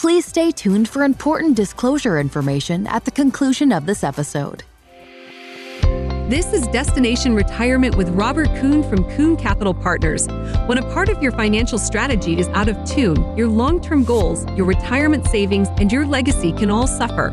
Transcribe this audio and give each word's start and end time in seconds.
Please 0.00 0.24
stay 0.24 0.52
tuned 0.52 0.88
for 0.88 1.02
important 1.02 1.56
disclosure 1.56 2.20
information 2.20 2.86
at 2.86 3.04
the 3.04 3.10
conclusion 3.10 3.72
of 3.72 3.84
this 3.84 4.04
episode. 4.04 4.62
This 6.30 6.52
is 6.52 6.68
Destination 6.68 7.34
Retirement 7.34 7.96
with 7.96 8.08
Robert 8.10 8.46
Kuhn 8.60 8.88
from 8.88 9.02
Kuhn 9.16 9.36
Capital 9.36 9.74
Partners. 9.74 10.28
When 10.66 10.78
a 10.78 10.88
part 10.92 11.08
of 11.08 11.20
your 11.20 11.32
financial 11.32 11.80
strategy 11.80 12.38
is 12.38 12.46
out 12.50 12.68
of 12.68 12.76
tune, 12.84 13.36
your 13.36 13.48
long 13.48 13.80
term 13.80 14.04
goals, 14.04 14.44
your 14.56 14.66
retirement 14.66 15.26
savings, 15.26 15.66
and 15.78 15.90
your 15.90 16.06
legacy 16.06 16.52
can 16.52 16.70
all 16.70 16.86
suffer. 16.86 17.32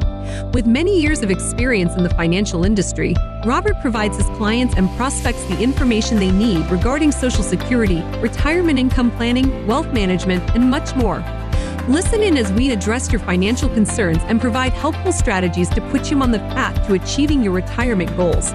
With 0.51 0.65
many 0.65 0.99
years 0.99 1.21
of 1.21 1.29
experience 1.29 1.93
in 1.93 2.01
the 2.01 2.09
financial 2.15 2.65
industry, 2.65 3.13
Robert 3.45 3.79
provides 3.79 4.17
his 4.17 4.25
clients 4.37 4.73
and 4.75 4.89
prospects 4.97 5.43
the 5.43 5.61
information 5.61 6.17
they 6.17 6.31
need 6.31 6.65
regarding 6.71 7.11
Social 7.11 7.43
Security, 7.43 8.01
retirement 8.21 8.79
income 8.79 9.11
planning, 9.11 9.67
wealth 9.67 9.93
management, 9.93 10.43
and 10.55 10.71
much 10.71 10.95
more. 10.95 11.23
Listen 11.87 12.23
in 12.23 12.35
as 12.35 12.51
we 12.53 12.71
address 12.71 13.11
your 13.11 13.19
financial 13.19 13.69
concerns 13.69 14.17
and 14.23 14.41
provide 14.41 14.73
helpful 14.73 15.11
strategies 15.11 15.69
to 15.69 15.81
put 15.91 16.09
you 16.09 16.19
on 16.19 16.31
the 16.31 16.39
path 16.39 16.83
to 16.87 16.93
achieving 16.93 17.43
your 17.43 17.53
retirement 17.53 18.17
goals. 18.17 18.53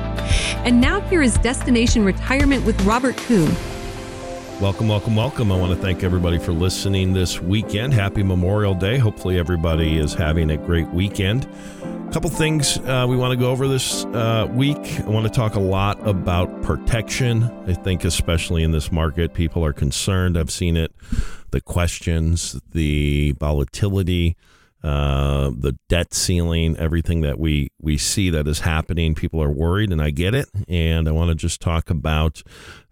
And 0.65 0.81
now 0.81 1.01
here 1.03 1.23
is 1.23 1.35
Destination 1.39 2.05
Retirement 2.05 2.67
with 2.67 2.81
Robert 2.83 3.17
Kuhn. 3.17 3.55
Welcome, 4.61 4.89
welcome, 4.89 5.15
welcome. 5.15 5.53
I 5.53 5.57
want 5.57 5.73
to 5.73 5.81
thank 5.81 6.03
everybody 6.03 6.39
for 6.39 6.51
listening 6.51 7.13
this 7.13 7.41
weekend. 7.41 7.95
Happy 7.95 8.25
Memorial 8.25 8.75
Day. 8.75 8.99
Hopefully, 8.99 9.39
everybody 9.39 9.97
is 9.97 10.13
having 10.13 10.51
a 10.51 10.57
great 10.57 10.89
weekend. 10.89 11.49
A 11.85 12.13
couple 12.13 12.31
things 12.31 12.79
uh, 12.79 13.07
we 13.09 13.17
want 13.17 13.31
to 13.31 13.37
go 13.37 13.53
over 13.53 13.69
this 13.69 14.05
uh, 14.07 14.49
week. 14.51 14.99
I 14.99 15.09
want 15.09 15.25
to 15.27 15.33
talk 15.33 15.55
a 15.55 15.61
lot 15.61 16.05
about 16.05 16.63
protection. 16.63 17.45
I 17.69 17.75
think, 17.75 18.03
especially 18.05 18.65
in 18.65 18.73
this 18.73 18.91
market, 18.91 19.35
people 19.35 19.65
are 19.65 19.73
concerned. 19.73 20.37
I've 20.37 20.51
seen 20.51 20.77
it 20.77 20.93
the 21.51 21.61
questions, 21.61 22.61
the 22.73 23.33
volatility, 23.33 24.37
uh, 24.83 25.51
the 25.51 25.77
debt 25.89 26.15
ceiling, 26.15 26.77
everything 26.79 27.21
that 27.21 27.39
we 27.39 27.71
we 27.81 27.99
see 27.99 28.31
that 28.31 28.49
is 28.49 28.61
happening. 28.61 29.15
People 29.15 29.43
are 29.43 29.51
worried, 29.51 29.93
and 29.93 30.01
I 30.01 30.11
get 30.11 30.35
it. 30.35 30.49
And 30.69 31.07
I 31.07 31.13
want 31.13 31.29
to 31.29 31.35
just 31.35 31.61
talk 31.61 31.91
about 31.91 32.43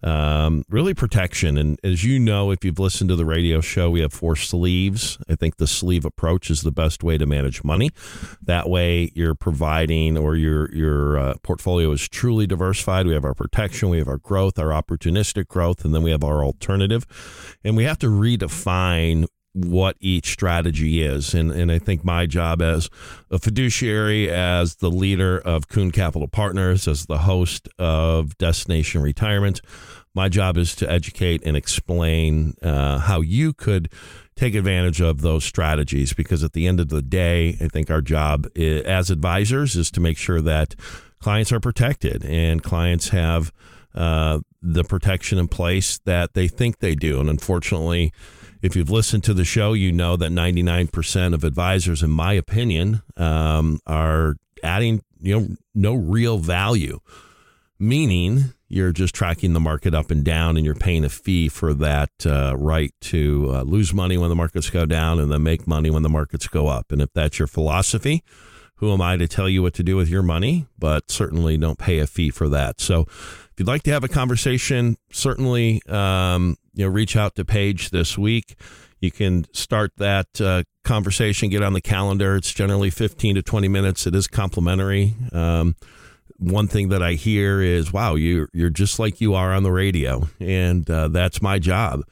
um, 0.02 0.64
really 0.68 0.92
protection. 0.92 1.56
And 1.56 1.78
as 1.82 2.04
you 2.04 2.18
know, 2.18 2.50
if 2.50 2.62
you've 2.62 2.78
listened 2.78 3.08
to 3.08 3.16
the 3.16 3.24
radio 3.24 3.62
show, 3.62 3.88
we 3.88 4.00
have 4.00 4.12
four 4.12 4.36
sleeves. 4.36 5.16
I 5.28 5.34
think 5.34 5.56
the 5.56 5.66
sleeve 5.66 6.04
approach 6.04 6.50
is 6.50 6.60
the 6.60 6.70
best 6.70 7.02
way 7.02 7.16
to 7.16 7.24
manage 7.24 7.64
money. 7.64 7.90
That 8.42 8.68
way, 8.68 9.10
you're 9.14 9.34
providing 9.34 10.18
or 10.18 10.36
your 10.36 10.70
your 10.74 11.18
uh, 11.18 11.34
portfolio 11.42 11.90
is 11.92 12.06
truly 12.06 12.46
diversified. 12.46 13.06
We 13.06 13.14
have 13.14 13.24
our 13.24 13.34
protection, 13.34 13.88
we 13.88 13.98
have 13.98 14.08
our 14.08 14.18
growth, 14.18 14.58
our 14.58 14.68
opportunistic 14.68 15.48
growth, 15.48 15.86
and 15.86 15.94
then 15.94 16.02
we 16.02 16.10
have 16.10 16.22
our 16.22 16.44
alternative. 16.44 17.06
And 17.64 17.78
we 17.78 17.84
have 17.84 17.98
to 18.00 18.08
redefine 18.08 19.26
what 19.64 19.96
each 20.00 20.32
strategy 20.32 21.02
is. 21.02 21.34
And, 21.34 21.50
and 21.50 21.70
I 21.70 21.78
think 21.78 22.04
my 22.04 22.26
job 22.26 22.62
as 22.62 22.88
a 23.30 23.38
fiduciary, 23.38 24.30
as 24.30 24.76
the 24.76 24.90
leader 24.90 25.38
of 25.38 25.68
Kuhn 25.68 25.90
Capital 25.90 26.28
Partners, 26.28 26.86
as 26.86 27.06
the 27.06 27.18
host 27.18 27.68
of 27.78 28.36
Destination 28.38 29.02
Retirement, 29.02 29.60
my 30.14 30.28
job 30.28 30.56
is 30.56 30.74
to 30.76 30.90
educate 30.90 31.42
and 31.44 31.56
explain 31.56 32.54
uh, 32.62 32.98
how 32.98 33.20
you 33.20 33.52
could 33.52 33.88
take 34.34 34.54
advantage 34.54 35.00
of 35.00 35.20
those 35.20 35.44
strategies 35.44 36.12
because 36.12 36.42
at 36.44 36.52
the 36.52 36.66
end 36.66 36.80
of 36.80 36.88
the 36.88 37.02
day, 37.02 37.56
I 37.60 37.68
think 37.68 37.90
our 37.90 38.00
job 38.00 38.46
is, 38.54 38.82
as 38.84 39.10
advisors 39.10 39.76
is 39.76 39.90
to 39.92 40.00
make 40.00 40.16
sure 40.16 40.40
that 40.40 40.74
clients 41.20 41.52
are 41.52 41.60
protected 41.60 42.24
and 42.24 42.62
clients 42.62 43.08
have 43.08 43.52
uh, 43.94 44.40
the 44.62 44.84
protection 44.84 45.38
in 45.38 45.48
place 45.48 45.98
that 46.04 46.34
they 46.34 46.48
think 46.48 46.78
they 46.78 46.94
do. 46.94 47.20
And 47.20 47.28
unfortunately, 47.28 48.12
if 48.62 48.74
you've 48.74 48.90
listened 48.90 49.24
to 49.24 49.34
the 49.34 49.44
show, 49.44 49.72
you 49.72 49.92
know 49.92 50.16
that 50.16 50.30
99% 50.30 51.34
of 51.34 51.44
advisors, 51.44 52.02
in 52.02 52.10
my 52.10 52.32
opinion, 52.32 53.02
um, 53.16 53.80
are 53.86 54.36
adding 54.62 55.02
you 55.20 55.38
know 55.38 55.48
no 55.74 55.94
real 55.94 56.38
value, 56.38 57.00
meaning 57.78 58.54
you're 58.68 58.92
just 58.92 59.14
tracking 59.14 59.52
the 59.52 59.60
market 59.60 59.94
up 59.94 60.10
and 60.10 60.24
down, 60.24 60.56
and 60.56 60.66
you're 60.66 60.74
paying 60.74 61.04
a 61.04 61.08
fee 61.08 61.48
for 61.48 61.72
that 61.74 62.10
uh, 62.26 62.54
right 62.56 62.92
to 63.00 63.50
uh, 63.54 63.62
lose 63.62 63.94
money 63.94 64.18
when 64.18 64.28
the 64.28 64.36
markets 64.36 64.70
go 64.70 64.84
down 64.84 65.18
and 65.18 65.32
then 65.32 65.42
make 65.42 65.66
money 65.66 65.90
when 65.90 66.02
the 66.02 66.08
markets 66.08 66.48
go 66.48 66.68
up. 66.68 66.92
And 66.92 67.00
if 67.00 67.12
that's 67.14 67.38
your 67.38 67.48
philosophy, 67.48 68.22
who 68.76 68.92
am 68.92 69.00
I 69.00 69.16
to 69.16 69.26
tell 69.26 69.48
you 69.48 69.62
what 69.62 69.74
to 69.74 69.82
do 69.82 69.96
with 69.96 70.08
your 70.08 70.22
money? 70.22 70.66
But 70.78 71.10
certainly 71.10 71.56
don't 71.56 71.78
pay 71.78 71.98
a 71.98 72.06
fee 72.06 72.30
for 72.30 72.48
that. 72.50 72.80
So 72.80 73.06
if 73.58 73.62
you'd 73.62 73.66
like 73.66 73.82
to 73.82 73.90
have 73.90 74.04
a 74.04 74.08
conversation, 74.08 74.96
certainly 75.10 75.82
um, 75.88 76.56
you 76.74 76.84
know 76.84 76.92
reach 76.92 77.16
out 77.16 77.34
to 77.34 77.44
Paige 77.44 77.90
this 77.90 78.16
week. 78.16 78.54
You 79.00 79.10
can 79.10 79.52
start 79.52 79.90
that 79.96 80.40
uh, 80.40 80.62
conversation, 80.84 81.48
get 81.48 81.64
on 81.64 81.72
the 81.72 81.80
calendar. 81.80 82.36
It's 82.36 82.54
generally 82.54 82.90
15 82.90 83.34
to 83.34 83.42
20 83.42 83.66
minutes. 83.66 84.06
It 84.06 84.14
is 84.14 84.28
complimentary. 84.28 85.16
Um, 85.32 85.74
one 86.36 86.68
thing 86.68 86.90
that 86.90 87.02
I 87.02 87.14
hear 87.14 87.60
is, 87.60 87.92
"Wow, 87.92 88.14
you're 88.14 88.48
you're 88.52 88.70
just 88.70 89.00
like 89.00 89.20
you 89.20 89.34
are 89.34 89.52
on 89.52 89.64
the 89.64 89.72
radio," 89.72 90.28
and 90.38 90.88
uh, 90.88 91.08
that's 91.08 91.42
my 91.42 91.58
job. 91.58 92.02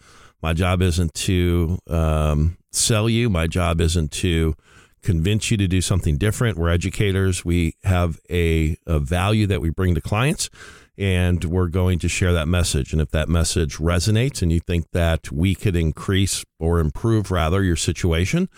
My 0.43 0.53
job 0.53 0.83
isn't 0.83 1.15
to 1.15 1.79
um, 1.87 2.57
sell 2.73 3.09
you. 3.09 3.31
My 3.31 3.47
job 3.47 3.81
isn't 3.81 4.11
to 4.15 4.57
convince 5.05 5.53
you 5.53 5.57
to 5.59 5.69
do 5.69 5.81
something 5.81 6.19
different. 6.19 6.59
We're 6.59 6.71
educators. 6.71 7.45
We 7.45 7.77
have 7.85 8.19
a, 8.29 8.77
a 8.85 8.99
value 8.99 9.47
that 9.47 9.61
we 9.61 9.71
bring 9.71 9.95
to 9.95 10.01
clients, 10.01 10.51
and 10.99 11.45
we're 11.45 11.69
going 11.69 11.99
to 11.99 12.09
share 12.09 12.33
that 12.33 12.49
message. 12.49 12.93
And 12.93 13.03
if 13.03 13.11
that 13.11 13.29
message 13.29 13.77
resonates 13.77 14.43
and 14.43 14.51
you 14.51 14.61
think 14.61 14.91
that 14.93 15.31
we 15.31 15.55
could 15.55 15.77
increase 15.77 16.45
or 16.59 16.81
improve, 16.81 17.31
rather, 17.31 17.63
your 17.63 17.77
situation, 17.77 18.49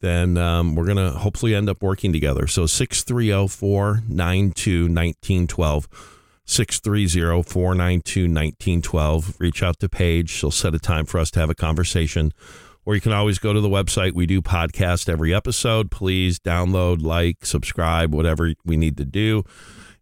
then 0.00 0.38
um, 0.38 0.74
we're 0.74 0.86
going 0.86 0.96
to 0.96 1.10
hopefully 1.10 1.54
end 1.54 1.68
up 1.68 1.82
working 1.82 2.12
together. 2.12 2.46
So 2.46 2.66
630 2.66 3.48
492 3.48 4.82
1912. 4.82 5.88
630 6.46 7.42
492 7.42 8.22
1912. 8.22 9.36
Reach 9.38 9.62
out 9.62 9.78
to 9.80 9.88
Paige. 9.88 10.30
She'll 10.30 10.50
set 10.50 10.74
a 10.74 10.78
time 10.78 11.06
for 11.06 11.18
us 11.18 11.30
to 11.32 11.40
have 11.40 11.50
a 11.50 11.54
conversation. 11.54 12.32
Or 12.84 12.94
you 12.94 13.00
can 13.00 13.12
always 13.12 13.38
go 13.38 13.52
to 13.52 13.60
the 13.60 13.68
website. 13.68 14.14
We 14.14 14.26
do 14.26 14.40
podcast 14.40 15.08
every 15.08 15.34
episode. 15.34 15.90
Please 15.90 16.38
download, 16.38 17.02
like, 17.02 17.44
subscribe, 17.44 18.14
whatever 18.14 18.54
we 18.64 18.76
need 18.76 18.96
to 18.96 19.04
do. 19.04 19.44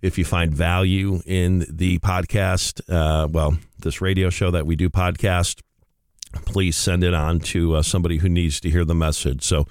If 0.01 0.17
you 0.17 0.25
find 0.25 0.55
value 0.55 1.21
in 1.27 1.67
the 1.69 1.99
podcast, 1.99 2.81
uh, 2.89 3.27
well, 3.29 3.59
this 3.81 4.01
radio 4.01 4.31
show 4.31 4.51
that 4.53 4.65
we 4.67 4.77
do 4.77 4.89
podcast, 4.89 5.61
please 6.45 6.77
send 6.77 7.03
it 7.03 7.15
on 7.15 7.41
to 7.41 7.75
uh, 7.77 7.83
somebody 7.83 8.19
who 8.19 8.29
needs 8.29 8.61
to 8.61 8.71
hear 8.71 8.85
the 8.85 8.95
message. 8.95 9.43
So 9.43 9.65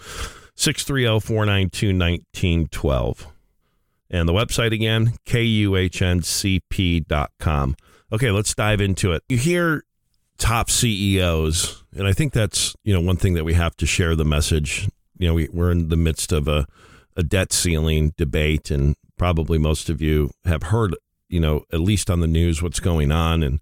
630 0.55 1.21
492 1.25 1.87
1912. 1.87 3.27
And 4.09 4.27
the 4.27 4.33
website 4.33 4.73
again, 4.73 5.13
kuhncp.com. 5.25 6.15
Okay, 8.11 8.31
let's 8.31 8.55
dive 8.55 8.81
into 8.81 9.11
it. 9.11 9.23
You 9.27 9.37
hear 9.37 9.83
top 10.37 10.69
CEOs, 10.69 11.83
and 11.93 12.07
I 12.07 12.13
think 12.13 12.31
that's, 12.33 12.75
you 12.83 12.93
know, 12.93 13.01
one 13.01 13.17
thing 13.17 13.33
that 13.33 13.43
we 13.43 13.53
have 13.53 13.75
to 13.77 13.85
share 13.85 14.15
the 14.15 14.23
message. 14.23 14.89
You 15.17 15.27
know, 15.27 15.33
we, 15.33 15.49
we're 15.51 15.71
in 15.71 15.89
the 15.89 15.97
midst 15.97 16.31
of 16.31 16.47
a, 16.47 16.67
a 17.17 17.23
debt 17.23 17.51
ceiling 17.51 18.13
debate, 18.17 18.71
and 18.71 18.95
probably 19.17 19.57
most 19.57 19.89
of 19.89 20.01
you 20.01 20.31
have 20.45 20.63
heard, 20.63 20.95
you 21.29 21.39
know, 21.39 21.63
at 21.71 21.79
least 21.79 22.09
on 22.09 22.19
the 22.19 22.27
news 22.27 22.61
what's 22.61 22.79
going 22.79 23.11
on. 23.11 23.43
And 23.43 23.59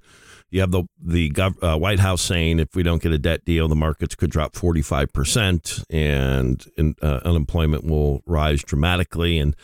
you 0.50 0.62
have 0.62 0.72
the 0.72 0.84
the 1.02 1.32
gov, 1.32 1.56
uh, 1.62 1.78
White 1.78 2.00
House 2.00 2.22
saying 2.22 2.60
if 2.60 2.76
we 2.76 2.84
don't 2.84 3.02
get 3.02 3.12
a 3.12 3.18
debt 3.18 3.46
deal, 3.46 3.68
the 3.68 3.76
markets 3.76 4.16
could 4.16 4.30
drop 4.30 4.54
45% 4.54 5.84
and, 5.90 6.66
and 6.78 6.96
uh, 7.02 7.22
unemployment 7.26 7.86
will 7.86 8.22
rise 8.26 8.64
dramatically. 8.64 9.40
And 9.40 9.56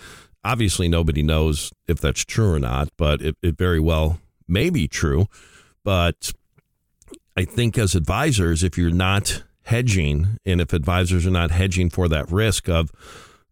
obviously, 0.43 0.87
nobody 0.87 1.23
knows 1.23 1.71
if 1.87 1.99
that's 1.99 2.25
true 2.25 2.53
or 2.53 2.59
not, 2.59 2.89
but 2.97 3.21
it, 3.21 3.35
it 3.41 3.57
very 3.57 3.79
well 3.79 4.19
may 4.47 4.69
be 4.69 4.87
true. 4.87 5.27
But 5.83 6.33
I 7.37 7.45
think 7.45 7.77
as 7.77 7.95
advisors, 7.95 8.63
if 8.63 8.77
you're 8.77 8.91
not 8.91 9.43
hedging 9.63 10.37
and 10.45 10.59
if 10.59 10.73
advisors 10.73 11.25
are 11.25 11.31
not 11.31 11.51
hedging 11.51 11.89
for 11.89 12.07
that 12.09 12.29
risk 12.31 12.67
of 12.67 12.91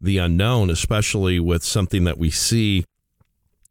the 0.01 0.17
unknown, 0.17 0.69
especially 0.69 1.39
with 1.39 1.63
something 1.63 2.03
that 2.05 2.17
we 2.17 2.29
see, 2.29 2.85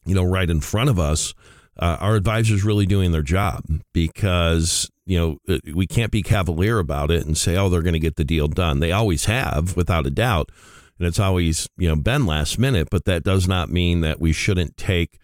you 0.04 0.14
know, 0.14 0.24
right 0.24 0.48
in 0.48 0.60
front 0.60 0.90
of 0.90 0.98
us, 0.98 1.34
uh, 1.78 1.96
our 2.00 2.16
advisors 2.16 2.64
really 2.64 2.86
doing 2.86 3.12
their 3.12 3.22
job 3.22 3.64
because 3.92 4.90
you 5.06 5.18
know 5.18 5.38
uh, 5.48 5.58
we 5.74 5.86
can't 5.86 6.10
be 6.10 6.22
cavalier 6.22 6.78
about 6.78 7.10
it 7.10 7.24
and 7.24 7.36
say, 7.36 7.56
oh, 7.56 7.68
they're 7.68 7.82
going 7.82 7.92
to 7.92 7.98
get 7.98 8.16
the 8.16 8.24
deal 8.24 8.48
done. 8.48 8.80
They 8.80 8.92
always 8.92 9.26
have, 9.26 9.76
without 9.76 10.06
a 10.06 10.10
doubt, 10.10 10.50
and 10.98 11.06
it's 11.06 11.20
always 11.20 11.68
you 11.76 11.88
know 11.88 11.96
been 11.96 12.26
last 12.26 12.58
minute. 12.58 12.88
But 12.90 13.04
that 13.04 13.22
does 13.22 13.46
not 13.46 13.70
mean 13.70 14.00
that 14.00 14.20
we 14.20 14.32
shouldn't 14.32 14.76
take. 14.76 15.20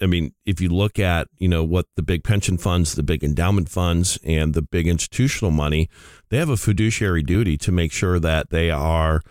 I 0.00 0.06
mean, 0.06 0.32
if 0.46 0.60
you 0.60 0.68
look 0.68 1.00
at 1.00 1.26
you 1.38 1.48
know 1.48 1.64
what 1.64 1.86
the 1.96 2.02
big 2.02 2.22
pension 2.22 2.56
funds, 2.56 2.94
the 2.94 3.02
big 3.02 3.24
endowment 3.24 3.68
funds, 3.68 4.18
and 4.24 4.54
the 4.54 4.62
big 4.62 4.86
institutional 4.86 5.50
money, 5.50 5.88
they 6.28 6.36
have 6.36 6.48
a 6.48 6.56
fiduciary 6.56 7.22
duty 7.22 7.58
to 7.58 7.72
make 7.72 7.90
sure 7.90 8.20
that 8.20 8.50
they 8.50 8.70
are 8.70 9.22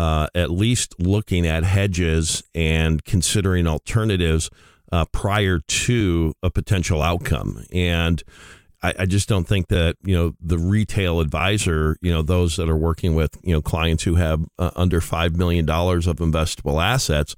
uh, 0.00 0.28
at 0.34 0.50
least 0.50 0.94
looking 0.98 1.46
at 1.46 1.62
hedges 1.62 2.42
and 2.54 3.04
considering 3.04 3.66
alternatives 3.66 4.48
uh, 4.90 5.04
prior 5.12 5.58
to 5.58 6.32
a 6.42 6.48
potential 6.48 7.02
outcome. 7.02 7.66
And 7.70 8.22
I, 8.82 8.94
I, 9.00 9.04
just 9.04 9.28
don't 9.28 9.46
think 9.46 9.68
that 9.68 9.96
you 10.02 10.16
know 10.16 10.34
the 10.40 10.56
retail 10.56 11.20
advisor, 11.20 11.98
you 12.00 12.10
know, 12.10 12.22
those 12.22 12.56
that 12.56 12.70
are 12.70 12.78
working 12.78 13.14
with 13.14 13.36
you 13.42 13.52
know 13.52 13.60
clients 13.60 14.04
who 14.04 14.14
have 14.14 14.42
uh, 14.58 14.70
under 14.74 15.02
five 15.02 15.36
million 15.36 15.66
dollars 15.66 16.06
of 16.06 16.16
investable 16.16 16.82
assets 16.82 17.36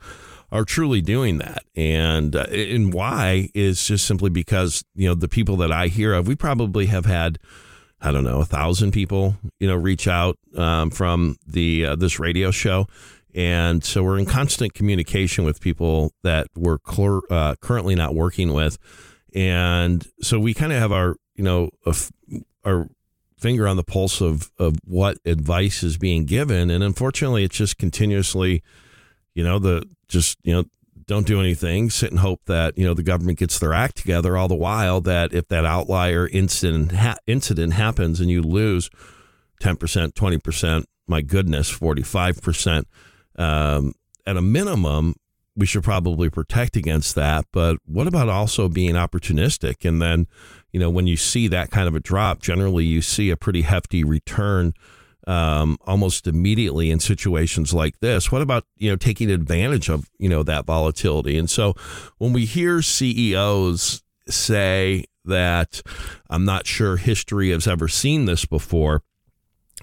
are 0.53 0.65
truly 0.65 1.01
doing 1.01 1.39
that. 1.39 1.65
And 1.75 2.37
uh, 2.37 2.45
and 2.45 2.95
why 2.95 3.51
is 3.57 3.85
just 3.85 4.07
simply 4.07 4.31
because 4.31 4.85
you 4.95 5.09
know 5.09 5.17
the 5.17 5.27
people 5.27 5.57
that 5.57 5.73
I 5.73 5.89
hear 5.89 6.15
of, 6.15 6.29
we 6.29 6.37
probably 6.37 6.87
have 6.87 7.07
had. 7.07 7.41
I 8.03 8.11
don't 8.11 8.25
know, 8.25 8.41
a 8.41 8.45
thousand 8.45 8.91
people, 8.91 9.37
you 9.61 9.69
know, 9.69 9.77
reach 9.77 10.09
out 10.09 10.37
um, 10.57 10.91
from 10.91 11.37
the 11.47 11.87
uh, 11.87 11.97
this 11.97 12.19
radio 12.19 12.51
show, 12.51 12.87
and 13.33 13.85
so 13.85 14.03
we're 14.03 14.19
in 14.19 14.27
constant 14.27 14.75
communication 14.75 15.45
with 15.45 15.61
people 15.61 16.13
that 16.25 16.49
we're 16.57 16.79
uh, 17.31 17.55
currently 17.61 17.95
not 17.95 18.15
working 18.15 18.53
with, 18.53 18.77
and 19.35 20.05
so 20.21 20.41
we 20.41 20.53
kind 20.53 20.73
of 20.73 20.81
have 20.81 20.91
our, 20.91 21.15
you 21.37 21.45
know, 21.45 21.71
our 22.65 22.89
finger 23.39 23.69
on 23.69 23.77
the 23.77 23.85
pulse 23.85 24.21
of 24.21 24.51
of 24.59 24.77
what 24.85 25.19
advice 25.25 25.85
is 25.85 25.97
being 25.97 26.25
given, 26.25 26.71
and 26.71 26.83
unfortunately, 26.83 27.45
it's 27.45 27.57
just 27.57 27.79
continuously, 27.79 28.65
you 29.33 29.45
know, 29.45 29.61
the 29.61 29.89
just 30.09 30.39
you 30.43 30.53
know 30.53 30.65
don't 31.07 31.27
do 31.27 31.41
anything, 31.41 31.91
sit 31.91 32.11
and 32.11 32.21
hope 32.21 32.41
that 32.47 32.77
you 32.77 32.85
know 32.85 32.95
the 32.95 33.03
government 33.03 33.39
gets 33.39 33.59
their 33.59 33.73
act 33.73 33.97
together. 33.97 34.37
All 34.37 34.49
the 34.49 34.55
while 34.55 35.01
that 35.03 35.33
if 35.33 35.49
that 35.49 35.65
outlier 35.65 36.29
incident 36.29 36.93
ha- 36.93 37.19
incident 37.27 37.75
happens 37.75 38.21
and 38.21 38.31
you 38.31 38.43
lose 38.43 38.91
ten 39.61 39.77
percent, 39.77 40.15
twenty 40.15 40.39
percent, 40.39 40.87
my 41.07 41.21
goodness, 41.21 41.69
forty 41.69 42.03
five 42.03 42.41
percent, 42.41 42.87
um, 43.37 43.95
at 44.27 44.37
a 44.37 44.43
minimum, 44.43 45.15
we 45.55 45.67
should 45.67 45.85
probably 45.85 46.31
protect 46.31 46.77
against 46.77 47.15
that. 47.15 47.45
But 47.53 47.77
what 47.85 48.07
about 48.07 48.29
also 48.29 48.69
being 48.69 48.95
opportunistic? 48.95 49.87
And 49.87 50.01
then, 50.01 50.27
you 50.73 50.81
know, 50.81 50.91
when 50.91 51.07
you 51.07 51.17
see 51.17 51.49
that 51.49 51.71
kind 51.71 51.89
of 51.89 51.95
a 51.95 52.01
drop, 52.01 52.41
generally 52.41 52.85
you 52.85 53.03
see 53.03 53.31
a 53.31 53.37
pretty 53.37 53.63
hefty 53.63 54.03
return 54.05 54.73
um, 55.27 55.79
almost 55.87 56.27
immediately 56.27 56.91
in 56.91 57.01
situations 57.01 57.73
like 57.73 58.01
this. 58.01 58.33
What 58.33 58.43
about 58.43 58.65
you 58.77 58.91
know 58.91 58.97
taking 58.97 59.31
advantage 59.31 59.89
of 59.89 60.11
you 60.19 60.29
know 60.29 60.43
that 60.43 60.67
volatility? 60.67 61.39
And 61.39 61.49
so 61.49 61.75
when 62.19 62.33
we 62.33 62.45
hear 62.45 62.83
CEOs 62.83 64.03
say 64.29 65.05
that 65.25 65.83
I'm 66.29 66.45
not 66.45 66.67
sure 66.67 66.97
history 66.97 67.51
has 67.51 67.67
ever 67.67 67.89
seen 67.89 68.25
this 68.25 68.45
before, 68.45 69.03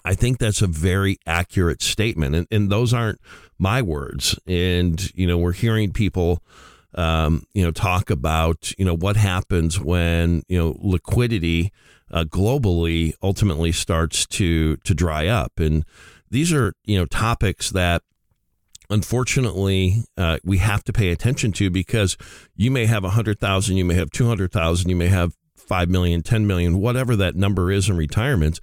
I 0.03 0.13
think 0.13 0.37
that's 0.37 0.61
a 0.61 0.67
very 0.67 1.17
accurate 1.25 1.81
statement, 1.81 2.35
and, 2.35 2.47
and 2.51 2.69
those 2.69 2.93
aren't 2.93 3.19
my 3.57 3.81
words. 3.81 4.37
And 4.45 5.13
you 5.15 5.27
know 5.27 5.37
we're 5.37 5.53
hearing 5.53 5.91
people. 5.91 6.43
Um, 6.95 7.43
you 7.53 7.63
know, 7.63 7.69
talk 7.69 8.09
about 8.09 8.73
you 8.79 8.83
know 8.83 8.95
what 8.95 9.15
happens 9.15 9.79
when 9.79 10.41
you 10.47 10.57
know 10.57 10.75
liquidity 10.79 11.71
uh, 12.11 12.23
globally 12.23 13.13
ultimately 13.21 13.71
starts 13.71 14.25
to 14.27 14.77
to 14.77 14.93
dry 14.93 15.27
up. 15.27 15.59
And 15.59 15.85
these 16.29 16.53
are 16.53 16.73
you 16.85 16.97
know 16.97 17.05
topics 17.05 17.69
that 17.71 18.03
unfortunately 18.89 20.03
uh, 20.17 20.37
we 20.43 20.57
have 20.57 20.83
to 20.83 20.93
pay 20.93 21.09
attention 21.09 21.51
to 21.53 21.69
because 21.69 22.17
you 22.55 22.71
may 22.71 22.87
have 22.87 23.03
100,000, 23.03 23.77
you 23.77 23.85
may 23.85 23.93
have 23.93 24.09
200,000, 24.09 24.89
you 24.89 24.95
may 24.95 25.07
have 25.07 25.33
5 25.55 25.89
million, 25.89 26.23
10 26.23 26.47
million, 26.47 26.79
whatever 26.79 27.15
that 27.15 27.35
number 27.35 27.71
is 27.71 27.89
in 27.89 27.97
retirement. 27.97 28.59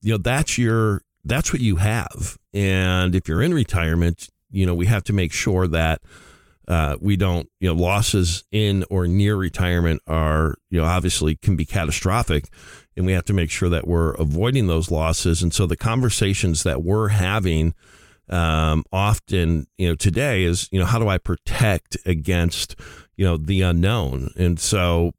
You 0.00 0.12
know, 0.12 0.18
that's 0.18 0.58
your 0.58 1.02
that's 1.24 1.52
what 1.52 1.62
you 1.62 1.76
have. 1.76 2.36
And 2.52 3.14
if 3.14 3.28
you're 3.28 3.42
in 3.42 3.54
retirement, 3.54 4.28
you 4.50 4.66
know, 4.66 4.74
we 4.74 4.86
have 4.86 5.04
to 5.04 5.12
make 5.12 5.32
sure 5.32 5.66
that 5.66 6.02
uh, 6.66 6.96
we 7.00 7.16
don't, 7.16 7.48
you 7.60 7.68
know, 7.68 7.74
losses 7.74 8.44
in 8.50 8.84
or 8.90 9.06
near 9.06 9.36
retirement 9.36 10.02
are, 10.06 10.56
you 10.70 10.80
know, 10.80 10.86
obviously 10.86 11.36
can 11.36 11.56
be 11.56 11.64
catastrophic 11.64 12.48
and 12.96 13.06
we 13.06 13.12
have 13.12 13.24
to 13.26 13.32
make 13.32 13.50
sure 13.50 13.68
that 13.68 13.86
we're 13.86 14.12
avoiding 14.12 14.66
those 14.66 14.90
losses. 14.90 15.42
And 15.42 15.52
so 15.52 15.66
the 15.66 15.76
conversations 15.76 16.62
that 16.62 16.82
we're 16.82 17.08
having 17.08 17.74
um, 18.28 18.84
often, 18.92 19.66
you 19.76 19.88
know, 19.88 19.94
today 19.94 20.44
is, 20.44 20.68
you 20.72 20.78
know, 20.78 20.86
how 20.86 20.98
do 20.98 21.08
I 21.08 21.18
protect 21.18 21.96
against, 22.06 22.76
you 23.16 23.24
know, 23.24 23.36
the 23.36 23.62
unknown? 23.62 24.30
And 24.36 24.58
so 24.58 25.12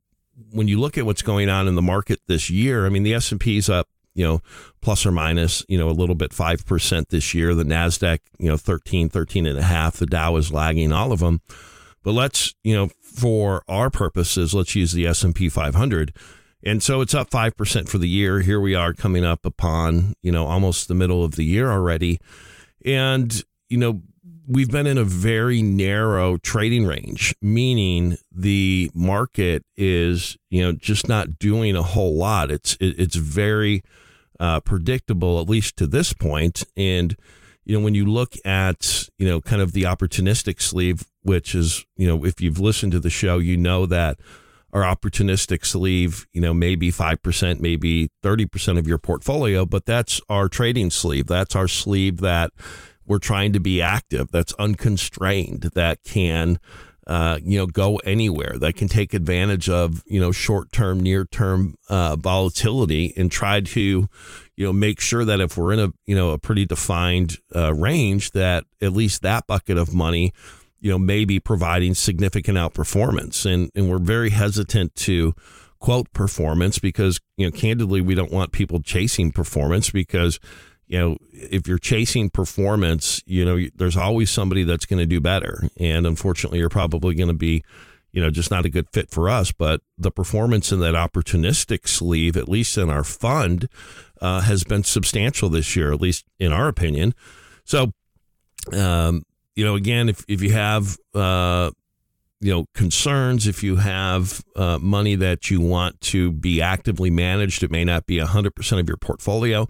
when 0.51 0.67
you 0.67 0.79
look 0.79 0.97
at 0.97 1.05
what's 1.05 1.21
going 1.21 1.49
on 1.49 1.67
in 1.67 1.75
the 1.75 1.81
market 1.81 2.19
this 2.27 2.49
year, 2.49 2.85
I 2.85 2.89
mean, 2.89 3.03
the 3.03 3.13
S 3.13 3.31
and 3.31 3.39
P 3.39 3.57
is 3.57 3.69
up, 3.69 3.87
you 4.15 4.25
know, 4.25 4.41
plus 4.81 5.05
or 5.05 5.11
minus, 5.11 5.63
you 5.67 5.77
know, 5.77 5.89
a 5.89 5.91
little 5.91 6.15
bit 6.15 6.31
5% 6.31 7.09
this 7.09 7.33
year. 7.33 7.53
The 7.53 7.63
NASDAQ, 7.63 8.19
you 8.39 8.49
know, 8.49 8.57
13, 8.57 9.09
13 9.09 9.45
and 9.45 9.59
a 9.59 9.63
half. 9.63 9.97
The 9.97 10.07
Dow 10.07 10.35
is 10.37 10.51
lagging 10.51 10.91
all 10.91 11.11
of 11.11 11.19
them. 11.19 11.41
But 12.03 12.13
let's, 12.13 12.53
you 12.63 12.75
know, 12.75 12.89
for 13.01 13.63
our 13.67 13.89
purposes, 13.89 14.53
let's 14.53 14.75
use 14.75 14.93
the 14.93 15.05
S&P 15.05 15.49
500 15.49 16.13
and 16.65 16.81
so 16.81 17.01
it's 17.01 17.13
up 17.13 17.29
5% 17.29 17.87
for 17.87 17.99
the 17.99 18.09
year. 18.09 18.41
Here 18.41 18.59
we 18.59 18.73
are 18.73 18.91
coming 18.91 19.23
up 19.23 19.45
upon, 19.45 20.15
you 20.23 20.31
know, 20.31 20.47
almost 20.47 20.87
the 20.87 20.95
middle 20.95 21.23
of 21.23 21.35
the 21.35 21.45
year 21.45 21.71
already. 21.71 22.19
And, 22.83 23.43
you 23.69 23.77
know, 23.77 24.01
we've 24.47 24.71
been 24.71 24.87
in 24.87 24.97
a 24.97 25.03
very 25.03 25.61
narrow 25.61 26.37
trading 26.37 26.87
range, 26.87 27.35
meaning 27.39 28.17
the 28.31 28.89
market 28.95 29.63
is, 29.77 30.37
you 30.49 30.63
know, 30.63 30.71
just 30.71 31.07
not 31.07 31.37
doing 31.37 31.75
a 31.75 31.83
whole 31.83 32.15
lot. 32.15 32.49
It's 32.49 32.75
it's 32.79 33.15
very 33.15 33.83
uh, 34.39 34.59
predictable, 34.61 35.39
at 35.39 35.49
least 35.49 35.77
to 35.77 35.87
this 35.87 36.13
point. 36.13 36.63
And 36.75 37.15
you 37.65 37.77
know, 37.77 37.83
when 37.83 37.95
you 37.95 38.05
look 38.05 38.35
at 38.45 39.05
you 39.17 39.27
know, 39.27 39.41
kind 39.41 39.61
of 39.61 39.71
the 39.71 39.83
opportunistic 39.83 40.61
sleeve, 40.61 41.05
which 41.23 41.55
is, 41.55 41.85
you 41.95 42.07
know, 42.07 42.25
if 42.25 42.41
you've 42.41 42.59
listened 42.59 42.91
to 42.91 42.99
the 42.99 43.09
show, 43.09 43.37
you 43.37 43.57
know 43.57 43.85
that 43.85 44.19
our 44.73 44.81
opportunistic 44.81 45.65
sleeve, 45.65 46.27
you 46.33 46.41
know, 46.41 46.53
maybe 46.53 46.91
5%, 46.91 47.59
maybe 47.61 48.09
30% 48.23 48.77
of 48.77 48.87
your 48.87 48.97
portfolio, 48.97 49.65
but 49.65 49.85
that's 49.85 50.19
our 50.27 50.49
trading 50.49 50.91
sleeve. 50.91 51.27
That's 51.27 51.55
our 51.55 51.67
sleeve 51.67 52.17
that 52.17 52.51
we're 53.07 53.19
trying 53.19 53.53
to 53.53 53.59
be 53.59 53.81
active, 53.81 54.31
that's 54.31 54.53
unconstrained, 54.53 55.69
that 55.75 56.03
can, 56.03 56.59
uh, 57.07 57.39
you 57.43 57.57
know, 57.57 57.67
go 57.67 57.97
anywhere, 57.97 58.57
that 58.57 58.75
can 58.75 58.87
take 58.87 59.13
advantage 59.13 59.69
of, 59.69 60.03
you 60.07 60.19
know, 60.19 60.31
short 60.31 60.71
term, 60.71 60.99
near 60.99 61.25
term 61.25 61.75
uh, 61.89 62.15
volatility 62.15 63.13
and 63.15 63.31
try 63.31 63.61
to, 63.61 64.09
you 64.55 64.65
know, 64.65 64.73
make 64.73 64.99
sure 64.99 65.23
that 65.25 65.39
if 65.39 65.57
we're 65.57 65.73
in 65.73 65.79
a, 65.79 65.93
you 66.05 66.15
know, 66.15 66.31
a 66.31 66.39
pretty 66.39 66.65
defined 66.65 67.37
uh, 67.55 67.73
range, 67.73 68.31
that 68.31 68.63
at 68.81 68.93
least 68.93 69.21
that 69.21 69.45
bucket 69.47 69.77
of 69.77 69.93
money 69.93 70.33
you 70.81 70.91
know, 70.91 70.99
maybe 70.99 71.39
providing 71.39 71.95
significant 71.95 72.59
outperformance. 72.59 73.51
And, 73.51 73.71
and 73.73 73.89
we're 73.89 73.97
very 73.97 74.29
hesitant 74.29 74.93
to 74.95 75.33
quote 75.79 76.13
performance 76.13 76.77
because, 76.77 77.19
you 77.37 77.47
know, 77.47 77.51
candidly, 77.51 78.01
we 78.01 78.13
don't 78.13 78.31
want 78.31 78.51
people 78.51 78.81
chasing 78.81 79.31
performance 79.31 79.89
because, 79.89 80.39
you 80.87 80.99
know, 80.99 81.17
if 81.31 81.67
you're 81.67 81.79
chasing 81.79 82.29
performance, 82.29 83.21
you 83.25 83.43
know, 83.43 83.67
there's 83.75 83.97
always 83.97 84.29
somebody 84.29 84.63
that's 84.63 84.85
going 84.85 84.99
to 84.99 85.05
do 85.05 85.19
better. 85.19 85.67
And 85.77 86.05
unfortunately, 86.05 86.59
you're 86.59 86.69
probably 86.69 87.15
going 87.15 87.27
to 87.27 87.33
be, 87.33 87.63
you 88.11 88.21
know, 88.21 88.29
just 88.29 88.51
not 88.51 88.65
a 88.65 88.69
good 88.69 88.87
fit 88.93 89.09
for 89.09 89.27
us. 89.27 89.51
But 89.51 89.81
the 89.97 90.11
performance 90.11 90.71
in 90.71 90.79
that 90.81 90.93
opportunistic 90.93 91.87
sleeve, 91.87 92.37
at 92.37 92.47
least 92.47 92.77
in 92.77 92.89
our 92.89 93.03
fund, 93.03 93.67
uh, 94.21 94.41
has 94.41 94.63
been 94.63 94.83
substantial 94.83 95.49
this 95.49 95.75
year, 95.75 95.91
at 95.91 96.01
least 96.01 96.25
in 96.39 96.51
our 96.51 96.67
opinion. 96.67 97.15
So, 97.63 97.91
um, 98.71 99.23
you 99.55 99.65
know, 99.65 99.75
again, 99.75 100.09
if, 100.09 100.23
if 100.27 100.41
you 100.41 100.51
have, 100.51 100.97
uh, 101.15 101.71
you 102.41 102.51
know, 102.51 102.65
concerns, 102.75 103.47
if 103.47 103.63
you 103.63 103.77
have 103.77 104.43
uh, 104.55 104.77
money 104.79 105.15
that 105.15 105.49
you 105.49 105.61
want 105.61 105.99
to 106.01 106.31
be 106.31 106.61
actively 106.61 107.09
managed, 107.09 107.63
it 107.63 107.71
may 107.71 107.83
not 107.83 108.05
be 108.05 108.19
100% 108.19 108.79
of 108.79 108.87
your 108.87 108.97
portfolio. 108.97 109.67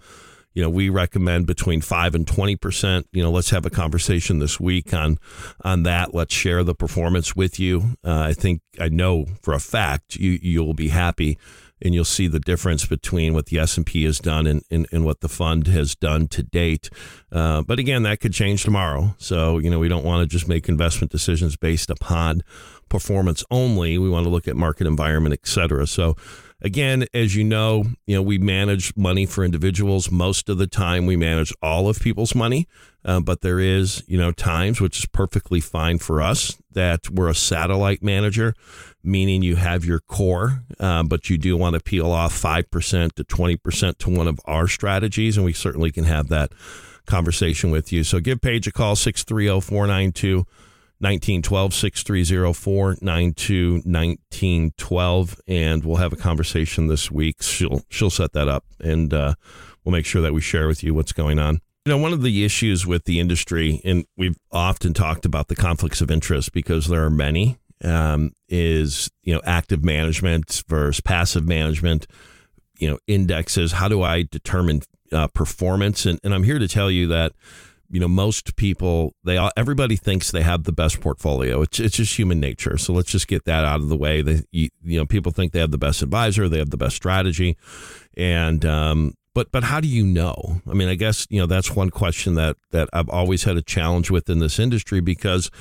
You 0.55 0.63
know, 0.63 0.69
we 0.69 0.89
recommend 0.89 1.45
between 1.45 1.81
5 1.81 2.15
and 2.15 2.25
20%. 2.25 3.05
You 3.11 3.21
know, 3.21 3.29
let's 3.29 3.51
have 3.51 3.65
a 3.65 3.69
conversation 3.69 4.39
this 4.39 4.59
week 4.59 4.93
on 4.93 5.19
on 5.63 5.83
that. 5.83 6.15
Let's 6.15 6.33
share 6.33 6.63
the 6.63 6.73
performance 6.73 7.35
with 7.35 7.59
you. 7.59 7.97
Uh, 8.03 8.21
I 8.21 8.33
think 8.33 8.61
I 8.79 8.89
know 8.89 9.25
for 9.43 9.53
a 9.53 9.59
fact 9.59 10.15
you 10.15 10.39
you'll 10.41 10.73
be 10.73 10.87
happy 10.87 11.37
and 11.81 11.93
you'll 11.93 12.05
see 12.05 12.27
the 12.27 12.39
difference 12.39 12.85
between 12.85 13.33
what 13.33 13.47
the 13.47 13.59
S&P 13.59 14.05
has 14.05 14.19
done 14.19 14.47
and, 14.47 14.63
and, 14.71 14.87
and 14.91 15.03
what 15.03 15.19
the 15.19 15.27
fund 15.27 15.67
has 15.67 15.93
done 15.93 16.27
to 16.29 16.41
date. 16.41 16.89
Uh, 17.31 17.61
but 17.63 17.79
again, 17.79 18.03
that 18.03 18.21
could 18.21 18.31
change 18.31 18.63
tomorrow. 18.63 19.13
So, 19.17 19.57
you 19.57 19.69
know, 19.69 19.77
we 19.77 19.89
don't 19.89 20.05
want 20.05 20.21
to 20.21 20.27
just 20.27 20.47
make 20.47 20.69
investment 20.69 21.11
decisions 21.11 21.57
based 21.57 21.89
upon 21.89 22.43
performance 22.87 23.43
only. 23.51 23.97
We 23.97 24.09
want 24.09 24.23
to 24.23 24.29
look 24.29 24.47
at 24.47 24.55
market 24.55 24.87
environment, 24.87 25.33
et 25.33 25.47
cetera. 25.47 25.85
So, 25.85 26.15
again, 26.65 27.05
as 27.13 27.35
you 27.35 27.43
know, 27.43 27.85
you 28.05 28.15
know, 28.15 28.21
we 28.21 28.37
manage 28.37 28.95
money 28.97 29.25
for 29.25 29.45
individuals. 29.45 30.11
Most 30.11 30.49
of 30.49 30.57
the 30.57 30.67
time, 30.67 31.05
we 31.05 31.15
manage 31.15 31.53
all 31.61 31.87
of 31.87 31.99
people's 31.99 32.35
money. 32.35 32.67
Uh, 33.05 33.19
but 33.19 33.41
there 33.41 33.59
is, 33.59 34.03
you 34.07 34.17
know, 34.17 34.31
times 34.31 34.81
which 34.81 34.97
is 34.97 35.05
perfectly 35.05 35.61
fine 35.61 35.99
for 35.99 36.21
us 36.21 36.57
that 36.71 37.09
we're 37.09 37.29
a 37.29 37.35
satellite 37.35 38.01
manager 38.01 38.55
meaning 39.05 39.43
you 39.43 39.55
have 39.55 39.85
your 39.85 39.99
core, 39.99 40.63
uh, 40.79 41.03
but 41.03 41.29
you 41.29 41.37
do 41.37 41.55
want 41.55 41.75
to 41.75 41.79
peel 41.79 42.11
off 42.11 42.33
5% 42.33 43.13
to 43.13 43.23
20% 43.23 43.97
to 43.99 44.09
one 44.09 44.27
of 44.27 44.39
our 44.45 44.67
strategies. 44.67 45.37
And 45.37 45.45
we 45.45 45.53
certainly 45.53 45.91
can 45.91 46.05
have 46.05 46.27
that 46.29 46.51
conversation 47.05 47.69
with 47.69 47.93
you. 47.93 48.03
So 48.03 48.19
give 48.19 48.41
Paige 48.41 48.67
a 48.67 48.71
call, 48.71 48.95
630 48.95 49.61
492 49.61 50.37
1912 50.37 50.45
630 50.45 50.45
492 50.45 50.45
1912 53.75 55.41
and 55.47 55.83
we'll 55.83 55.97
have 55.97 56.13
a 56.13 56.17
conversation 56.17 56.87
this 56.87 57.11
week. 57.11 57.41
She'll 57.41 57.83
she'll 57.89 58.09
set 58.09 58.31
that 58.33 58.47
up. 58.47 58.63
And 58.79 59.13
uh, 59.13 59.35
we'll 59.83 59.91
make 59.91 60.05
sure 60.05 60.21
that 60.21 60.33
we 60.33 60.41
share 60.41 60.67
with 60.67 60.83
you 60.83 60.93
what's 60.93 61.11
going 61.11 61.39
on. 61.39 61.59
You 61.85 61.91
know 61.91 61.97
one 61.97 62.13
of 62.13 62.21
the 62.21 62.45
issues 62.45 62.87
with 62.87 63.03
the 63.03 63.19
industry 63.19 63.81
and 63.83 64.05
we've 64.17 64.37
often 64.51 64.93
talked 64.93 65.25
about 65.25 65.49
the 65.49 65.55
conflicts 65.55 66.01
of 66.01 66.09
interest 66.09 66.51
because 66.51 66.87
there 66.87 67.03
are 67.03 67.09
many 67.11 67.59
um, 67.83 68.31
is 68.49 69.11
you 69.21 69.33
know 69.33 69.41
active 69.43 69.83
management 69.83 70.63
versus 70.67 71.01
passive 71.01 71.45
management 71.45 72.07
you 72.79 72.89
know 72.89 72.97
indexes. 73.05 73.73
How 73.73 73.87
do 73.87 74.01
i 74.01 74.23
determine 74.23 74.81
uh, 75.11 75.27
performance? 75.27 76.05
And, 76.05 76.19
and 76.23 76.33
i'm 76.33 76.43
here 76.43 76.57
to 76.57 76.67
tell 76.67 76.89
you 76.89 77.07
that 77.07 77.33
you 77.89 77.99
know 77.99 78.07
most 78.07 78.55
people 78.55 79.13
they 79.23 79.37
all, 79.37 79.51
everybody 79.55 79.95
thinks 79.95 80.31
they 80.31 80.41
have 80.41 80.63
the 80.63 80.71
best 80.71 81.01
portfolio. 81.01 81.61
It's, 81.61 81.79
it's 81.79 81.97
just 81.97 82.17
human 82.17 82.39
nature. 82.39 82.77
So 82.77 82.93
let's 82.93 83.11
just 83.11 83.27
get 83.27 83.45
that 83.45 83.65
out 83.65 83.81
of 83.81 83.89
the 83.89 83.97
way. 83.97 84.21
They 84.21 84.43
you, 84.51 84.69
you 84.83 84.99
know 84.99 85.05
people 85.05 85.31
think 85.31 85.51
they 85.51 85.59
have 85.59 85.71
the 85.71 85.77
best 85.77 86.01
advisor 86.01 86.49
they 86.49 86.59
have 86.59 86.71
the 86.71 86.77
best 86.77 86.95
strategy. 86.95 87.57
And 88.17 88.65
um, 88.65 89.13
but 89.33 89.51
but 89.51 89.63
how 89.63 89.79
do 89.79 89.87
you 89.87 90.05
know? 90.05 90.61
I 90.67 90.73
mean 90.73 90.87
i 90.87 90.95
guess 90.95 91.27
you 91.29 91.39
know 91.39 91.45
that's 91.45 91.75
one 91.75 91.89
question 91.89 92.35
that 92.35 92.57
that 92.71 92.89
i've 92.93 93.09
always 93.09 93.43
had 93.43 93.57
a 93.57 93.61
challenge 93.61 94.09
with 94.09 94.29
in 94.29 94.39
this 94.39 94.59
industry 94.59 95.01
because 95.01 95.51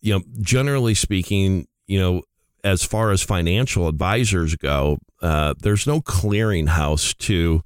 you 0.00 0.12
know 0.12 0.22
generally 0.40 0.94
speaking 0.94 1.66
you 1.86 1.98
know 1.98 2.22
as 2.64 2.82
far 2.84 3.10
as 3.10 3.22
financial 3.22 3.88
advisors 3.88 4.56
go 4.56 4.98
uh, 5.22 5.54
there's 5.60 5.86
no 5.86 6.00
clearinghouse 6.00 7.16
to 7.18 7.62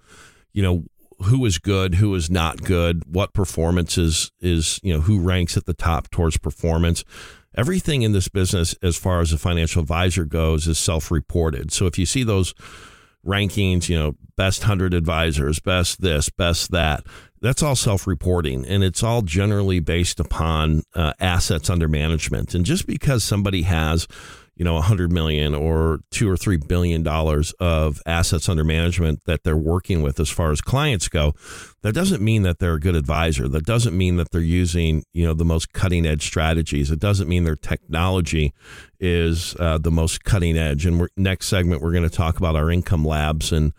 you 0.52 0.62
know 0.62 0.84
who 1.22 1.44
is 1.44 1.58
good, 1.58 1.96
who 1.96 2.14
is 2.14 2.30
not 2.30 2.62
good, 2.62 3.02
what 3.06 3.32
performance 3.32 3.96
is, 3.98 4.30
is 4.40 4.80
you 4.82 4.92
know, 4.92 5.00
who 5.00 5.20
ranks 5.20 5.56
at 5.56 5.66
the 5.66 5.74
top 5.74 6.10
towards 6.10 6.36
performance. 6.36 7.04
Everything 7.54 8.02
in 8.02 8.12
this 8.12 8.28
business, 8.28 8.74
as 8.82 8.96
far 8.96 9.20
as 9.20 9.32
a 9.32 9.38
financial 9.38 9.82
advisor 9.82 10.24
goes, 10.24 10.66
is 10.66 10.78
self 10.78 11.10
reported. 11.10 11.72
So 11.72 11.86
if 11.86 11.98
you 11.98 12.06
see 12.06 12.24
those 12.24 12.54
rankings, 13.26 13.88
you 13.88 13.98
know, 13.98 14.16
best 14.36 14.62
100 14.62 14.94
advisors, 14.94 15.60
best 15.60 16.00
this, 16.00 16.28
best 16.30 16.70
that, 16.70 17.04
that's 17.40 17.62
all 17.62 17.76
self 17.76 18.06
reporting. 18.06 18.64
And 18.66 18.82
it's 18.82 19.02
all 19.02 19.22
generally 19.22 19.80
based 19.80 20.20
upon 20.20 20.82
uh, 20.94 21.12
assets 21.20 21.68
under 21.68 21.88
management. 21.88 22.54
And 22.54 22.64
just 22.64 22.86
because 22.86 23.24
somebody 23.24 23.62
has, 23.62 24.06
you 24.54 24.64
know, 24.64 24.76
a 24.76 24.82
hundred 24.82 25.10
million 25.10 25.54
or 25.54 26.00
two 26.10 26.28
or 26.28 26.36
three 26.36 26.56
billion 26.56 27.02
dollars 27.02 27.52
of 27.58 28.02
assets 28.06 28.48
under 28.48 28.64
management 28.64 29.24
that 29.24 29.44
they're 29.44 29.56
working 29.56 30.02
with 30.02 30.20
as 30.20 30.28
far 30.28 30.52
as 30.52 30.60
clients 30.60 31.08
go, 31.08 31.32
that 31.82 31.94
doesn't 31.94 32.22
mean 32.22 32.42
that 32.42 32.58
they're 32.58 32.74
a 32.74 32.80
good 32.80 32.94
advisor. 32.94 33.48
That 33.48 33.64
doesn't 33.64 33.96
mean 33.96 34.16
that 34.16 34.30
they're 34.30 34.40
using, 34.40 35.04
you 35.12 35.26
know, 35.26 35.34
the 35.34 35.44
most 35.44 35.72
cutting 35.72 36.06
edge 36.06 36.22
strategies. 36.22 36.90
It 36.90 37.00
doesn't 37.00 37.28
mean 37.28 37.44
their 37.44 37.56
technology 37.56 38.52
is 39.00 39.56
uh, 39.58 39.78
the 39.78 39.90
most 39.90 40.22
cutting 40.24 40.56
edge. 40.56 40.86
And 40.86 41.08
next 41.16 41.48
segment, 41.48 41.82
we're 41.82 41.92
going 41.92 42.08
to 42.08 42.10
talk 42.10 42.36
about 42.36 42.54
our 42.54 42.70
income 42.70 43.04
labs 43.04 43.52
and 43.52 43.72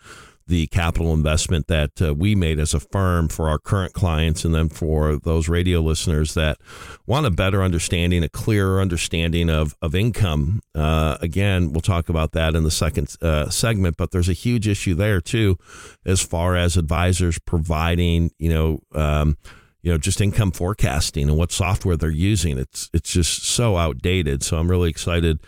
the 0.48 0.68
capital 0.68 1.14
investment 1.14 1.68
that 1.68 2.02
uh, 2.02 2.14
we 2.14 2.36
made 2.36 2.60
as 2.60 2.74
a 2.74 2.80
firm 2.80 3.28
for 3.28 3.48
our 3.48 3.58
current 3.58 3.94
clients 3.94 4.44
and 4.44 4.54
then 4.54 4.70
for 4.70 5.18
those 5.18 5.48
radio 5.48 5.80
listeners 5.80 6.34
that 6.34 6.58
want 7.06 7.26
a 7.26 7.32
better 7.32 7.64
understanding, 7.64 8.24
a 8.24 8.30
clearer 8.30 8.82
understanding 8.82 9.50
of, 9.50 9.76
of 9.82 9.96
income. 9.96 10.62
Uh, 10.76 11.18
again, 11.22 11.72
we'll 11.72 11.82
talk 11.82 12.10
about 12.10 12.34
that 12.34 12.56
in 12.56 12.64
the 12.64 12.72
second 12.72 13.16
uh, 13.22 13.50
segment, 13.50 13.96
but 13.98 14.12
there's 14.12 14.30
a 14.30 14.34
huge 14.34 14.68
issue 14.68 14.94
there 14.94 15.22
too, 15.22 15.58
as 16.06 16.22
far 16.22 16.56
as 16.56 16.76
advisors 16.76 17.40
providing, 17.40 18.32
you 18.38 18.50
know, 18.50 18.80
um, 18.94 19.38
you 19.82 19.92
know, 19.92 19.98
just 19.98 20.22
income 20.22 20.52
forecasting 20.52 21.28
and 21.28 21.38
what 21.38 21.52
software 21.52 21.98
they're 21.98 22.10
using. 22.10 22.58
It's 22.58 22.90
it's 22.94 23.12
just 23.12 23.44
so 23.44 23.76
outdated. 23.76 24.42
So 24.42 24.58
I'm 24.58 24.72
really 24.72 24.90
excited 24.90 25.40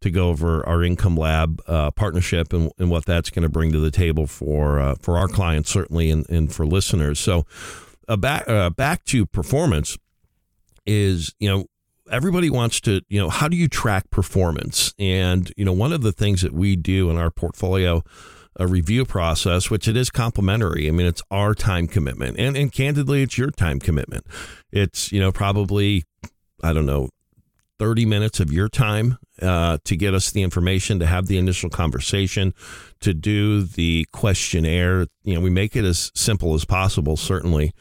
to 0.00 0.10
go 0.10 0.28
over 0.28 0.66
our 0.66 0.82
Income 0.82 1.16
Lab 1.16 1.62
uh, 1.66 1.90
partnership 1.90 2.52
and, 2.52 2.72
and 2.78 2.90
what 2.90 3.04
that's 3.04 3.30
going 3.30 3.42
to 3.42 3.48
bring 3.48 3.72
to 3.72 3.80
the 3.80 3.90
table 3.90 4.26
for 4.26 4.80
uh, 4.80 4.94
for 5.00 5.18
our 5.18 5.28
clients, 5.28 5.70
certainly, 5.70 6.10
and, 6.10 6.28
and 6.30 6.52
for 6.52 6.66
listeners. 6.66 7.20
So, 7.20 7.46
uh, 8.08 8.16
back 8.16 8.48
uh, 8.48 8.70
back 8.70 9.04
to 9.06 9.26
performance 9.26 9.98
is 10.86 11.34
you 11.38 11.48
know 11.48 11.66
everybody 12.10 12.50
wants 12.50 12.80
to 12.80 13.02
you 13.08 13.20
know 13.20 13.28
how 13.28 13.48
do 13.48 13.56
you 13.56 13.68
track 13.68 14.10
performance 14.10 14.94
and 14.98 15.52
you 15.56 15.64
know 15.64 15.72
one 15.72 15.92
of 15.92 16.02
the 16.02 16.12
things 16.12 16.42
that 16.42 16.52
we 16.52 16.76
do 16.76 17.10
in 17.10 17.16
our 17.16 17.30
portfolio 17.30 18.02
a 18.56 18.66
review 18.66 19.04
process, 19.04 19.70
which 19.70 19.88
it 19.88 19.96
is 19.96 20.10
complimentary. 20.10 20.88
I 20.88 20.90
mean, 20.90 21.06
it's 21.06 21.22
our 21.30 21.54
time 21.54 21.86
commitment, 21.86 22.38
and 22.38 22.56
and 22.56 22.70
candidly, 22.70 23.22
it's 23.22 23.38
your 23.38 23.50
time 23.50 23.78
commitment. 23.78 24.26
It's 24.72 25.12
you 25.12 25.20
know 25.20 25.32
probably 25.32 26.04
I 26.62 26.72
don't 26.72 26.86
know 26.86 27.08
30 27.80 28.04
minutes 28.04 28.40
of 28.40 28.52
your 28.52 28.68
time 28.68 29.16
uh, 29.40 29.78
to 29.84 29.96
get 29.96 30.12
us 30.12 30.30
the 30.30 30.42
information, 30.42 30.98
to 30.98 31.06
have 31.06 31.28
the 31.28 31.38
initial 31.38 31.70
conversation, 31.70 32.52
to 33.00 33.14
do 33.14 33.62
the 33.62 34.06
questionnaire. 34.12 35.06
You 35.24 35.34
know, 35.34 35.40
we 35.40 35.48
make 35.48 35.74
it 35.74 35.86
as 35.86 36.12
simple 36.14 36.52
as 36.52 36.66
possible, 36.66 37.16
certainly. 37.16 37.72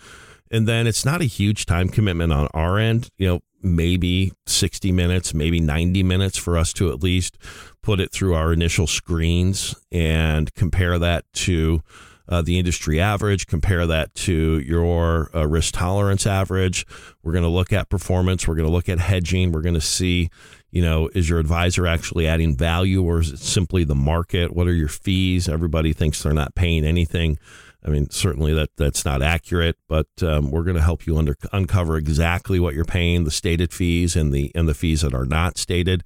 And 0.50 0.70
then 0.70 0.88
it's 0.88 1.04
not 1.04 1.20
a 1.20 1.26
huge 1.26 1.66
time 1.66 1.90
commitment 1.90 2.32
on 2.32 2.48
our 2.54 2.80
end. 2.80 3.10
You 3.18 3.28
know, 3.28 3.40
maybe 3.62 4.32
60 4.46 4.94
minutes, 4.94 5.34
maybe 5.34 5.60
90 5.60 6.02
minutes 6.04 6.38
for 6.38 6.58
us 6.58 6.72
to 6.74 6.90
at 6.94 7.04
least 7.04 7.38
put 7.84 8.00
it 8.00 8.14
through 8.14 8.36
our 8.36 8.54
initial 8.54 8.88
screens 8.88 9.76
and 9.92 10.54
compare 10.54 10.98
that 10.98 11.26
to 11.34 11.82
uh, 12.30 12.44
the 12.44 12.60
industry 12.60 13.00
average, 13.00 13.48
compare 13.48 13.88
that 13.88 14.14
to 14.14 14.60
your 14.60 15.36
uh, 15.36 15.48
risk 15.48 15.74
tolerance 15.74 16.28
average. 16.28 16.86
We're 17.24 17.34
going 17.34 17.44
to 17.44 17.50
look 17.50 17.74
at 17.74 17.90
performance. 17.90 18.48
We're 18.48 18.56
going 18.56 18.68
to 18.68 18.72
look 18.72 18.88
at 18.88 19.00
hedging. 19.00 19.52
We're 19.52 19.64
going 19.64 19.74
to 19.74 19.82
see, 19.82 20.30
you 20.70 20.84
know, 20.84 21.10
is 21.16 21.28
your 21.28 21.40
advisor 21.40 21.88
actually 21.88 22.28
adding 22.28 22.56
value 22.56 23.04
or 23.04 23.20
is 23.20 23.32
it 23.32 23.40
simply 23.40 23.84
the 23.84 23.96
market? 23.96 24.56
What 24.56 24.68
are 24.68 24.74
your 24.74 24.88
fees? 24.88 25.50
Everybody 25.50 25.92
thinks 25.92 26.22
they're 26.22 26.34
not 26.34 26.54
paying 26.54 26.86
anything. 26.86 27.40
I 27.84 27.90
mean, 27.90 28.10
certainly 28.10 28.54
that 28.54 28.76
that's 28.78 29.06
not 29.06 29.22
accurate, 29.22 29.78
but 29.88 30.08
um, 30.22 30.52
we're 30.52 30.64
going 30.64 30.76
to 30.76 30.84
help 30.84 31.08
you 31.08 31.18
under, 31.18 31.36
uncover 31.52 31.98
exactly 31.98 32.60
what 32.60 32.76
you're 32.76 32.86
paying, 32.86 33.24
the 33.24 33.32
stated 33.32 33.74
fees 33.74 34.16
and 34.16 34.34
the 34.34 34.52
and 34.54 34.68
the 34.68 34.74
fees 34.74 35.02
that 35.02 35.14
are 35.14 35.26
not 35.26 35.58
stated. 35.58 36.04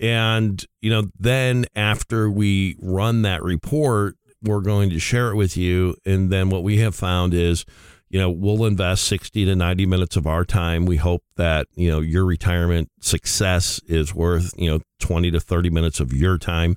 And 0.00 0.64
you 0.80 0.90
know, 0.90 1.10
then 1.18 1.66
after 1.76 2.30
we 2.30 2.76
run 2.80 3.22
that 3.22 3.42
report, 3.42 4.16
we're 4.44 4.60
going 4.60 4.90
to 4.90 4.98
share 4.98 5.30
it 5.30 5.36
with 5.36 5.56
you. 5.56 5.96
And 6.04 6.30
then 6.30 6.50
what 6.50 6.62
we 6.62 6.78
have 6.78 6.94
found 6.94 7.34
is, 7.34 7.64
you 8.08 8.20
know, 8.20 8.30
we'll 8.30 8.64
invest 8.64 9.04
60 9.04 9.44
to 9.46 9.56
90 9.56 9.86
minutes 9.86 10.16
of 10.16 10.26
our 10.26 10.44
time. 10.44 10.86
We 10.86 10.96
hope 10.96 11.24
that, 11.36 11.66
you 11.74 11.90
know, 11.90 12.00
your 12.00 12.24
retirement 12.24 12.90
success 13.00 13.80
is 13.86 14.14
worth, 14.14 14.52
you 14.56 14.70
know, 14.70 14.80
20 15.00 15.30
to 15.32 15.40
30 15.40 15.70
minutes 15.70 15.98
of 15.98 16.12
your 16.12 16.38
time. 16.38 16.76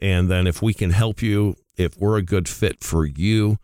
And 0.00 0.30
then 0.30 0.46
if 0.46 0.62
we 0.62 0.74
can 0.74 0.90
help 0.90 1.22
you, 1.22 1.56
if 1.76 1.96
we're 1.98 2.16
a 2.16 2.22
good 2.22 2.48
fit 2.48 2.84
for 2.84 3.04
you, 3.04 3.58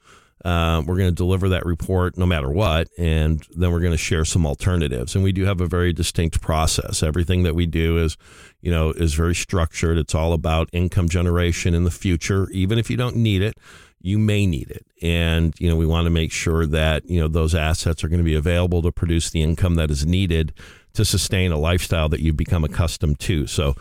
uh, 0.45 0.83
we're 0.85 0.97
going 0.97 1.09
to 1.09 1.15
deliver 1.15 1.49
that 1.49 1.65
report 1.65 2.19
no 2.19 2.27
matter 2.27 2.51
what, 2.51 2.89
and 2.99 3.47
then 3.57 3.73
we're 3.73 3.81
going 3.81 3.93
to 3.93 3.97
share 3.97 4.27
some 4.27 4.45
alternatives. 4.45 5.15
And 5.15 5.25
we 5.25 5.33
do 5.33 5.47
have 5.47 5.61
a 5.61 5.67
very 5.67 5.93
distinct 5.93 6.43
process. 6.43 7.03
Everything 7.03 7.45
that 7.45 7.55
we 7.55 7.65
do 7.65 7.97
is, 7.97 8.19
you 8.65 8.71
know, 8.71 8.93
is 8.93 9.13
very 9.13 9.35
structured. 9.35 9.99
It's 9.99 10.15
all 10.15 10.33
about 10.33 10.71
income 10.73 11.11
generation 11.11 11.75
in 11.75 11.85
the 11.85 11.91
future. 11.91 12.49
Even 12.51 12.79
if 12.79 12.89
you 12.89 12.97
don't 12.97 13.17
need 13.17 13.43
it, 13.43 13.59
you 14.01 14.19
may 14.19 14.47
need 14.47 14.71
it. 14.71 14.87
And, 15.03 15.55
you 15.59 15.69
know, 15.69 15.77
we 15.77 15.85
want 15.85 16.07
to 16.07 16.11
make 16.11 16.33
sure 16.33 16.65
that, 16.67 17.05
you 17.05 17.21
know, 17.21 17.29
those 17.29 17.55
assets 17.55 18.03
are 18.03 18.09
going 18.09 18.21
to 18.21 18.25
be 18.25 18.35
available 18.35 18.81
to 18.81 18.91
produce 18.91 19.29
the 19.29 19.43
income 19.43 19.75
that 19.75 19.91
is 19.91 20.07
needed 20.07 20.55
to 20.95 21.05
sustain 21.05 21.53
a 21.53 21.59
lifestyle 21.59 22.09
that 22.09 22.21
you've 22.21 22.39
become 22.39 22.65
accustomed 22.65 23.19
to. 23.21 23.47
So, 23.47 23.75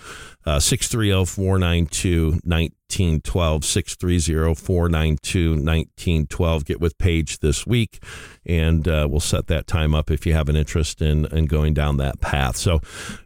uh, 0.46 0.60
630 0.60 1.26
492 1.32 2.42
1912, 2.44 3.64
630 3.64 4.56
492 4.56 5.50
1912. 5.52 6.66
Get 6.66 6.82
with 6.82 6.98
Paige 6.98 7.40
this 7.40 7.66
week, 7.66 8.04
and 8.46 8.86
uh, 8.86 9.08
we'll 9.10 9.22
set 9.22 9.48
that 9.48 9.68
time 9.68 9.96
up 9.96 10.12
if 10.12 10.26
you 10.26 10.34
have 10.34 10.50
an 10.50 10.58
interest 10.58 11.02
in, 11.02 11.26
in 11.28 11.46
going 11.46 11.74
down 11.74 11.96
that 11.98 12.20
path. 12.20 12.58
So, 12.58 12.82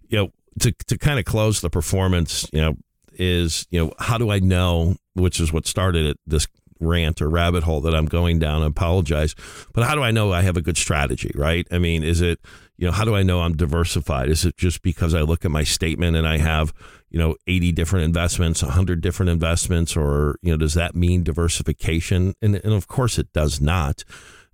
you 0.07 0.17
know, 0.17 0.31
to, 0.59 0.71
to 0.87 0.97
kind 0.97 1.19
of 1.19 1.25
close 1.25 1.61
the 1.61 1.69
performance, 1.69 2.47
you 2.51 2.61
know, 2.61 2.75
is, 3.13 3.65
you 3.71 3.83
know, 3.83 3.93
how 3.99 4.17
do 4.17 4.31
I 4.31 4.39
know, 4.39 4.95
which 5.13 5.39
is 5.39 5.51
what 5.51 5.65
started 5.65 6.05
it, 6.05 6.19
this 6.25 6.47
rant 6.79 7.21
or 7.21 7.29
rabbit 7.29 7.63
hole 7.63 7.81
that 7.81 7.95
I'm 7.95 8.05
going 8.05 8.39
down. 8.39 8.61
I 8.61 8.67
apologize. 8.67 9.35
But 9.73 9.83
how 9.83 9.95
do 9.95 10.03
I 10.03 10.11
know 10.11 10.31
I 10.31 10.41
have 10.41 10.57
a 10.57 10.61
good 10.61 10.77
strategy, 10.77 11.31
right? 11.35 11.67
I 11.71 11.77
mean, 11.77 12.03
is 12.03 12.21
it, 12.21 12.39
you 12.77 12.85
know, 12.85 12.91
how 12.91 13.05
do 13.05 13.15
I 13.15 13.23
know 13.23 13.41
I'm 13.41 13.55
diversified? 13.55 14.29
Is 14.29 14.45
it 14.45 14.57
just 14.57 14.81
because 14.81 15.13
I 15.13 15.21
look 15.21 15.45
at 15.45 15.51
my 15.51 15.63
statement 15.63 16.15
and 16.15 16.27
I 16.27 16.37
have, 16.37 16.73
you 17.09 17.17
know, 17.17 17.35
80 17.47 17.71
different 17.71 18.05
investments, 18.05 18.61
100 18.61 19.01
different 19.01 19.29
investments, 19.29 19.95
or, 19.95 20.37
you 20.41 20.51
know, 20.51 20.57
does 20.57 20.75
that 20.75 20.95
mean 20.95 21.23
diversification? 21.23 22.35
And, 22.41 22.55
and 22.55 22.73
of 22.73 22.87
course 22.87 23.17
it 23.17 23.33
does 23.33 23.59
not. 23.59 24.03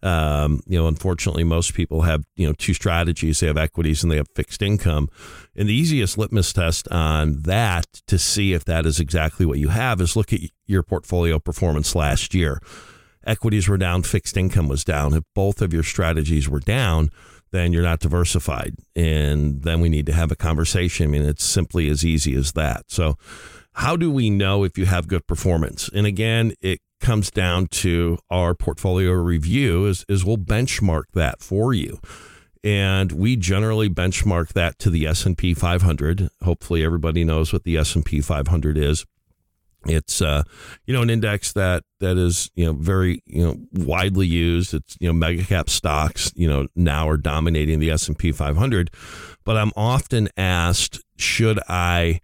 Um, 0.03 0.61
you 0.67 0.77
know, 0.77 0.87
unfortunately, 0.87 1.45
most 1.45 1.73
people 1.73 2.01
have 2.01 2.23
you 2.35 2.45
know 2.45 2.53
two 2.53 2.73
strategies. 2.73 3.39
They 3.39 3.47
have 3.47 3.57
equities 3.57 4.03
and 4.03 4.11
they 4.11 4.17
have 4.17 4.27
fixed 4.35 4.61
income. 4.61 5.09
And 5.55 5.69
the 5.69 5.73
easiest 5.73 6.17
litmus 6.17 6.51
test 6.51 6.87
on 6.89 7.41
that 7.43 7.85
to 8.07 8.19
see 8.19 8.53
if 8.53 8.65
that 8.65 8.85
is 8.85 8.99
exactly 8.99 9.45
what 9.45 9.59
you 9.59 9.69
have 9.69 10.01
is 10.01 10.15
look 10.15 10.33
at 10.33 10.41
your 10.67 10.83
portfolio 10.83 11.39
performance 11.39 11.95
last 11.95 12.33
year. 12.33 12.59
Equities 13.25 13.69
were 13.69 13.77
down, 13.77 14.03
fixed 14.03 14.35
income 14.35 14.67
was 14.67 14.83
down. 14.83 15.13
If 15.13 15.23
both 15.33 15.61
of 15.61 15.73
your 15.73 15.83
strategies 15.83 16.49
were 16.49 16.59
down, 16.59 17.09
then 17.51 17.71
you're 17.71 17.83
not 17.83 17.99
diversified. 17.99 18.75
And 18.95 19.63
then 19.63 19.79
we 19.79 19.87
need 19.87 20.05
to 20.07 20.13
have 20.13 20.31
a 20.31 20.35
conversation. 20.35 21.05
I 21.05 21.07
mean, 21.07 21.21
it's 21.21 21.45
simply 21.45 21.87
as 21.89 22.03
easy 22.03 22.35
as 22.35 22.51
that. 22.53 22.91
So, 22.91 23.17
how 23.75 23.95
do 23.95 24.11
we 24.11 24.29
know 24.29 24.63
if 24.63 24.77
you 24.77 24.85
have 24.85 25.07
good 25.07 25.25
performance? 25.25 25.89
And 25.95 26.05
again, 26.05 26.53
it 26.61 26.79
comes 27.03 27.29
down 27.29 27.67
to 27.67 28.17
our 28.31 28.55
portfolio 28.55 29.11
review 29.11 29.85
is, 29.85 30.05
is 30.09 30.25
we'll 30.25 30.37
benchmark 30.37 31.03
that 31.13 31.41
for 31.41 31.73
you. 31.73 31.99
And 32.63 33.11
we 33.11 33.35
generally 33.35 33.89
benchmark 33.89 34.53
that 34.53 34.79
to 34.79 34.89
the 34.89 35.05
S&P 35.05 35.53
500 35.53 36.29
hopefully 36.43 36.83
everybody 36.83 37.23
knows 37.23 37.51
what 37.53 37.65
the 37.65 37.77
S&P 37.77 38.21
500 38.21 38.77
is. 38.77 39.05
It's 39.85 40.21
uh, 40.21 40.43
you 40.87 40.93
know 40.93 41.01
an 41.01 41.09
index 41.09 41.51
that 41.51 41.83
that 41.99 42.15
is 42.15 42.49
you 42.55 42.65
know 42.65 42.71
very 42.71 43.21
you 43.25 43.43
know 43.43 43.57
widely 43.73 44.25
used. 44.25 44.73
It's 44.73 44.95
you 45.01 45.09
know 45.09 45.13
mega 45.13 45.43
cap 45.43 45.69
stocks 45.69 46.31
you 46.37 46.47
know 46.47 46.67
now 46.73 47.09
are 47.09 47.17
dominating 47.17 47.79
the 47.79 47.91
S&P 47.91 48.31
500 48.31 48.89
but 49.43 49.57
I'm 49.57 49.73
often 49.75 50.29
asked 50.37 51.01
should 51.17 51.59
I 51.67 52.21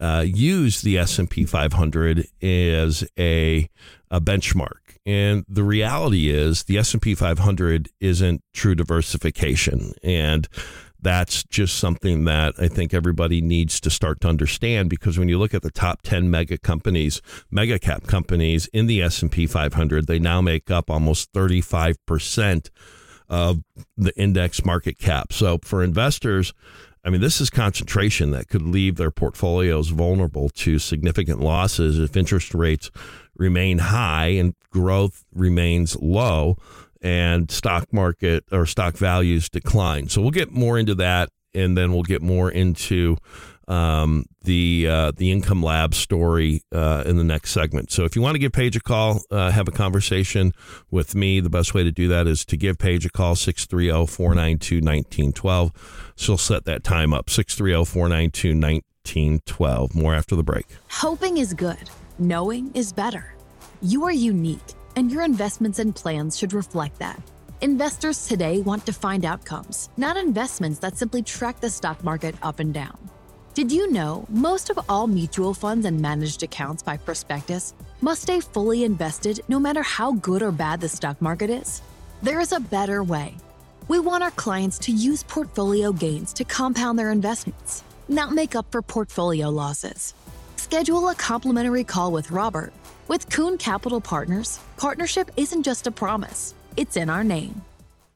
uh, 0.00 0.24
use 0.26 0.80
the 0.80 0.98
S&P 0.98 1.44
500 1.44 2.26
as 2.42 3.06
a, 3.18 3.68
a 4.10 4.20
benchmark. 4.20 4.98
And 5.06 5.44
the 5.48 5.62
reality 5.62 6.30
is 6.30 6.64
the 6.64 6.78
S&P 6.78 7.14
500 7.14 7.88
isn't 8.00 8.42
true 8.52 8.74
diversification. 8.74 9.92
And 10.02 10.48
that's 11.02 11.44
just 11.44 11.78
something 11.78 12.24
that 12.24 12.54
I 12.58 12.68
think 12.68 12.92
everybody 12.92 13.40
needs 13.40 13.80
to 13.80 13.90
start 13.90 14.20
to 14.20 14.28
understand 14.28 14.90
because 14.90 15.18
when 15.18 15.28
you 15.28 15.38
look 15.38 15.54
at 15.54 15.62
the 15.62 15.70
top 15.70 16.02
10 16.02 16.30
mega 16.30 16.58
companies, 16.58 17.22
mega 17.50 17.78
cap 17.78 18.06
companies 18.06 18.66
in 18.72 18.86
the 18.86 19.00
S&P 19.02 19.46
500, 19.46 20.06
they 20.06 20.18
now 20.18 20.40
make 20.40 20.70
up 20.70 20.90
almost 20.90 21.32
35% 21.32 22.70
of 23.28 23.62
the 23.96 24.14
index 24.18 24.64
market 24.64 24.98
cap. 24.98 25.32
So 25.32 25.58
for 25.62 25.82
investors, 25.82 26.52
I 27.02 27.08
mean, 27.08 27.22
this 27.22 27.40
is 27.40 27.48
concentration 27.48 28.32
that 28.32 28.48
could 28.48 28.62
leave 28.62 28.96
their 28.96 29.10
portfolios 29.10 29.88
vulnerable 29.88 30.50
to 30.50 30.78
significant 30.78 31.40
losses 31.40 31.98
if 31.98 32.16
interest 32.16 32.52
rates 32.52 32.90
remain 33.40 33.78
high 33.78 34.26
and 34.26 34.54
growth 34.70 35.24
remains 35.34 35.96
low 35.96 36.56
and 37.00 37.50
stock 37.50 37.92
market 37.92 38.44
or 38.52 38.66
stock 38.66 38.96
values 38.96 39.48
decline. 39.48 40.08
So 40.08 40.20
we'll 40.20 40.30
get 40.30 40.52
more 40.52 40.78
into 40.78 40.94
that 40.96 41.30
and 41.54 41.76
then 41.76 41.92
we'll 41.92 42.02
get 42.02 42.22
more 42.22 42.50
into 42.50 43.16
um, 43.66 44.26
the 44.42 44.86
uh, 44.88 45.12
the 45.16 45.32
Income 45.32 45.62
Lab 45.62 45.94
story 45.94 46.60
uh, 46.72 47.02
in 47.06 47.16
the 47.16 47.24
next 47.24 47.52
segment. 47.52 47.90
So 47.92 48.04
if 48.04 48.14
you 48.16 48.22
want 48.22 48.34
to 48.34 48.38
give 48.38 48.52
Paige 48.52 48.76
a 48.76 48.80
call, 48.80 49.22
uh, 49.30 49.50
have 49.50 49.68
a 49.68 49.72
conversation 49.72 50.52
with 50.90 51.14
me, 51.14 51.40
the 51.40 51.48
best 51.48 51.72
way 51.72 51.82
to 51.84 51.92
do 51.92 52.08
that 52.08 52.26
is 52.26 52.44
to 52.46 52.56
give 52.56 52.78
Paige 52.78 53.06
a 53.06 53.10
call, 53.10 53.36
630-492-1912. 53.36 55.70
She'll 56.16 56.36
set 56.36 56.64
that 56.64 56.82
time 56.82 57.14
up, 57.14 57.26
630-492-1912. 57.26 59.94
More 59.94 60.14
after 60.14 60.34
the 60.34 60.42
break. 60.42 60.66
Hoping 60.90 61.38
is 61.38 61.54
good. 61.54 61.88
Knowing 62.22 62.70
is 62.74 62.92
better. 62.92 63.32
You 63.80 64.04
are 64.04 64.12
unique, 64.12 64.74
and 64.94 65.10
your 65.10 65.22
investments 65.22 65.78
and 65.78 65.96
plans 65.96 66.36
should 66.36 66.52
reflect 66.52 66.98
that. 66.98 67.18
Investors 67.62 68.28
today 68.28 68.60
want 68.60 68.84
defined 68.84 69.24
outcomes, 69.24 69.88
not 69.96 70.18
investments 70.18 70.78
that 70.80 70.98
simply 70.98 71.22
track 71.22 71.60
the 71.60 71.70
stock 71.70 72.04
market 72.04 72.34
up 72.42 72.60
and 72.60 72.74
down. 72.74 72.98
Did 73.54 73.72
you 73.72 73.90
know 73.90 74.26
most 74.28 74.68
of 74.68 74.78
all 74.86 75.06
mutual 75.06 75.54
funds 75.54 75.86
and 75.86 75.98
managed 75.98 76.42
accounts 76.42 76.82
by 76.82 76.98
prospectus 76.98 77.72
must 78.02 78.20
stay 78.20 78.40
fully 78.40 78.84
invested 78.84 79.40
no 79.48 79.58
matter 79.58 79.82
how 79.82 80.12
good 80.12 80.42
or 80.42 80.52
bad 80.52 80.82
the 80.82 80.90
stock 80.90 81.22
market 81.22 81.48
is? 81.48 81.80
There 82.22 82.40
is 82.40 82.52
a 82.52 82.60
better 82.60 83.02
way. 83.02 83.34
We 83.88 83.98
want 83.98 84.22
our 84.22 84.30
clients 84.32 84.78
to 84.80 84.92
use 84.92 85.22
portfolio 85.22 85.90
gains 85.90 86.34
to 86.34 86.44
compound 86.44 86.98
their 86.98 87.12
investments, 87.12 87.82
not 88.10 88.32
make 88.32 88.54
up 88.54 88.66
for 88.70 88.82
portfolio 88.82 89.48
losses. 89.48 90.12
Schedule 90.70 91.08
a 91.08 91.16
complimentary 91.16 91.82
call 91.82 92.12
with 92.12 92.30
Robert. 92.30 92.72
With 93.08 93.28
Kuhn 93.28 93.58
Capital 93.58 94.00
Partners, 94.00 94.60
partnership 94.76 95.28
isn't 95.36 95.64
just 95.64 95.88
a 95.88 95.90
promise, 95.90 96.54
it's 96.76 96.96
in 96.96 97.10
our 97.10 97.24
name. 97.24 97.62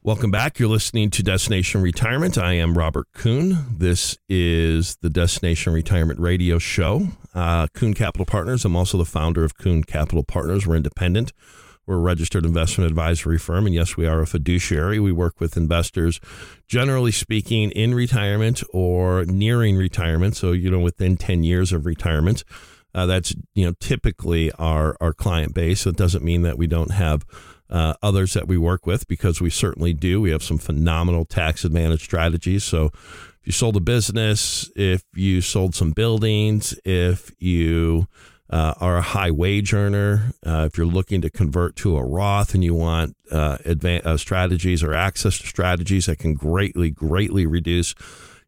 Welcome 0.03 0.31
back. 0.31 0.57
You're 0.57 0.69
listening 0.69 1.09
to 1.09 1.21
Destination 1.21 1.81
Retirement. 1.81 2.37
I 2.37 2.53
am 2.53 2.77
Robert 2.77 3.07
Kuhn. 3.13 3.65
This 3.77 4.17
is 4.29 4.95
the 5.01 5.09
Destination 5.09 5.73
Retirement 5.73 6.17
Radio 6.17 6.57
Show. 6.57 7.09
Uh, 7.33 7.67
Kuhn 7.73 7.93
Capital 7.93 8.25
Partners. 8.25 8.63
I'm 8.63 8.77
also 8.77 8.97
the 8.97 9.03
founder 9.03 9.43
of 9.43 9.57
Kuhn 9.57 9.83
Capital 9.83 10.23
Partners. 10.23 10.65
We're 10.65 10.77
independent. 10.77 11.33
We're 11.85 11.95
a 11.95 11.99
registered 11.99 12.45
investment 12.45 12.89
advisory 12.89 13.37
firm. 13.37 13.65
And 13.65 13.75
yes, 13.75 13.95
we 13.95 14.07
are 14.07 14.21
a 14.21 14.27
fiduciary. 14.27 14.99
We 14.99 15.11
work 15.11 15.39
with 15.39 15.57
investors, 15.57 16.19
generally 16.67 17.11
speaking, 17.11 17.71
in 17.71 17.93
retirement 17.93 18.63
or 18.71 19.25
nearing 19.25 19.77
retirement. 19.77 20.35
So, 20.35 20.51
you 20.51 20.71
know, 20.71 20.79
within 20.79 21.17
10 21.17 21.43
years 21.43 21.71
of 21.71 21.85
retirement. 21.85 22.43
Uh, 22.93 23.05
that's, 23.05 23.35
you 23.53 23.65
know, 23.65 23.73
typically 23.79 24.51
our, 24.53 24.95
our 25.01 25.13
client 25.13 25.53
base. 25.53 25.81
So 25.81 25.89
it 25.89 25.97
doesn't 25.97 26.23
mean 26.23 26.43
that 26.43 26.57
we 26.57 26.65
don't 26.65 26.91
have 26.91 27.25
uh, 27.69 27.93
others 28.01 28.33
that 28.33 28.47
we 28.47 28.57
work 28.57 28.85
with 28.85 29.07
because 29.07 29.41
we 29.41 29.49
certainly 29.49 29.93
do. 29.93 30.21
We 30.21 30.31
have 30.31 30.43
some 30.43 30.57
phenomenal 30.57 31.25
tax 31.25 31.65
advantage 31.65 32.03
strategies. 32.03 32.63
So 32.63 32.91
if 32.93 33.39
you 33.43 33.51
sold 33.51 33.75
a 33.75 33.81
business, 33.81 34.69
if 34.75 35.03
you 35.13 35.41
sold 35.41 35.75
some 35.75 35.91
buildings, 35.91 36.77
if 36.85 37.31
you 37.37 38.07
uh, 38.49 38.73
are 38.79 38.97
a 38.97 39.01
high 39.01 39.31
wage 39.31 39.73
earner, 39.73 40.33
uh, 40.45 40.67
if 40.67 40.77
you're 40.77 40.85
looking 40.85 41.21
to 41.21 41.29
convert 41.29 41.75
to 41.77 41.97
a 41.97 42.03
Roth 42.03 42.53
and 42.53 42.63
you 42.63 42.75
want 42.75 43.15
uh, 43.31 43.57
advanced 43.65 44.05
uh, 44.05 44.17
strategies 44.17 44.83
or 44.83 44.93
access 44.93 45.37
to 45.39 45.47
strategies 45.47 46.05
that 46.05 46.19
can 46.19 46.35
greatly, 46.35 46.91
greatly 46.91 47.45
reduce 47.45 47.95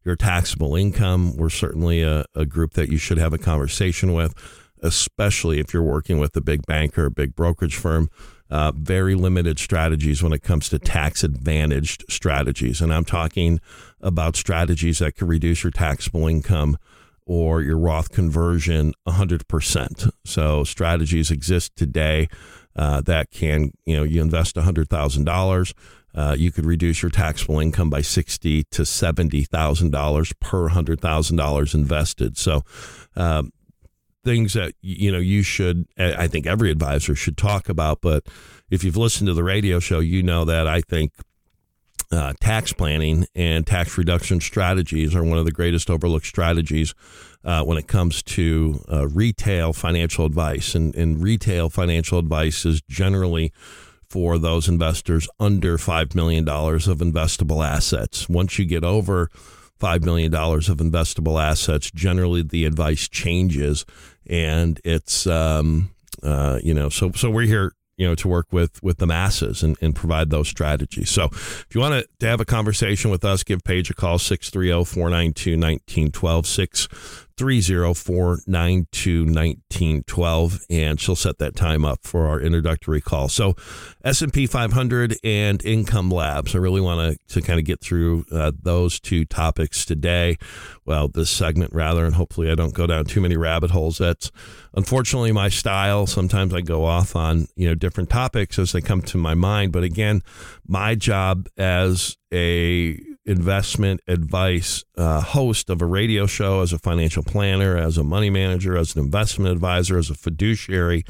your 0.05 0.15
taxable 0.15 0.75
income, 0.75 1.35
we're 1.35 1.49
certainly 1.49 2.01
a, 2.03 2.25
a 2.35 2.45
group 2.45 2.73
that 2.73 2.89
you 2.89 2.97
should 2.97 3.17
have 3.17 3.33
a 3.33 3.37
conversation 3.37 4.13
with, 4.13 4.33
especially 4.81 5.59
if 5.59 5.73
you're 5.73 5.83
working 5.83 6.19
with 6.19 6.35
a 6.35 6.41
big 6.41 6.65
bank 6.65 6.97
or 6.97 7.05
a 7.05 7.11
big 7.11 7.35
brokerage 7.35 7.75
firm 7.75 8.09
uh, 8.49 8.71
very 8.75 9.15
limited 9.15 9.59
strategies 9.59 10.23
when 10.23 10.33
it 10.33 10.43
comes 10.43 10.69
to 10.69 10.79
tax 10.79 11.23
advantaged 11.23 12.05
strategies. 12.09 12.81
And 12.81 12.93
I'm 12.93 13.05
talking 13.05 13.59
about 14.01 14.35
strategies 14.35 14.99
that 14.99 15.15
can 15.15 15.27
reduce 15.27 15.63
your 15.63 15.71
taxable 15.71 16.27
income 16.27 16.77
or 17.27 17.61
your 17.61 17.77
Roth 17.77 18.11
conversion 18.11 18.93
100%. 19.07 20.09
So 20.25 20.63
strategies 20.63 21.29
exist 21.29 21.75
today 21.75 22.29
uh, 22.75 23.01
that 23.01 23.29
can, 23.31 23.71
you 23.85 23.97
know, 23.97 24.03
you 24.03 24.21
invest 24.21 24.55
$100,000. 24.55 25.73
Uh, 26.15 26.35
you 26.37 26.51
could 26.51 26.65
reduce 26.65 27.03
your 27.03 27.11
taxable 27.11 27.59
income 27.59 27.91
by 27.91 28.01
sixty 28.01 28.63
to 28.71 28.83
seventy 28.83 29.43
thousand 29.43 29.91
dollars 29.91 30.33
per 30.39 30.69
hundred 30.69 30.99
thousand 30.99 31.37
dollars 31.37 31.75
invested. 31.75 32.39
So, 32.39 32.63
um, 33.15 33.51
things 34.27 34.53
that 34.53 34.73
you 34.81 35.11
know 35.11 35.19
you 35.19 35.43
should 35.43 35.85
I 35.97 36.27
think 36.27 36.47
every 36.47 36.69
advisor 36.69 37.15
should 37.15 37.37
talk 37.37 37.69
about 37.69 37.99
but 38.01 38.25
if 38.69 38.83
you've 38.83 38.97
listened 38.97 39.27
to 39.27 39.33
the 39.33 39.43
radio 39.43 39.79
show 39.79 39.99
you 39.99 40.21
know 40.21 40.43
that 40.43 40.67
I 40.67 40.81
think 40.81 41.13
uh, 42.11 42.33
tax 42.39 42.73
planning 42.73 43.25
and 43.35 43.67
tax 43.67 43.97
reduction 43.97 44.39
strategies 44.39 45.15
are 45.15 45.23
one 45.23 45.37
of 45.37 45.45
the 45.45 45.51
greatest 45.51 45.89
overlooked 45.89 46.25
strategies 46.25 46.93
uh, 47.43 47.63
when 47.63 47.77
it 47.77 47.87
comes 47.87 48.23
to 48.23 48.83
uh, 48.91 49.07
retail 49.07 49.73
financial 49.73 50.25
advice 50.25 50.75
and, 50.75 50.95
and 50.95 51.21
retail 51.21 51.69
financial 51.69 52.19
advice 52.19 52.65
is 52.65 52.81
generally 52.81 53.51
for 54.09 54.37
those 54.37 54.69
investors 54.69 55.27
under 55.39 55.77
$5 55.77 56.15
million 56.15 56.47
of 56.47 56.99
investable 56.99 57.65
assets 57.65 58.29
once 58.29 58.57
you 58.57 58.65
get 58.65 58.83
over 58.83 59.29
$5 59.79 60.03
million 60.03 60.33
of 60.33 60.77
investable 60.77 61.41
assets, 61.41 61.91
generally 61.91 62.41
the 62.41 62.65
advice 62.65 63.07
changes. 63.07 63.85
And 64.27 64.79
it's, 64.83 65.27
um, 65.27 65.91
uh, 66.23 66.59
you 66.63 66.73
know, 66.73 66.89
so, 66.89 67.11
so 67.11 67.29
we're 67.29 67.45
here, 67.45 67.73
you 67.97 68.07
know, 68.07 68.15
to 68.15 68.27
work 68.27 68.47
with, 68.51 68.81
with 68.81 68.97
the 68.97 69.07
masses 69.07 69.63
and, 69.63 69.75
and 69.81 69.95
provide 69.95 70.29
those 70.29 70.47
strategies. 70.47 71.09
So 71.09 71.25
if 71.25 71.67
you 71.73 71.81
want 71.81 71.95
to, 71.95 72.07
to 72.19 72.27
have 72.27 72.39
a 72.39 72.45
conversation 72.45 73.11
with 73.11 73.25
us, 73.25 73.43
give 73.43 73.63
Paige 73.63 73.89
a 73.89 73.93
call, 73.93 74.19
630 74.19 74.71
492 77.37 79.25
1912, 79.25 80.53
304-922-1912 80.57 80.65
and 80.69 80.99
she'll 80.99 81.15
set 81.15 81.37
that 81.37 81.55
time 81.55 81.85
up 81.85 81.99
for 82.03 82.27
our 82.27 82.41
introductory 82.41 83.01
call. 83.01 83.29
So 83.29 83.55
S&P 84.03 84.47
500 84.47 85.17
and 85.23 85.63
Income 85.63 86.09
Labs. 86.11 86.55
I 86.55 86.57
really 86.59 86.81
want 86.81 86.99
to 86.99 87.17
to 87.35 87.41
kind 87.45 87.59
of 87.59 87.65
get 87.65 87.81
through 87.81 88.25
uh, 88.31 88.51
those 88.61 88.99
two 88.99 89.25
topics 89.25 89.85
today. 89.85 90.37
Well, 90.85 91.07
this 91.07 91.29
segment 91.29 91.73
rather 91.73 92.05
and 92.05 92.15
hopefully 92.15 92.49
I 92.49 92.55
don't 92.55 92.73
go 92.73 92.87
down 92.87 93.05
too 93.05 93.21
many 93.21 93.37
rabbit 93.37 93.71
holes. 93.71 93.97
That's 93.97 94.31
unfortunately 94.73 95.31
my 95.31 95.49
style. 95.49 96.07
Sometimes 96.07 96.53
I 96.53 96.61
go 96.61 96.85
off 96.85 97.15
on, 97.15 97.47
you 97.55 97.67
know, 97.67 97.75
different 97.75 98.09
topics 98.09 98.57
as 98.57 98.71
they 98.71 98.81
come 98.81 99.01
to 99.03 99.17
my 99.17 99.35
mind, 99.35 99.71
but 99.71 99.83
again, 99.83 100.21
my 100.67 100.95
job 100.95 101.47
as 101.57 102.17
a 102.33 102.99
investment 103.27 104.01
advice 104.07 104.83
uh, 104.97 105.21
host 105.21 105.69
of 105.69 105.81
a 105.81 105.85
radio 105.85 106.25
show, 106.25 106.61
as 106.61 106.73
a 106.73 106.79
financial 106.79 107.21
planner, 107.21 107.77
as 107.77 107.97
a 107.97 108.03
money 108.03 108.29
manager, 108.29 108.77
as 108.77 108.95
an 108.95 109.03
investment 109.03 109.51
advisor, 109.51 109.97
as 109.97 110.09
a 110.09 110.15
fiduciary, 110.15 111.03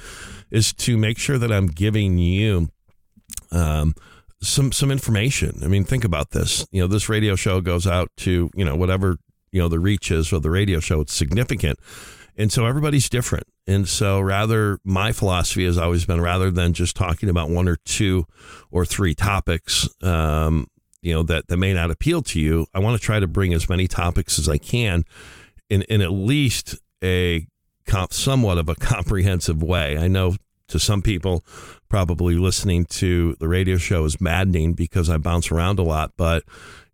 is 0.51 0.73
to 0.73 0.97
make 0.97 1.17
sure 1.17 1.37
that 1.37 1.51
I'm 1.51 1.67
giving 1.67 2.17
you 2.17 2.69
um, 3.51 3.93
some 4.41 4.71
some 4.71 4.91
information. 4.91 5.59
I 5.63 5.67
mean, 5.67 5.83
think 5.83 6.03
about 6.03 6.31
this. 6.31 6.67
You 6.71 6.81
know, 6.81 6.87
this 6.87 7.07
radio 7.07 7.35
show 7.35 7.61
goes 7.61 7.87
out 7.87 8.09
to 8.17 8.49
you 8.55 8.65
know 8.65 8.75
whatever 8.75 9.17
you 9.51 9.61
know 9.61 9.69
the 9.69 9.79
reach 9.79 10.11
is 10.11 10.33
of 10.33 10.41
the 10.41 10.51
radio 10.51 10.79
show. 10.79 11.01
It's 11.01 11.13
significant, 11.13 11.79
and 12.35 12.51
so 12.51 12.65
everybody's 12.65 13.09
different. 13.09 13.45
And 13.67 13.87
so, 13.87 14.21
rather, 14.21 14.79
my 14.83 15.11
philosophy 15.11 15.65
has 15.65 15.77
always 15.77 16.05
been 16.05 16.21
rather 16.21 16.49
than 16.49 16.73
just 16.73 16.95
talking 16.95 17.29
about 17.29 17.49
one 17.49 17.67
or 17.67 17.75
two 17.75 18.25
or 18.71 18.85
three 18.85 19.13
topics, 19.13 19.89
um, 20.01 20.67
you 21.07 21.13
know, 21.13 21.23
that 21.23 21.47
that 21.47 21.55
may 21.55 21.73
not 21.73 21.89
appeal 21.89 22.21
to 22.21 22.37
you. 22.37 22.67
I 22.73 22.79
want 22.79 22.99
to 22.99 23.03
try 23.03 23.21
to 23.21 23.27
bring 23.27 23.53
as 23.53 23.69
many 23.69 23.87
topics 23.87 24.37
as 24.37 24.49
I 24.49 24.57
can, 24.57 25.05
in 25.69 25.83
in 25.83 26.01
at 26.01 26.11
least 26.11 26.75
a 27.01 27.47
comp, 27.85 28.11
somewhat 28.11 28.57
of 28.57 28.67
a 28.67 28.75
comprehensive 28.79 29.63
way. 29.63 29.97
I 29.97 30.09
know 30.09 30.35
to 30.67 30.79
some 30.79 31.01
people, 31.01 31.45
probably 31.87 32.35
listening 32.35 32.83
to 32.83 33.37
the 33.39 33.47
radio 33.47 33.77
show 33.77 34.03
is 34.03 34.19
maddening 34.19 34.73
because 34.73 35.09
I 35.09 35.15
bounce 35.15 35.49
around 35.49 35.79
a 35.79 35.83
lot. 35.83 36.11
But 36.17 36.43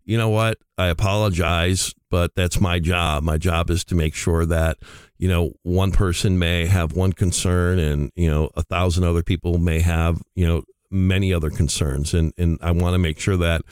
you 0.04 0.16
know 0.16 0.28
what? 0.28 0.58
I 0.78 0.86
apologize, 0.86 1.92
but 2.08 2.36
that's 2.36 2.60
my 2.60 2.78
job. 2.78 3.24
My 3.24 3.36
job 3.36 3.68
is 3.68 3.84
to 3.86 3.96
make 3.96 4.14
sure 4.14 4.46
that, 4.46 4.78
you 5.18 5.26
know, 5.26 5.54
one 5.64 5.90
person 5.90 6.38
may 6.38 6.66
have 6.66 6.92
one 6.92 7.14
concern 7.14 7.80
and, 7.80 8.12
you 8.14 8.30
know, 8.30 8.50
a 8.54 8.62
thousand 8.62 9.02
other 9.02 9.24
people 9.24 9.58
may 9.58 9.80
have, 9.80 10.22
you 10.36 10.46
know, 10.46 10.62
many 10.88 11.34
other 11.34 11.50
concerns. 11.50 12.14
And, 12.14 12.32
and 12.38 12.60
I 12.62 12.70
want 12.70 12.94
to 12.94 12.98
make 12.98 13.18
sure 13.18 13.36
that, 13.38 13.62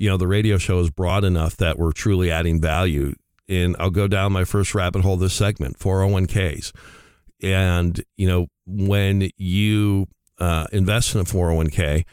you 0.00 0.08
know, 0.08 0.16
the 0.16 0.26
radio 0.26 0.56
show 0.56 0.80
is 0.80 0.88
broad 0.88 1.24
enough 1.24 1.58
that 1.58 1.78
we're 1.78 1.92
truly 1.92 2.30
adding 2.30 2.58
value. 2.58 3.14
And 3.50 3.76
I'll 3.78 3.90
go 3.90 4.08
down 4.08 4.32
my 4.32 4.44
first 4.44 4.74
rabbit 4.74 5.02
hole 5.02 5.18
this 5.18 5.34
segment 5.34 5.78
401ks. 5.78 6.72
And, 7.42 8.02
you 8.16 8.26
know, 8.26 8.46
when 8.66 9.28
you 9.36 10.06
uh, 10.38 10.66
invest 10.72 11.14
in 11.14 11.20
a 11.20 11.24
401k, 11.24 12.06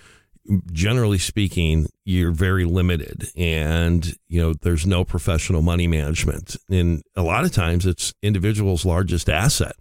generally 0.73 1.17
speaking, 1.17 1.87
you're 2.03 2.31
very 2.31 2.65
limited 2.65 3.29
and, 3.37 4.15
you 4.27 4.41
know, 4.41 4.53
there's 4.53 4.85
no 4.85 5.05
professional 5.05 5.61
money 5.61 5.87
management. 5.87 6.57
And 6.69 7.03
a 7.15 7.23
lot 7.23 7.45
of 7.45 7.53
times 7.53 7.85
it's 7.85 8.13
individual's 8.21 8.85
largest 8.85 9.29
asset. 9.29 9.77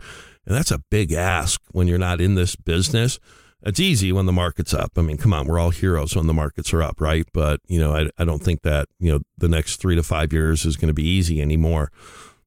And 0.46 0.54
that's 0.54 0.70
a 0.70 0.82
big 0.92 1.12
ask 1.12 1.60
when 1.72 1.88
you're 1.88 1.98
not 1.98 2.20
in 2.20 2.36
this 2.36 2.54
business. 2.54 3.18
It's 3.66 3.80
easy 3.80 4.12
when 4.12 4.26
the 4.26 4.32
market's 4.32 4.72
up. 4.72 4.92
I 4.96 5.02
mean, 5.02 5.16
come 5.16 5.32
on, 5.32 5.46
we're 5.46 5.58
all 5.58 5.70
heroes 5.70 6.14
when 6.14 6.28
the 6.28 6.32
markets 6.32 6.72
are 6.72 6.82
up, 6.82 7.00
right? 7.00 7.26
But, 7.32 7.60
you 7.66 7.80
know, 7.80 7.94
I, 7.94 8.08
I 8.16 8.24
don't 8.24 8.42
think 8.42 8.62
that, 8.62 8.86
you 9.00 9.12
know, 9.12 9.20
the 9.36 9.48
next 9.48 9.76
three 9.76 9.96
to 9.96 10.04
five 10.04 10.32
years 10.32 10.64
is 10.64 10.76
going 10.76 10.88
to 10.88 10.94
be 10.94 11.06
easy 11.06 11.42
anymore. 11.42 11.90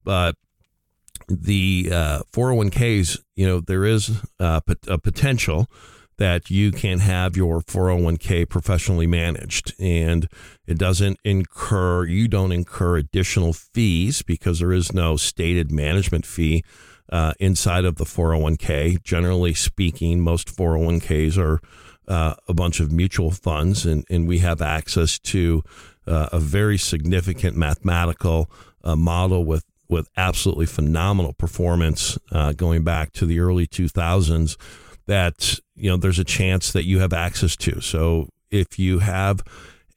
But 0.06 0.36
the 1.28 1.90
uh, 1.92 2.22
401ks, 2.32 3.20
you 3.36 3.46
know, 3.46 3.60
there 3.60 3.84
is 3.84 4.22
uh, 4.40 4.62
a 4.88 4.98
potential 4.98 5.68
that 6.20 6.50
you 6.50 6.72
can 6.72 7.00
have 7.00 7.36
your 7.36 7.62
401k 7.62 8.48
professionally 8.48 9.08
managed 9.08 9.74
and 9.80 10.28
it 10.68 10.78
doesn't 10.78 11.18
incur, 11.24 12.06
you 12.06 12.28
don't 12.28 12.52
incur 12.52 12.98
additional 12.98 13.54
fees 13.54 14.22
because 14.22 14.60
there 14.60 14.74
is 14.74 14.94
no 14.94 15.18
stated 15.18 15.72
management 15.72 16.26
fee 16.26 16.64
uh, 17.12 17.34
inside 17.40 17.86
of 17.86 17.96
the 17.96 18.06
401k. 18.06 19.04
Generally 19.04 19.56
speaking, 19.56 20.22
most 20.22 20.56
401ks 20.56 21.38
are 21.38 21.60
uh, 22.08 22.36
a 22.48 22.54
bunch 22.54 22.80
of 22.80 22.92
mutual 22.92 23.32
funds, 23.32 23.86
and, 23.86 24.04
and 24.10 24.28
we 24.28 24.40
have 24.40 24.62
access 24.62 25.20
to 25.20 25.64
uh, 26.08 26.30
a 26.32 26.40
very 26.40 26.78
significant 26.78 27.56
mathematical 27.56 28.50
uh, 28.84 28.96
model 28.96 29.46
with 29.46 29.64
with 29.88 30.08
absolutely 30.16 30.68
phenomenal 30.68 31.34
performance 31.34 32.16
uh, 32.32 32.54
going 32.54 32.84
back 32.84 33.12
to 33.12 33.26
the 33.26 33.40
early 33.40 33.66
2000s 33.66 34.56
that 35.08 35.60
you 35.76 35.90
know 35.90 35.98
there's 35.98 36.20
a 36.20 36.24
chance 36.24 36.72
that 36.72 36.86
you 36.86 37.00
have 37.00 37.14
access 37.14 37.56
to. 37.56 37.82
So 37.82 38.30
if 38.52 38.78
you 38.78 39.00
have 39.00 39.42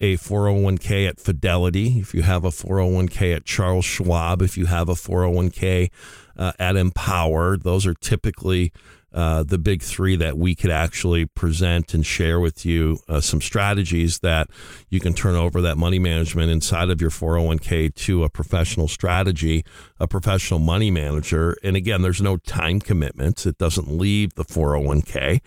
a 0.01 0.17
401k 0.17 1.09
at 1.09 1.21
Fidelity, 1.21 2.01
if 2.01 2.15
you 2.15 2.23
have 2.23 2.45
a 2.45 2.49
401k 2.49 3.37
at 3.37 3.45
Charles 3.45 3.85
Schwab, 3.85 4.43
if 4.43 4.59
you 4.59 4.67
have 4.67 4.89
a 4.89 4.95
401k 4.95 5.91
uh, 6.37 6.53
at 6.59 6.77
Empower, 6.77 7.57
those 7.57 7.87
are 7.87 7.95
typically 7.95 8.73
uh, 9.15 9.43
the 9.43 9.59
big 9.59 9.83
three 9.83 10.17
that 10.17 10.39
we 10.39 10.55
could 10.55 10.71
actually 10.71 11.27
present 11.27 11.93
and 11.93 12.07
share 12.07 12.41
with 12.41 12.65
you 12.65 12.99
uh, 13.09 13.21
some 13.21 13.41
strategies 13.41 14.21
that 14.21 14.49
you 14.89 15.01
can 15.01 15.13
turn 15.13 15.35
over 15.35 15.61
that 15.61 15.77
money 15.77 15.99
management 15.99 16.51
inside 16.51 16.89
of 16.89 17.01
your 17.01 17.11
401k 17.11 17.95
to 17.95 18.25
a 18.25 18.31
professional 18.31 18.89
strategy, 18.89 19.65
a 20.01 20.09
professional 20.09 20.61
money 20.61 20.91
manager. 20.91 21.57
And 21.63 21.77
again, 21.77 22.01
there's 22.01 22.23
no 22.23 22.39
time 22.39 22.81
commitments. 22.81 23.45
It 23.45 23.59
doesn't 23.59 23.91
leave 23.91 24.35
the 24.35 24.45
401k. 24.45 25.41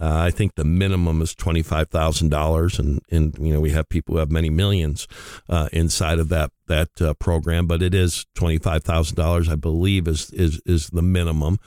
Uh, 0.00 0.16
I 0.16 0.30
think 0.30 0.54
the 0.54 0.64
minimum 0.64 1.22
is 1.22 1.34
twenty 1.34 1.62
five 1.62 1.88
thousand 1.88 2.30
dollars, 2.30 2.78
and 2.78 3.00
and 3.10 3.36
you 3.38 3.52
know 3.52 3.60
we 3.60 3.70
have 3.70 3.88
people 3.88 4.14
who 4.14 4.18
have 4.18 4.30
many 4.30 4.50
millions 4.50 5.08
uh, 5.48 5.68
inside 5.72 6.18
of 6.18 6.28
that 6.28 6.50
that 6.68 6.90
uh, 7.00 7.14
program, 7.14 7.66
but 7.66 7.82
it 7.82 7.94
is 7.94 8.26
twenty 8.34 8.58
five 8.58 8.84
thousand 8.84 9.16
dollars, 9.16 9.48
I 9.48 9.56
believe, 9.56 10.06
is 10.06 10.30
is 10.30 10.60
is 10.64 10.90
the 10.90 11.02
minimum. 11.02 11.58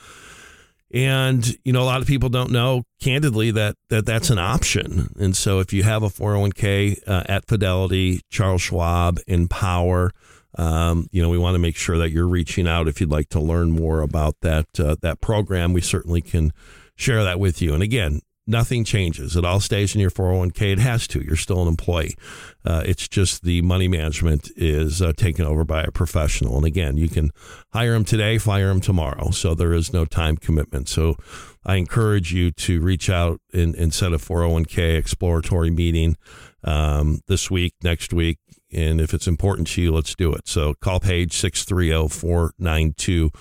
And 0.94 1.46
you 1.64 1.72
know, 1.72 1.82
a 1.82 1.86
lot 1.86 2.02
of 2.02 2.08
people 2.08 2.30
don't 2.30 2.52
know 2.52 2.84
candidly 3.02 3.52
that 3.52 3.76
that 3.90 4.06
that's 4.06 4.30
an 4.30 4.40
option. 4.40 5.14
And 5.20 5.36
so, 5.36 5.60
if 5.60 5.72
you 5.72 5.84
have 5.84 6.04
a 6.04 6.10
401k 6.10 7.00
uh, 7.08 7.24
at 7.28 7.48
Fidelity, 7.48 8.22
Charles 8.30 8.62
Schwab, 8.62 9.18
Empower, 9.26 10.12
um, 10.56 11.08
you 11.12 11.22
know, 11.22 11.30
we 11.30 11.38
want 11.38 11.56
to 11.56 11.60
make 11.60 11.78
sure 11.78 11.98
that 11.98 12.12
you're 12.12 12.28
reaching 12.28 12.68
out 12.68 12.88
if 12.88 13.00
you'd 13.00 13.10
like 13.10 13.30
to 13.30 13.40
learn 13.40 13.72
more 13.72 14.02
about 14.02 14.36
that 14.42 14.68
uh, 14.80 14.96
that 15.02 15.22
program. 15.22 15.72
We 15.72 15.82
certainly 15.82 16.22
can 16.22 16.52
share 17.02 17.24
that 17.24 17.40
with 17.40 17.62
you. 17.62 17.74
And 17.74 17.82
again, 17.82 18.22
nothing 18.48 18.84
changes. 18.84 19.36
It 19.36 19.46
all 19.46 19.60
stays 19.60 19.96
in 19.96 20.02
your 20.02 20.12
401k. 20.12 20.74
It 20.74 20.80
has 20.80 21.08
to. 21.08 21.24
You're 21.24 21.36
still 21.36 21.62
an 21.62 21.68
employee. 21.68 22.16
Uh, 22.66 22.84
it's 22.86 23.08
just 23.08 23.44
the 23.44 23.62
money 23.62 23.88
management 23.88 24.52
is 24.56 25.02
uh, 25.02 25.14
taken 25.14 25.46
over 25.46 25.64
by 25.64 25.84
a 25.84 25.92
professional. 25.92 26.58
And 26.58 26.66
again, 26.66 26.98
you 26.98 27.10
can 27.10 27.32
hire 27.74 27.94
them 27.94 28.06
today, 28.06 28.38
fire 28.38 28.68
them 28.68 28.82
tomorrow. 28.82 29.32
So 29.32 29.56
there 29.56 29.74
is 29.74 29.94
no 29.94 30.06
time 30.06 30.38
commitment. 30.38 30.90
So 30.90 31.16
I 31.66 31.76
encourage 31.76 32.34
you 32.34 32.52
to 32.52 32.82
reach 32.82 33.10
out 33.10 33.40
and, 33.54 33.76
and 33.76 33.94
set 33.94 34.14
a 34.14 34.18
401k 34.18 34.98
exploratory 34.98 35.70
meeting 35.72 36.18
um, 36.64 37.22
this 37.28 37.50
week, 37.50 37.74
next 37.84 38.14
week. 38.14 38.38
And 38.74 39.02
if 39.02 39.14
it's 39.14 39.28
important 39.28 39.68
to 39.70 39.82
you, 39.82 39.92
let's 39.92 40.16
do 40.16 40.34
it. 40.34 40.48
So 40.48 40.74
call 40.76 41.00
Paige 41.00 41.34
630 41.34 42.08
492 42.08 43.32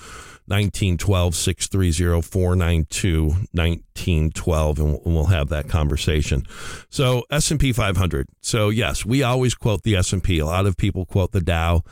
1912 0.50 1.34
630 1.34 2.22
492 2.22 3.24
1912 3.52 4.78
and 4.80 5.00
we'll 5.04 5.26
have 5.26 5.48
that 5.48 5.68
conversation. 5.68 6.44
So 6.88 7.24
S&P 7.30 7.72
500. 7.72 8.26
So 8.40 8.68
yes, 8.68 9.06
we 9.06 9.22
always 9.22 9.54
quote 9.54 9.84
the 9.84 9.96
S&P. 9.96 10.40
A 10.40 10.46
lot 10.46 10.66
of 10.66 10.76
people 10.76 11.06
quote 11.06 11.32
the 11.32 11.40
Dow. 11.40 11.82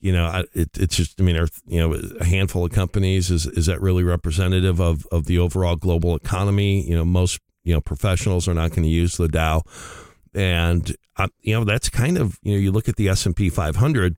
You 0.00 0.12
know, 0.12 0.44
it, 0.54 0.70
it's 0.78 0.96
just 0.96 1.20
I 1.20 1.24
mean, 1.24 1.36
you 1.66 1.80
know, 1.80 2.00
a 2.20 2.24
handful 2.24 2.64
of 2.64 2.72
companies 2.72 3.30
is 3.30 3.46
is 3.46 3.66
that 3.66 3.80
really 3.80 4.04
representative 4.04 4.80
of 4.80 5.06
of 5.12 5.26
the 5.26 5.38
overall 5.38 5.76
global 5.76 6.16
economy? 6.16 6.88
You 6.88 6.96
know, 6.96 7.04
most 7.04 7.40
you 7.64 7.74
know 7.74 7.80
professionals 7.80 8.48
are 8.48 8.54
not 8.54 8.70
going 8.70 8.84
to 8.84 8.88
use 8.88 9.16
the 9.16 9.28
Dow. 9.28 9.64
And 10.34 10.96
uh, 11.16 11.28
you 11.40 11.54
know, 11.54 11.64
that's 11.64 11.88
kind 11.88 12.16
of, 12.16 12.38
you 12.42 12.52
know, 12.52 12.58
you 12.58 12.70
look 12.70 12.88
at 12.88 12.96
the 12.96 13.08
S&P 13.08 13.50
500 13.50 14.16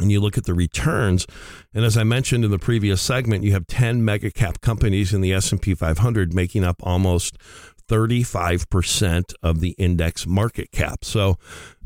and 0.00 0.10
you 0.10 0.20
look 0.20 0.36
at 0.36 0.44
the 0.44 0.54
returns 0.54 1.26
and 1.72 1.84
as 1.84 1.96
i 1.96 2.02
mentioned 2.02 2.44
in 2.44 2.50
the 2.50 2.58
previous 2.58 3.00
segment 3.00 3.44
you 3.44 3.52
have 3.52 3.66
10 3.66 4.04
mega 4.04 4.30
cap 4.30 4.60
companies 4.60 5.14
in 5.14 5.20
the 5.20 5.32
s&p 5.32 5.74
500 5.74 6.34
making 6.34 6.64
up 6.64 6.76
almost 6.82 7.38
35% 7.88 9.34
of 9.42 9.60
the 9.60 9.70
index 9.70 10.26
market 10.26 10.72
cap. 10.72 11.04
So 11.04 11.38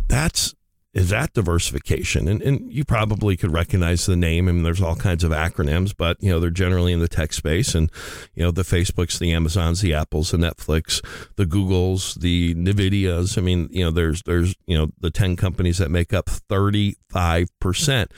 that's 0.07 0.55
is 0.95 1.11
that 1.11 1.33
diversification? 1.35 2.29
And, 2.29 2.41
and 2.43 2.73
you 2.73 2.85
probably 2.85 3.37
could 3.37 3.53
recognize 3.53 4.07
the 4.07 4.17
name. 4.17 4.49
I 4.49 4.53
mean 4.53 4.63
there's 4.63 4.81
all 4.81 4.97
kinds 4.97 5.23
of 5.23 5.33
acronyms 5.33 5.95
but 5.97 6.17
you 6.21 6.31
know 6.31 6.41
they're 6.41 6.51
generally 6.51 6.93
in 6.93 7.01
the 7.01 7.09
tech 7.09 7.33
space. 7.33 7.75
And 7.75 7.91
you 8.35 8.43
know 8.43 8.51
the 8.51 8.63
facebooks 8.63 9.19
the 9.19 9.33
amazons 9.33 9.81
the 9.81 9.95
apples 9.95 10.31
the 10.31 10.39
netflix 10.39 11.05
the 11.37 11.47
googles 11.47 12.19
the 12.21 12.55
nvidias. 12.55 13.37
I 13.37 13.43
mean 13.43 13.69
you 13.71 13.85
know 13.85 13.91
there's 13.91 14.23
there's 14.23 14.55
you 14.67 14.77
know 14.77 14.91
the 14.99 15.11
10 15.11 15.37
companies 15.37 15.79
that 15.79 15.91
make 15.91 16.13
up 16.13 16.27
35% 16.27 18.11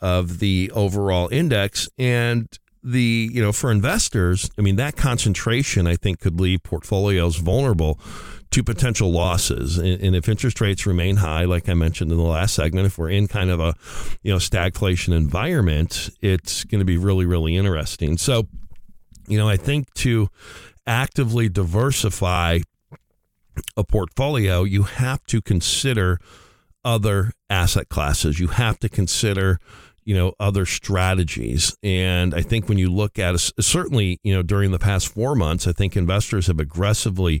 of 0.00 0.38
the 0.38 0.70
overall 0.74 1.28
index. 1.30 1.88
And 1.98 2.48
the 2.84 3.30
you 3.32 3.42
know 3.42 3.50
for 3.50 3.70
investors 3.72 4.50
i 4.58 4.60
mean 4.60 4.76
that 4.76 4.94
concentration 4.94 5.86
i 5.86 5.96
think 5.96 6.20
could 6.20 6.38
leave 6.38 6.62
portfolios 6.62 7.36
vulnerable 7.36 7.98
to 8.54 8.62
potential 8.62 9.10
losses. 9.10 9.78
And, 9.78 10.00
and, 10.00 10.14
if 10.14 10.28
interest 10.28 10.60
rates 10.60 10.86
remain 10.86 11.16
high, 11.16 11.44
like 11.44 11.68
I 11.68 11.74
mentioned 11.74 12.12
in 12.12 12.16
the 12.16 12.22
last 12.22 12.54
segment, 12.54 12.86
if 12.86 12.96
we're 12.96 13.10
in 13.10 13.26
kind 13.26 13.50
of 13.50 13.58
a 13.58 13.74
you 14.22 14.30
know 14.30 14.38
stagflation 14.38 15.12
environment, 15.12 16.08
it's 16.20 16.62
going 16.62 16.78
to 16.78 16.84
be 16.84 16.96
really 16.96 17.26
really 17.26 17.56
interesting. 17.56 18.16
So, 18.16 18.46
you 19.26 19.36
know, 19.36 19.48
I 19.48 19.56
think 19.56 19.92
to 19.94 20.28
actively 20.86 21.48
diversify 21.48 22.60
a 23.76 23.82
portfolio, 23.82 24.62
you 24.62 24.84
have 24.84 25.24
to 25.26 25.42
consider 25.42 26.20
other 26.84 27.32
asset 27.50 27.88
classes. 27.88 28.38
You 28.38 28.48
have 28.48 28.78
to 28.80 28.88
consider 28.88 29.58
you 30.04 30.14
know 30.14 30.34
other 30.38 30.66
strategies 30.66 31.74
and 31.82 32.34
i 32.34 32.42
think 32.42 32.68
when 32.68 32.76
you 32.76 32.90
look 32.90 33.18
at 33.18 33.40
certainly 33.58 34.20
you 34.22 34.34
know 34.34 34.42
during 34.42 34.70
the 34.70 34.78
past 34.78 35.08
four 35.08 35.34
months 35.34 35.66
i 35.66 35.72
think 35.72 35.96
investors 35.96 36.46
have 36.46 36.60
aggressively 36.60 37.40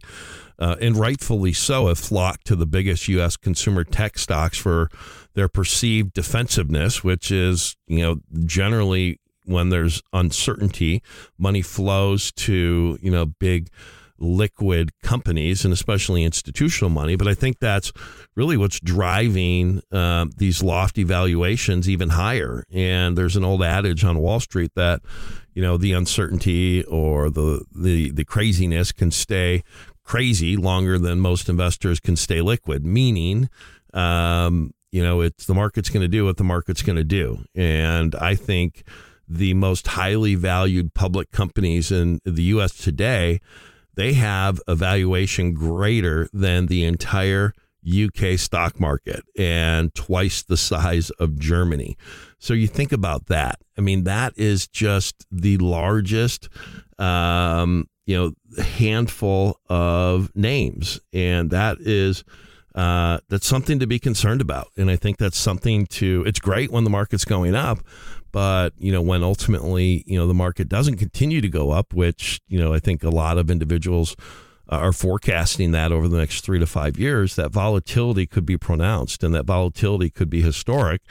uh, 0.58 0.76
and 0.80 0.96
rightfully 0.96 1.52
so 1.52 1.88
have 1.88 1.98
flocked 1.98 2.46
to 2.46 2.56
the 2.56 2.66
biggest 2.66 3.08
us 3.08 3.36
consumer 3.36 3.84
tech 3.84 4.18
stocks 4.18 4.58
for 4.58 4.88
their 5.34 5.48
perceived 5.48 6.12
defensiveness 6.12 7.02
which 7.02 7.30
is 7.30 7.76
you 7.86 8.02
know 8.02 8.16
generally 8.44 9.18
when 9.46 9.68
there's 9.68 10.02
uncertainty 10.12 11.02
money 11.38 11.62
flows 11.62 12.32
to 12.32 12.98
you 13.00 13.10
know 13.10 13.26
big 13.26 13.68
liquid 14.18 14.90
companies 15.02 15.64
and 15.64 15.72
especially 15.72 16.24
institutional 16.24 16.90
money. 16.90 17.16
But 17.16 17.28
I 17.28 17.34
think 17.34 17.58
that's 17.58 17.92
really 18.34 18.56
what's 18.56 18.80
driving 18.80 19.82
uh, 19.92 20.26
these 20.36 20.62
lofty 20.62 21.04
valuations 21.04 21.88
even 21.88 22.10
higher. 22.10 22.64
And 22.72 23.18
there's 23.18 23.36
an 23.36 23.44
old 23.44 23.62
adage 23.62 24.04
on 24.04 24.18
Wall 24.18 24.40
Street 24.40 24.72
that 24.76 25.02
you 25.54 25.62
know 25.62 25.76
the 25.76 25.92
uncertainty 25.92 26.84
or 26.84 27.30
the 27.30 27.64
the 27.74 28.10
the 28.10 28.24
craziness 28.24 28.92
can 28.92 29.10
stay 29.10 29.62
crazy 30.04 30.56
longer 30.56 30.98
than 30.98 31.20
most 31.20 31.48
investors 31.48 32.00
can 32.00 32.16
stay 32.16 32.40
liquid. 32.40 32.84
Meaning. 32.84 33.48
Um, 33.92 34.72
you 34.90 35.02
know, 35.02 35.22
it's 35.22 35.46
the 35.46 35.54
market's 35.54 35.90
going 35.90 36.02
to 36.02 36.08
do 36.08 36.24
what 36.24 36.36
the 36.36 36.44
market's 36.44 36.82
going 36.82 36.96
to 36.96 37.04
do. 37.04 37.44
And 37.56 38.14
I 38.14 38.36
think 38.36 38.84
the 39.28 39.54
most 39.54 39.88
highly 39.88 40.36
valued 40.36 40.94
public 40.94 41.32
companies 41.32 41.90
in 41.90 42.20
the 42.24 42.42
U.S. 42.44 42.76
today 42.76 43.40
they 43.96 44.14
have 44.14 44.60
a 44.66 44.74
valuation 44.74 45.54
greater 45.54 46.28
than 46.32 46.66
the 46.66 46.84
entire 46.84 47.52
UK 47.86 48.38
stock 48.38 48.80
market 48.80 49.22
and 49.38 49.94
twice 49.94 50.42
the 50.42 50.56
size 50.56 51.10
of 51.10 51.38
Germany. 51.38 51.96
So 52.38 52.54
you 52.54 52.66
think 52.66 52.92
about 52.92 53.26
that. 53.26 53.60
I 53.76 53.82
mean, 53.82 54.04
that 54.04 54.32
is 54.36 54.66
just 54.66 55.26
the 55.30 55.58
largest, 55.58 56.48
um, 56.98 57.86
you 58.06 58.16
know, 58.16 58.62
handful 58.62 59.58
of 59.68 60.34
names, 60.34 61.00
and 61.12 61.50
that 61.50 61.78
is. 61.80 62.24
Uh, 62.74 63.20
that's 63.28 63.46
something 63.46 63.78
to 63.78 63.86
be 63.86 64.00
concerned 64.00 64.40
about, 64.40 64.66
and 64.76 64.90
I 64.90 64.96
think 64.96 65.18
that's 65.18 65.38
something 65.38 65.86
to. 65.86 66.24
It's 66.26 66.40
great 66.40 66.72
when 66.72 66.82
the 66.82 66.90
market's 66.90 67.24
going 67.24 67.54
up, 67.54 67.78
but, 68.34 68.70
you 68.78 68.90
know, 68.90 69.00
when 69.00 69.22
ultimately, 69.22 70.02
you 70.08 70.18
know, 70.18 70.26
the 70.26 70.34
market 70.34 70.68
doesn't 70.68 70.96
continue 70.96 71.40
to 71.40 71.48
go 71.48 71.70
up, 71.70 71.94
which, 71.94 72.40
you 72.48 72.58
know, 72.58 72.74
I 72.74 72.80
think 72.80 73.04
a 73.04 73.08
lot 73.08 73.38
of 73.38 73.48
individuals 73.48 74.16
are 74.68 74.92
forecasting 74.92 75.70
that 75.70 75.92
over 75.92 76.08
the 76.08 76.18
next 76.18 76.44
three 76.44 76.58
to 76.58 76.66
five 76.66 76.98
years, 76.98 77.36
that 77.36 77.52
volatility 77.52 78.26
could 78.26 78.44
be 78.44 78.56
pronounced 78.56 79.22
and 79.22 79.32
that 79.36 79.44
volatility 79.44 80.10
could 80.10 80.28
be 80.28 80.42
historic. 80.42 81.02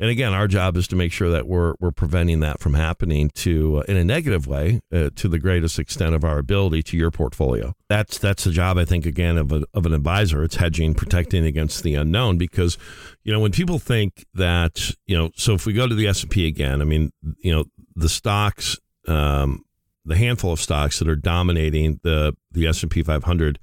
And 0.00 0.08
again, 0.08 0.32
our 0.32 0.48
job 0.48 0.78
is 0.78 0.88
to 0.88 0.96
make 0.96 1.12
sure 1.12 1.28
that 1.28 1.46
we're 1.46 1.74
we're 1.78 1.90
preventing 1.90 2.40
that 2.40 2.58
from 2.58 2.72
happening 2.72 3.30
to 3.34 3.78
uh, 3.78 3.82
in 3.82 3.98
a 3.98 4.04
negative 4.04 4.46
way 4.46 4.80
uh, 4.90 5.10
to 5.14 5.28
the 5.28 5.38
greatest 5.38 5.78
extent 5.78 6.14
of 6.14 6.24
our 6.24 6.38
ability 6.38 6.82
to 6.84 6.96
your 6.96 7.10
portfolio. 7.10 7.74
That's 7.90 8.16
that's 8.16 8.44
the 8.44 8.50
job 8.50 8.78
I 8.78 8.86
think 8.86 9.04
again 9.04 9.36
of 9.36 9.52
a, 9.52 9.64
of 9.74 9.84
an 9.84 9.92
advisor. 9.92 10.42
It's 10.42 10.56
hedging, 10.56 10.94
protecting 10.94 11.44
against 11.44 11.82
the 11.82 11.96
unknown 11.96 12.38
because 12.38 12.78
you 13.24 13.32
know 13.32 13.40
when 13.40 13.52
people 13.52 13.78
think 13.78 14.24
that 14.32 14.90
you 15.06 15.18
know 15.18 15.30
so 15.36 15.52
if 15.52 15.66
we 15.66 15.74
go 15.74 15.86
to 15.86 15.94
the 15.94 16.08
S 16.08 16.22
and 16.22 16.30
P 16.30 16.46
again, 16.46 16.80
I 16.80 16.84
mean 16.84 17.12
you 17.38 17.52
know 17.52 17.66
the 17.94 18.08
stocks. 18.08 18.78
Um, 19.06 19.64
the 20.06 20.16
handful 20.16 20.52
of 20.52 20.60
stocks 20.60 20.98
that 20.98 21.08
are 21.08 21.16
dominating 21.16 22.00
the 22.02 22.34
the 22.50 22.66
S 22.66 22.82
and 22.82 22.90
P 22.90 23.02
500 23.02 23.58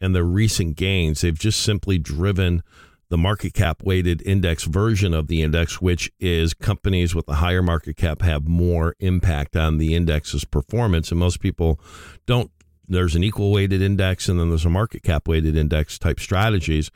and 0.00 0.14
the 0.14 0.24
recent 0.24 0.76
gains, 0.76 1.20
they've 1.20 1.38
just 1.38 1.60
simply 1.62 1.98
driven 1.98 2.62
the 3.10 3.18
market 3.18 3.52
cap 3.52 3.82
weighted 3.82 4.22
index 4.22 4.64
version 4.64 5.12
of 5.12 5.26
the 5.26 5.42
index, 5.42 5.82
which 5.82 6.10
is 6.20 6.54
companies 6.54 7.14
with 7.14 7.28
a 7.28 7.34
higher 7.34 7.62
market 7.62 7.96
cap 7.96 8.22
have 8.22 8.46
more 8.46 8.94
impact 9.00 9.56
on 9.56 9.78
the 9.78 9.94
index's 9.94 10.44
performance. 10.44 11.10
And 11.10 11.18
most 11.18 11.40
people 11.40 11.80
don't, 12.24 12.50
there's 12.88 13.16
an 13.16 13.24
equal 13.24 13.50
weighted 13.50 13.82
index 13.82 14.28
and 14.28 14.38
then 14.38 14.48
there's 14.48 14.64
a 14.64 14.70
market 14.70 15.02
cap 15.02 15.26
weighted 15.26 15.56
index 15.56 15.98
type 15.98 16.20
strategies. 16.20 16.90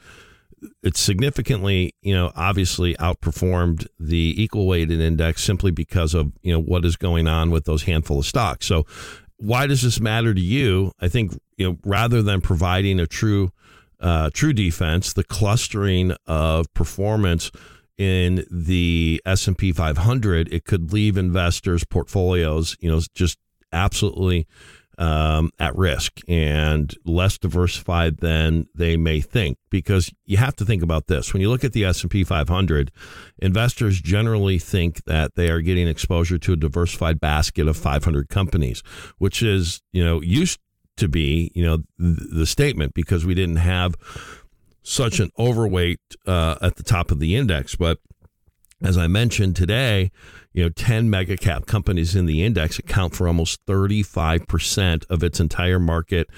It's 0.83 1.01
significantly, 1.01 1.95
you 2.01 2.15
know, 2.15 2.31
obviously 2.37 2.95
outperformed 2.95 3.87
the 3.99 4.41
equal 4.41 4.67
weighted 4.67 5.01
index 5.01 5.43
simply 5.43 5.73
because 5.73 6.15
of, 6.15 6.33
you 6.43 6.53
know, 6.53 6.61
what 6.61 6.85
is 6.85 6.97
going 6.97 7.27
on 7.27 7.51
with 7.51 7.65
those 7.65 7.83
handful 7.83 8.21
of 8.21 8.25
stocks. 8.25 8.67
So, 8.67 8.87
why 9.37 9.67
does 9.67 9.83
this 9.83 10.01
matter 10.01 10.33
to 10.33 10.41
you? 10.41 10.93
I 11.01 11.09
think, 11.09 11.39
you 11.59 11.69
know, 11.69 11.79
rather 11.85 12.23
than 12.23 12.41
providing 12.41 13.01
a 13.01 13.07
true 13.07 13.51
uh, 14.05 14.29
true 14.35 14.53
defense, 14.53 15.15
the 15.15 15.25
clustering 15.25 16.15
of 16.27 16.73
performance 16.75 17.51
in 17.97 18.45
the 18.51 19.23
S&P 19.25 19.73
500, 19.73 20.53
it 20.53 20.67
could 20.67 20.93
leave 20.93 21.17
investors' 21.17 21.85
portfolios, 21.85 22.77
you 22.81 22.91
know, 22.91 23.01
just 23.15 23.39
absolutely 23.73 24.47
um, 24.99 25.51
at 25.59 25.75
risk 25.75 26.21
and 26.29 26.95
less 27.07 27.39
diversified 27.39 28.19
than 28.19 28.69
they 28.75 28.97
may 28.99 29.23
think. 29.23 29.57
Because 29.71 30.13
you 30.27 30.37
have 30.37 30.55
to 30.57 30.67
think 30.67 30.83
about 30.83 31.07
this: 31.07 31.33
when 31.33 31.41
you 31.41 31.49
look 31.49 31.65
at 31.65 31.73
the 31.73 31.85
S&P 31.87 32.25
500, 32.25 32.93
investors 33.39 34.01
generally 34.01 34.59
think 34.59 35.03
that 35.05 35.35
they 35.35 35.49
are 35.49 35.63
getting 35.63 35.89
exposure 35.89 36.39
to 36.39 36.53
a 36.53 36.57
diversified 36.57 37.21
basket 37.21 37.67
of 37.67 37.77
500 37.77 38.29
companies, 38.29 38.83
which 39.19 39.43
is, 39.43 39.81
you 39.93 40.05
know, 40.05 40.21
used 40.21 40.61
to 40.97 41.09
be, 41.09 41.51
you 41.55 41.65
know, 41.65 41.79
the 41.99 42.47
statement 42.47 42.95
because 42.95 43.25
we 43.25 43.35
didn't 43.35 43.57
have 43.57 43.95
such 44.83 45.19
an 45.19 45.31
overweight 45.39 46.01
uh, 46.27 46.57
at 46.61 46.77
the 46.77 46.83
top 46.83 47.11
of 47.11 47.19
the 47.19 47.37
index. 47.37 47.75
But 47.75 47.99
as 48.83 48.99
I 48.99 49.07
mentioned 49.07 49.57
today, 49.57 50.11
you 50.53 50.63
know, 50.63 50.69
10 50.69 51.11
mega 51.11 51.37
cap 51.37 51.67
companies 51.67 52.15
in 52.15 52.27
the 52.27 52.45
index 52.45 52.79
account 52.79 53.15
for 53.15 53.27
almost 53.27 53.65
35% 53.67 55.05
of 55.11 55.23
its 55.23 55.41
entire 55.41 55.81
market 55.81 56.29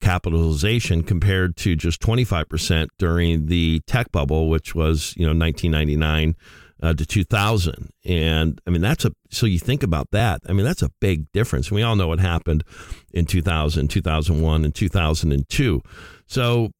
capitalization 0.00 1.02
compared 1.02 1.56
to 1.56 1.74
just 1.74 2.00
25% 2.00 2.88
during 2.98 3.46
the 3.46 3.80
tech 3.86 4.12
bubble, 4.12 4.48
which 4.48 4.74
was, 4.74 5.12
you 5.16 5.24
know, 5.24 5.36
1999 5.36 6.36
uh, 6.82 6.94
to 6.94 7.06
2000. 7.06 7.90
And 8.04 8.60
I 8.66 8.70
mean, 8.70 8.80
that's 8.80 9.04
a, 9.04 9.12
so 9.30 9.46
you 9.46 9.58
think 9.58 9.82
about 9.82 10.10
that. 10.12 10.40
I 10.48 10.52
mean, 10.52 10.64
that's 10.64 10.82
a 10.82 10.90
big 11.00 11.30
difference. 11.32 11.70
We 11.70 11.82
all 11.82 11.96
know 11.96 12.08
what 12.08 12.20
happened 12.20 12.64
in 13.12 13.26
2000, 13.26 13.88
2001, 13.88 14.64
and 14.64 14.74
2002. 14.74 15.82
So, 16.26 16.70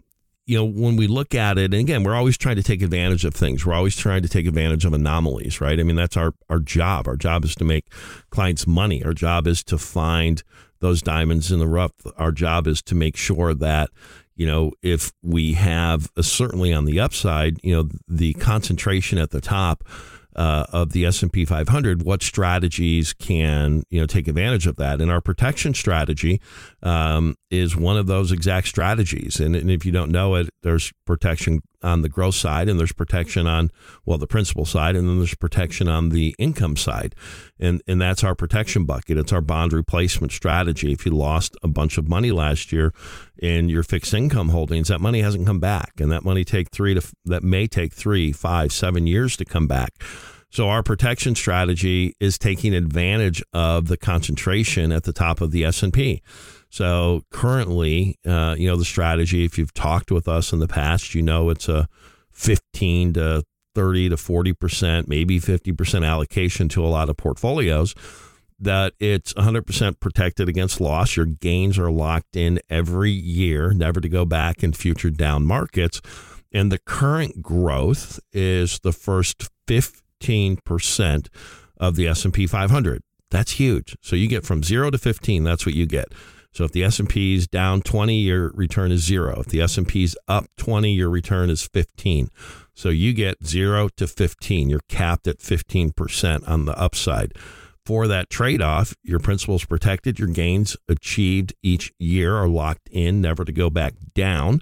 you 0.47 0.57
know, 0.57 0.65
when 0.65 0.97
we 0.97 1.07
look 1.07 1.35
at 1.35 1.59
it, 1.59 1.75
and 1.75 1.75
again, 1.75 2.05
we're 2.05 2.15
always 2.15 2.39
trying 2.39 2.57
to 2.57 2.63
take 2.63 2.81
advantage 2.81 3.25
of 3.25 3.35
things. 3.35 3.67
We're 3.67 3.75
always 3.75 3.97
trying 3.97 4.23
to 4.23 4.29
take 4.29 4.47
advantage 4.47 4.85
of 4.87 4.95
anomalies, 4.95 5.61
right? 5.61 5.79
I 5.79 5.83
mean, 5.83 5.97
that's 5.97 6.17
our, 6.17 6.33
our 6.49 6.61
job. 6.61 7.07
Our 7.07 7.17
job 7.17 7.45
is 7.45 7.55
to 7.57 7.65
make 7.65 7.93
clients 8.31 8.67
money. 8.67 9.05
Our 9.05 9.13
job 9.13 9.47
is 9.47 9.63
to 9.65 9.77
find 9.77 10.43
those 10.81 11.03
diamonds 11.03 11.53
in 11.53 11.59
the 11.59 11.67
rough. 11.67 11.93
Our 12.17 12.33
job 12.33 12.67
is 12.67 12.83
to 12.83 12.95
make 12.95 13.17
sure 13.17 13.53
that, 13.55 13.91
you 14.39 14.47
know, 14.47 14.73
if 14.83 15.13
we 15.23 15.55
have 15.55 16.11
a, 16.17 16.23
certainly 16.23 16.73
on 16.73 16.85
the 16.85 17.01
upside, 17.01 17.59
you 17.65 17.75
know, 17.75 17.89
the 18.07 18.35
concentration 18.35 19.19
at 19.19 19.31
the 19.31 19.41
top 19.41 19.83
uh, 20.37 20.65
of 20.73 20.93
the 20.93 21.05
S&P 21.05 21.45
500, 21.45 22.03
what 22.05 22.23
strategies 22.23 23.13
can 23.13 23.83
you 23.91 24.01
know 24.01 24.07
take 24.07 24.29
advantage 24.29 24.69
of 24.69 24.77
that? 24.77 25.01
And 25.01 25.11
our 25.11 25.21
protection 25.21 25.75
strategy 25.75 26.41
um, 26.85 27.35
is 27.51 27.77
one 27.77 27.97
of 27.97 28.07
those 28.07 28.31
exact 28.31 28.69
strategies. 28.69 29.41
And, 29.41 29.57
and, 29.57 29.69
if 29.69 29.85
you 29.85 29.91
don't 29.91 30.13
know 30.13 30.37
it, 30.37 30.49
there's 30.63 30.93
protection 31.05 31.61
on 31.83 32.03
the 32.03 32.09
growth 32.09 32.35
side, 32.35 32.69
and 32.69 32.79
there's 32.79 32.93
protection 32.93 33.47
on 33.47 33.71
well 34.05 34.19
the 34.19 34.27
principal 34.27 34.65
side, 34.65 34.97
and 34.97 35.09
then 35.09 35.19
there's 35.19 35.35
protection 35.35 35.89
on 35.89 36.11
the 36.11 36.35
income 36.39 36.77
side, 36.77 37.15
and 37.59 37.83
and 37.87 38.01
that's 38.01 38.25
our 38.25 38.35
protection 38.35 38.85
bucket. 38.85 39.19
It's 39.19 39.33
our 39.33 39.41
bond 39.41 39.73
replacement 39.73 40.33
strategy. 40.33 40.93
If 40.93 41.07
you 41.07 41.13
lost 41.13 41.57
a 41.63 41.69
bunch 41.69 41.99
of 41.99 42.09
money 42.09 42.31
last 42.31 42.73
year 42.73 42.93
in 43.39 43.69
your 43.69 43.83
fixed 43.83 44.15
income 44.15 44.51
holdings, 44.51 44.89
that 44.89 45.01
money 45.01 45.21
hasn't 45.21 45.47
come 45.47 45.61
back, 45.61 45.93
and 45.99 46.11
that 46.13 46.25
money 46.25 46.45
take 46.45 46.71
three 46.71 46.95
to 46.95 47.03
that 47.25 47.43
may 47.43 47.67
take 47.67 47.93
three, 47.93 48.33
five, 48.33 48.73
seven 48.73 49.07
years 49.07 49.37
to 49.37 49.45
come 49.45 49.67
back. 49.67 50.03
So 50.51 50.69
our 50.69 50.83
protection 50.83 51.35
strategy 51.35 52.15
is 52.21 52.39
taking 52.39 52.75
advantage 52.75 53.43
of 53.53 53.89
the 53.89 53.99
concentration 53.99 54.93
at 54.93 55.05
the 55.05 55.13
top 55.13 55.43
of 55.43 55.51
the 55.51 55.65
S 55.65 55.83
and 55.83 55.93
P. 55.93 56.23
So 56.71 57.23
currently, 57.31 58.19
uh, 58.27 58.55
you 58.59 58.69
know, 58.69 58.77
the 58.77 58.85
strategy, 58.85 59.45
if 59.45 59.59
you've 59.59 59.75
talked 59.75 60.11
with 60.11 60.29
us 60.29 60.53
in 60.53 60.59
the 60.59 60.69
past, 60.69 61.15
you 61.15 61.23
know 61.23 61.51
it's 61.51 61.69
a 61.69 61.89
15 62.33 63.15
to 63.15 63.43
30 63.75 64.11
to 64.11 64.17
40%, 64.17 65.09
maybe 65.09 65.41
50% 65.41 66.07
allocation 66.07 66.69
to 66.71 66.85
a 66.85 66.89
lot 66.89 67.09
of 67.09 67.17
portfolios, 67.17 67.95
that 68.61 68.93
it's 68.99 69.33
100% 69.35 70.01
protected 70.01 70.49
against 70.49 70.81
loss. 70.81 71.17
Your 71.17 71.27
gains 71.27 71.79
are 71.79 71.91
locked 71.91 72.37
in 72.37 72.61
every 72.69 73.13
year, 73.13 73.73
never 73.73 74.01
to 74.01 74.09
go 74.09 74.25
back 74.25 74.63
in 74.63 74.73
future 74.73 75.11
down 75.11 75.47
markets. 75.47 76.01
And 76.53 76.73
the 76.73 76.79
current 76.79 77.43
growth 77.43 78.19
is 78.33 78.81
the 78.81 78.93
first 78.93 79.49
15% 79.69 81.29
of 81.77 81.97
the 81.97 82.09
S&P 82.09 82.47
500. 82.47 83.03
That's 83.31 83.53
huge. 83.53 83.97
So 84.01 84.17
you 84.17 84.27
get 84.27 84.45
from 84.45 84.63
0 84.63 84.91
to 84.91 84.99
15, 84.99 85.45
that's 85.45 85.67
what 85.67 85.75
you 85.75 85.87
get. 85.87 86.09
So 86.53 86.65
if 86.65 86.73
the 86.73 86.83
S&P 86.83 87.35
is 87.35 87.47
down 87.47 87.83
20, 87.83 88.19
your 88.19 88.51
return 88.55 88.91
is 88.91 89.05
0. 89.05 89.41
If 89.41 89.47
the 89.47 89.61
S&P 89.61 90.05
is 90.05 90.17
up 90.27 90.47
20, 90.57 90.93
your 90.93 91.11
return 91.11 91.51
is 91.51 91.63
15. 91.63 92.31
So 92.75 92.89
you 92.89 93.13
get 93.13 93.45
zero 93.45 93.89
to 93.97 94.07
15. 94.07 94.71
You're 94.71 94.81
capped 94.89 95.27
at 95.27 95.39
15% 95.39 96.49
on 96.49 96.65
the 96.65 96.79
upside. 96.79 97.33
For 97.85 98.07
that 98.07 98.29
trade 98.29 98.61
off, 98.61 98.95
your 99.03 99.19
principal 99.19 99.55
is 99.55 99.65
protected, 99.65 100.19
your 100.19 100.29
gains 100.29 100.77
achieved 100.89 101.55
each 101.63 101.93
year 101.99 102.37
are 102.37 102.49
locked 102.49 102.89
in, 102.91 103.23
never 103.23 103.45
to 103.45 103.53
go 103.53 103.71
back 103.71 103.95
down. 104.15 104.61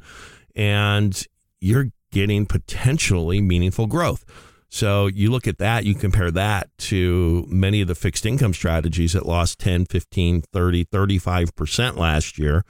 And 0.54 1.26
you're 1.60 1.90
getting 2.12 2.46
potentially 2.46 3.40
meaningful 3.40 3.86
growth. 3.86 4.24
So 4.68 5.06
you 5.06 5.30
look 5.30 5.46
at 5.46 5.58
that, 5.58 5.84
you 5.84 5.94
compare 5.94 6.30
that 6.32 6.68
to 6.78 7.46
many 7.48 7.80
of 7.80 7.88
the 7.88 7.94
fixed 7.94 8.26
income 8.26 8.52
strategies 8.52 9.12
that 9.12 9.26
lost 9.26 9.58
10, 9.60 9.86
15, 9.86 10.42
30, 10.42 10.84
35% 10.84 11.96
last 11.96 12.38
year. 12.38 12.64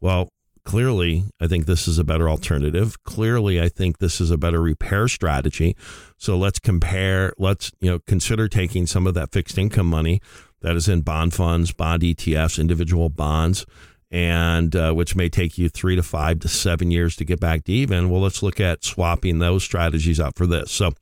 Well, 0.00 0.28
clearly, 0.64 1.24
I 1.40 1.46
think 1.46 1.64
this 1.64 1.88
is 1.88 1.98
a 1.98 2.04
better 2.04 2.28
alternative. 2.28 3.02
Clearly, 3.02 3.60
I 3.60 3.70
think 3.70 3.98
this 3.98 4.20
is 4.20 4.30
a 4.30 4.36
better 4.36 4.60
repair 4.60 5.08
strategy. 5.08 5.74
So 6.18 6.36
let's 6.36 6.58
compare, 6.58 7.32
let's, 7.38 7.72
you 7.80 7.90
know, 7.90 7.98
consider 8.00 8.48
taking 8.48 8.86
some 8.86 9.06
of 9.06 9.14
that 9.14 9.32
fixed 9.32 9.56
income 9.56 9.86
money 9.86 10.20
that 10.60 10.76
is 10.76 10.88
in 10.88 11.00
bond 11.00 11.34
funds, 11.34 11.72
bond 11.72 12.02
ETFs, 12.02 12.58
individual 12.58 13.08
bonds, 13.08 13.64
and 14.10 14.74
uh, 14.76 14.92
which 14.92 15.16
may 15.16 15.28
take 15.28 15.58
you 15.58 15.68
three 15.68 15.96
to 15.96 16.02
five 16.02 16.40
to 16.40 16.48
seven 16.48 16.90
years 16.90 17.16
to 17.16 17.24
get 17.24 17.40
back 17.40 17.64
to 17.64 17.72
even. 17.72 18.10
Well, 18.10 18.20
let's 18.20 18.42
look 18.42 18.60
at 18.60 18.84
swapping 18.84 19.38
those 19.38 19.64
strategies 19.64 20.20
out 20.20 20.36
for 20.36 20.46
this. 20.46 20.70
So, 20.70 20.92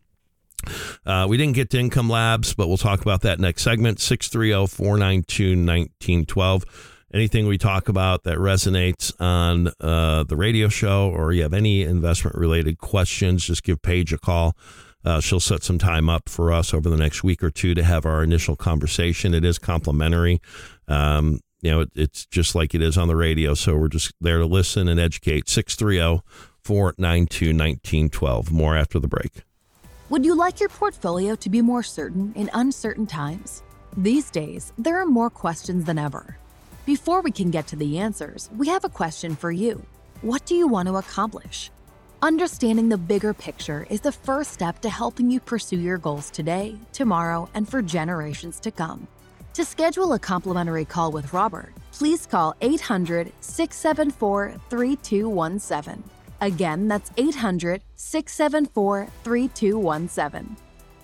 uh, 1.04 1.26
we 1.28 1.36
didn't 1.36 1.54
get 1.54 1.70
to 1.70 1.78
income 1.78 2.08
labs, 2.08 2.54
but 2.54 2.68
we'll 2.68 2.76
talk 2.76 3.00
about 3.00 3.22
that 3.22 3.38
next 3.38 3.62
segment 3.62 4.00
630 4.00 4.66
492 4.66 5.50
1912 5.50 6.92
anything 7.16 7.46
we 7.46 7.58
talk 7.58 7.88
about 7.88 8.24
that 8.24 8.36
resonates 8.38 9.12
on 9.20 9.68
uh, 9.80 10.24
the 10.24 10.36
radio 10.36 10.68
show 10.68 11.08
or 11.08 11.32
you 11.32 11.42
have 11.42 11.54
any 11.54 11.82
investment 11.82 12.36
related 12.36 12.78
questions, 12.78 13.46
just 13.46 13.62
give 13.62 13.80
Paige 13.82 14.12
a 14.12 14.18
call. 14.18 14.56
Uh, 15.04 15.20
she'll 15.20 15.40
set 15.40 15.62
some 15.62 15.78
time 15.78 16.08
up 16.08 16.28
for 16.28 16.52
us 16.52 16.74
over 16.74 16.90
the 16.90 16.96
next 16.96 17.22
week 17.22 17.42
or 17.42 17.50
two 17.50 17.74
to 17.74 17.84
have 17.84 18.04
our 18.04 18.22
initial 18.24 18.56
conversation. 18.56 19.34
It 19.34 19.44
is 19.44 19.58
complimentary. 19.58 20.40
Um, 20.88 21.40
you 21.62 21.70
know, 21.70 21.80
it, 21.80 21.90
it's 21.94 22.26
just 22.26 22.54
like 22.54 22.74
it 22.74 22.82
is 22.82 22.98
on 22.98 23.06
the 23.06 23.16
radio. 23.16 23.54
So 23.54 23.76
we're 23.76 23.88
just 23.88 24.12
there 24.20 24.38
to 24.38 24.46
listen 24.46 24.88
and 24.88 24.98
educate. 24.98 25.48
630 25.48 26.22
492 26.64 27.46
1912. 27.46 28.50
More 28.50 28.76
after 28.76 28.98
the 28.98 29.08
break. 29.08 29.44
Would 30.08 30.24
you 30.24 30.36
like 30.36 30.60
your 30.60 30.68
portfolio 30.68 31.34
to 31.34 31.50
be 31.50 31.60
more 31.60 31.82
certain 31.82 32.32
in 32.36 32.48
uncertain 32.54 33.08
times? 33.08 33.64
These 33.96 34.30
days, 34.30 34.72
there 34.78 35.00
are 35.00 35.06
more 35.06 35.30
questions 35.30 35.84
than 35.84 35.98
ever. 35.98 36.38
Before 36.84 37.22
we 37.22 37.32
can 37.32 37.50
get 37.50 37.66
to 37.66 37.76
the 37.76 37.98
answers, 37.98 38.48
we 38.56 38.68
have 38.68 38.84
a 38.84 38.88
question 38.88 39.34
for 39.34 39.50
you. 39.50 39.84
What 40.20 40.46
do 40.46 40.54
you 40.54 40.68
want 40.68 40.86
to 40.86 40.94
accomplish? 40.94 41.72
Understanding 42.22 42.88
the 42.88 42.96
bigger 42.96 43.34
picture 43.34 43.84
is 43.90 44.00
the 44.00 44.12
first 44.12 44.52
step 44.52 44.80
to 44.82 44.88
helping 44.88 45.28
you 45.28 45.40
pursue 45.40 45.80
your 45.80 45.98
goals 45.98 46.30
today, 46.30 46.76
tomorrow, 46.92 47.48
and 47.52 47.68
for 47.68 47.82
generations 47.82 48.60
to 48.60 48.70
come. 48.70 49.08
To 49.54 49.64
schedule 49.64 50.12
a 50.12 50.20
complimentary 50.20 50.84
call 50.84 51.10
with 51.10 51.32
Robert, 51.32 51.72
please 51.90 52.26
call 52.26 52.54
800 52.60 53.32
674 53.40 54.54
3217. 54.70 56.04
Again, 56.40 56.88
that's 56.88 57.10
800 57.16 57.82
674 57.94 59.08
3217. 59.24 60.56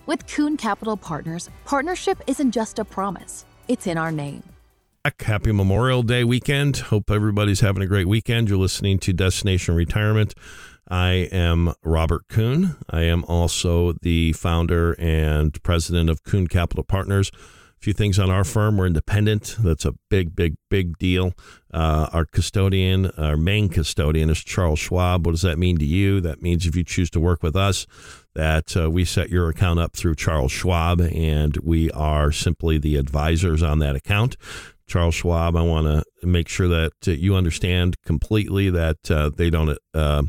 With 0.05 0.27
Kuhn 0.27 0.57
Capital 0.57 0.97
Partners, 0.97 1.49
partnership 1.65 2.21
isn't 2.27 2.51
just 2.51 2.79
a 2.79 2.85
promise, 2.85 3.45
it's 3.67 3.87
in 3.87 3.97
our 3.97 4.11
name. 4.11 4.43
Happy 5.19 5.51
Memorial 5.51 6.01
Day 6.01 6.23
weekend. 6.23 6.77
Hope 6.77 7.11
everybody's 7.11 7.59
having 7.59 7.83
a 7.83 7.87
great 7.87 8.07
weekend. 8.07 8.49
You're 8.49 8.57
listening 8.57 8.99
to 8.99 9.11
Destination 9.11 9.75
Retirement. 9.75 10.33
I 10.89 11.29
am 11.31 11.73
Robert 11.83 12.27
Kuhn. 12.29 12.75
I 12.89 13.01
am 13.03 13.23
also 13.25 13.93
the 14.01 14.33
founder 14.33 14.93
and 14.99 15.61
president 15.63 16.09
of 16.09 16.23
Kuhn 16.23 16.47
Capital 16.47 16.83
Partners. 16.83 17.31
Few 17.83 17.91
things 17.91 18.17
on 18.17 18.31
our 18.31 18.45
firm. 18.45 18.77
We're 18.77 18.85
independent. 18.85 19.57
That's 19.59 19.83
a 19.83 19.93
big, 20.09 20.37
big, 20.37 20.55
big 20.69 20.97
deal. 20.99 21.33
Uh, 21.73 22.07
our 22.13 22.23
custodian, 22.23 23.07
our 23.17 23.35
main 23.35 23.67
custodian 23.67 24.29
is 24.29 24.41
Charles 24.41 24.79
Schwab. 24.79 25.25
What 25.25 25.33
does 25.33 25.41
that 25.41 25.59
mean 25.59 25.77
to 25.79 25.85
you? 25.85 26.21
That 26.21 26.41
means 26.41 26.65
if 26.65 26.77
you 26.77 26.85
choose 26.85 27.09
to 27.09 27.19
work 27.19 27.43
with 27.43 27.57
us, 27.57 27.85
that 28.35 28.77
uh, 28.77 28.89
we 28.89 29.03
set 29.03 29.29
your 29.29 29.49
account 29.49 29.81
up 29.81 29.97
through 29.97 30.15
Charles 30.15 30.53
Schwab, 30.53 31.01
and 31.01 31.57
we 31.57 31.91
are 31.91 32.31
simply 32.31 32.77
the 32.77 32.95
advisors 32.95 33.61
on 33.61 33.79
that 33.79 33.97
account. 33.97 34.37
Charles 34.87 35.15
Schwab. 35.15 35.57
I 35.57 35.63
want 35.63 35.87
to 35.87 36.25
make 36.25 36.47
sure 36.47 36.69
that 36.69 36.93
uh, 37.05 37.11
you 37.11 37.35
understand 37.35 38.01
completely 38.05 38.69
that 38.69 39.11
uh, 39.11 39.29
they 39.35 39.49
don't 39.49 39.77
uh, 39.93 40.23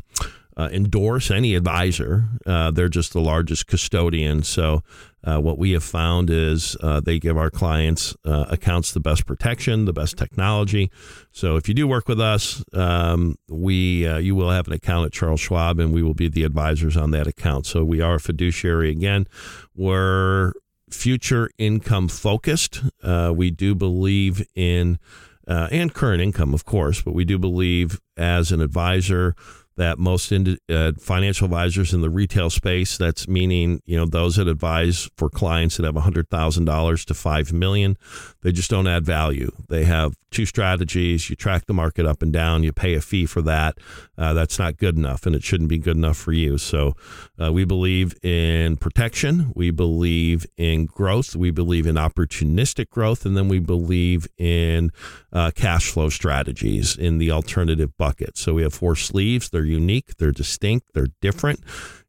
uh 0.57 0.69
endorse 0.73 1.31
any 1.31 1.55
advisor. 1.55 2.25
Uh, 2.45 2.71
they're 2.71 2.89
just 2.89 3.13
the 3.13 3.21
largest 3.21 3.67
custodian. 3.67 4.43
So, 4.43 4.83
uh, 5.25 5.39
what 5.39 5.57
we 5.57 5.71
have 5.71 5.83
found 5.83 6.29
is 6.29 6.77
they 7.03 7.19
give 7.19 7.37
our 7.37 7.49
clients 7.49 8.15
accounts 8.25 8.91
the 8.91 8.99
best 8.99 9.25
protection, 9.25 9.85
the 9.85 9.93
best 9.93 10.17
technology. 10.17 10.91
So, 11.31 11.55
if 11.55 11.67
you 11.67 11.73
do 11.73 11.87
work 11.87 12.07
with 12.07 12.19
us, 12.19 12.63
um, 12.73 13.35
we 13.49 14.07
you 14.19 14.35
will 14.35 14.51
have 14.51 14.67
an 14.67 14.73
account 14.73 15.07
at 15.07 15.11
Charles 15.11 15.41
Schwab, 15.41 15.79
and 15.79 15.93
we 15.93 16.03
will 16.03 16.13
be 16.13 16.27
the 16.27 16.43
advisors 16.43 16.95
on 16.95 17.11
that 17.11 17.27
account. 17.27 17.65
So, 17.65 17.83
we 17.83 18.01
are 18.01 18.15
a 18.15 18.19
fiduciary 18.19 18.91
again. 18.91 19.27
We're 19.75 20.53
future 20.89 21.49
income 21.57 22.07
focused. 22.07 22.81
Uh, 23.03 23.33
we 23.35 23.51
do 23.51 23.75
believe 23.75 24.45
in, 24.55 24.99
uh, 25.47 25.67
and 25.71 25.93
current 25.93 26.21
income, 26.21 26.53
of 26.53 26.65
course, 26.65 27.01
but 27.01 27.13
we 27.13 27.25
do 27.25 27.37
believe 27.37 27.99
as 28.17 28.51
an 28.51 28.61
advisor 28.61 29.35
that 29.77 29.99
most 29.99 30.31
in, 30.31 30.57
uh, 30.69 30.93
financial 30.99 31.45
advisors 31.45 31.93
in 31.93 32.01
the 32.01 32.09
retail 32.09 32.49
space, 32.49 32.97
that's 32.97 33.27
meaning, 33.27 33.81
you 33.85 33.97
know, 33.97 34.05
those 34.05 34.35
that 34.37 34.47
advise 34.47 35.09
for 35.17 35.29
clients 35.29 35.77
that 35.77 35.85
have 35.85 35.95
$100,000 35.95 37.05
to 37.05 37.13
5 37.13 37.53
million, 37.53 37.97
they 38.41 38.51
just 38.51 38.69
don't 38.69 38.87
add 38.87 39.05
value. 39.05 39.51
They 39.69 39.83
have 39.85 40.15
two 40.35 40.45
strategies. 40.45 41.29
You 41.29 41.35
track 41.35 41.65
the 41.65 41.73
market 41.73 42.05
up 42.05 42.21
and 42.21 42.31
down, 42.31 42.63
you 42.63 42.73
pay 42.73 42.93
a 42.93 43.01
fee 43.01 43.25
for 43.25 43.41
that. 43.43 43.77
Uh, 44.17 44.33
that's 44.33 44.59
not 44.59 44.77
good 44.77 44.97
enough 44.97 45.25
and 45.25 45.35
it 45.35 45.43
shouldn't 45.43 45.69
be 45.69 45.77
good 45.77 45.95
enough 45.95 46.17
for 46.17 46.33
you. 46.33 46.57
So 46.57 46.93
uh, 47.41 47.51
we 47.51 47.63
believe 47.63 48.15
in 48.23 48.77
protection. 48.77 49.51
We 49.55 49.71
believe 49.71 50.45
in 50.57 50.85
growth. 50.85 51.35
We 51.35 51.51
believe 51.51 51.87
in 51.87 51.95
opportunistic 51.95 52.89
growth. 52.89 53.25
And 53.25 53.37
then 53.37 53.47
we 53.47 53.59
believe 53.59 54.27
in 54.37 54.91
uh, 55.31 55.51
cash 55.55 55.89
flow 55.89 56.09
strategies 56.09 56.97
in 56.97 57.17
the 57.17 57.31
alternative 57.31 57.97
bucket. 57.97 58.37
So 58.37 58.53
we 58.53 58.63
have 58.63 58.73
four 58.73 58.95
sleeves. 58.95 59.49
They're 59.49 59.63
unique, 59.63 60.17
they're 60.17 60.31
distinct, 60.31 60.93
they're 60.93 61.09
different. 61.21 61.61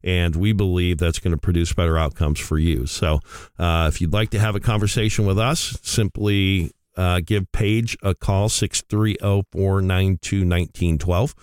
And 0.03 0.35
we 0.35 0.53
believe 0.53 0.99
that's 0.99 1.19
going 1.19 1.31
to 1.31 1.37
produce 1.37 1.73
better 1.73 1.97
outcomes 1.97 2.39
for 2.39 2.57
you. 2.57 2.85
So 2.85 3.19
uh, 3.57 3.89
if 3.89 3.99
you'd 3.99 4.13
like 4.13 4.29
to 4.31 4.39
have 4.39 4.55
a 4.55 4.59
conversation 4.59 5.25
with 5.25 5.39
us, 5.39 5.77
simply 5.81 6.71
uh, 6.97 7.21
give 7.23 7.51
Paige 7.51 7.97
a 8.03 8.13
call, 8.15 8.49
630 8.49 9.17
492 9.51 10.37
1912. 10.37 11.35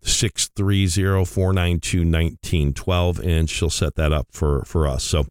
630 0.00 1.24
492 1.24 1.98
1912, 1.98 3.20
and 3.20 3.50
she'll 3.50 3.68
set 3.68 3.96
that 3.96 4.12
up 4.12 4.28
for, 4.30 4.62
for 4.64 4.86
us. 4.86 5.02
So, 5.02 5.26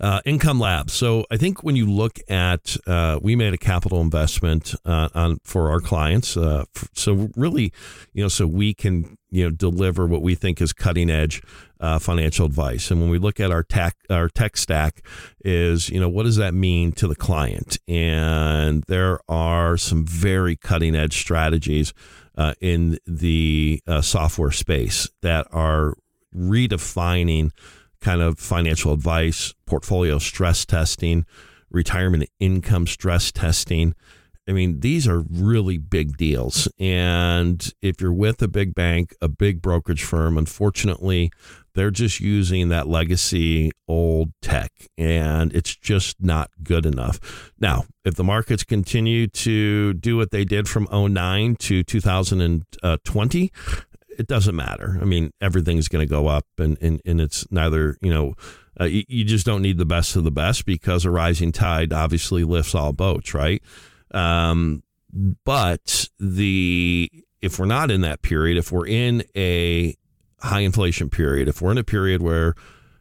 uh, 0.00 0.20
Income 0.24 0.60
Lab. 0.60 0.90
So 0.90 1.24
I 1.30 1.36
think 1.36 1.62
when 1.62 1.76
you 1.76 1.86
look 1.86 2.18
at, 2.28 2.76
uh, 2.86 3.18
we 3.22 3.36
made 3.36 3.54
a 3.54 3.58
capital 3.58 4.00
investment 4.00 4.74
uh, 4.84 5.08
on 5.14 5.38
for 5.44 5.70
our 5.70 5.80
clients. 5.80 6.36
Uh, 6.36 6.64
so 6.92 7.30
really, 7.36 7.72
you 8.12 8.22
know, 8.22 8.28
so 8.28 8.46
we 8.46 8.74
can 8.74 9.16
you 9.30 9.44
know 9.44 9.50
deliver 9.50 10.06
what 10.06 10.22
we 10.22 10.34
think 10.34 10.60
is 10.60 10.72
cutting 10.72 11.10
edge 11.10 11.42
uh, 11.80 11.98
financial 11.98 12.46
advice. 12.46 12.90
And 12.90 13.00
when 13.00 13.10
we 13.10 13.18
look 13.18 13.40
at 13.40 13.50
our 13.50 13.62
tech 13.62 13.96
our 14.10 14.28
tech 14.28 14.56
stack, 14.56 15.02
is 15.44 15.88
you 15.88 16.00
know 16.00 16.08
what 16.08 16.24
does 16.24 16.36
that 16.36 16.54
mean 16.54 16.92
to 16.92 17.08
the 17.08 17.16
client? 17.16 17.78
And 17.88 18.84
there 18.84 19.18
are 19.28 19.76
some 19.76 20.06
very 20.06 20.56
cutting 20.56 20.94
edge 20.94 21.16
strategies 21.16 21.92
uh, 22.36 22.54
in 22.60 22.98
the 23.06 23.82
software 24.02 24.52
space 24.52 25.08
that 25.22 25.46
are 25.52 25.94
redefining 26.36 27.52
kind 28.00 28.20
of 28.20 28.38
financial 28.38 28.92
advice, 28.92 29.54
portfolio 29.66 30.18
stress 30.18 30.64
testing, 30.64 31.26
retirement 31.70 32.28
income 32.40 32.86
stress 32.86 33.32
testing. 33.32 33.94
I 34.48 34.52
mean, 34.52 34.80
these 34.80 35.08
are 35.08 35.24
really 35.28 35.76
big 35.76 36.16
deals. 36.16 36.68
And 36.78 37.68
if 37.82 38.00
you're 38.00 38.12
with 38.12 38.40
a 38.42 38.48
big 38.48 38.74
bank, 38.74 39.14
a 39.20 39.28
big 39.28 39.60
brokerage 39.60 40.04
firm, 40.04 40.38
unfortunately, 40.38 41.32
they're 41.74 41.90
just 41.90 42.20
using 42.20 42.68
that 42.70 42.88
legacy 42.88 43.70
old 43.86 44.32
tech 44.40 44.70
and 44.96 45.52
it's 45.54 45.76
just 45.76 46.16
not 46.20 46.50
good 46.62 46.86
enough. 46.86 47.52
Now, 47.60 47.84
if 48.04 48.14
the 48.14 48.24
markets 48.24 48.64
continue 48.64 49.26
to 49.26 49.92
do 49.94 50.16
what 50.16 50.30
they 50.30 50.44
did 50.44 50.68
from 50.68 50.88
09 50.90 51.56
to 51.56 51.82
2020, 51.82 52.62
uh, 52.82 52.96
it 54.18 54.26
doesn't 54.26 54.56
matter. 54.56 54.98
I 55.00 55.04
mean, 55.04 55.32
everything's 55.40 55.88
going 55.88 56.06
to 56.06 56.10
go 56.10 56.26
up, 56.26 56.46
and, 56.58 56.76
and, 56.80 57.00
and 57.04 57.20
it's 57.20 57.50
neither, 57.50 57.96
you 58.00 58.12
know, 58.12 58.34
uh, 58.80 58.84
you, 58.84 59.04
you, 59.08 59.24
just 59.24 59.46
don't 59.46 59.62
need 59.62 59.78
the 59.78 59.86
best 59.86 60.16
of 60.16 60.24
the 60.24 60.30
best 60.30 60.66
because 60.66 61.04
a 61.04 61.10
rising 61.10 61.52
tide 61.52 61.92
obviously 61.92 62.44
lifts 62.44 62.74
all 62.74 62.92
boats, 62.92 63.32
right? 63.32 63.62
Um, 64.12 64.82
but 65.44 66.08
the 66.18 67.10
if 67.40 67.58
we're 67.58 67.66
not 67.66 67.90
in 67.90 68.02
that 68.02 68.22
period, 68.22 68.58
if 68.58 68.72
we're 68.72 68.86
in 68.86 69.22
a 69.36 69.94
high 70.40 70.60
inflation 70.60 71.08
period, 71.08 71.48
if 71.48 71.62
we're 71.62 71.72
in 71.72 71.78
a 71.78 71.84
period 71.84 72.22
where 72.22 72.54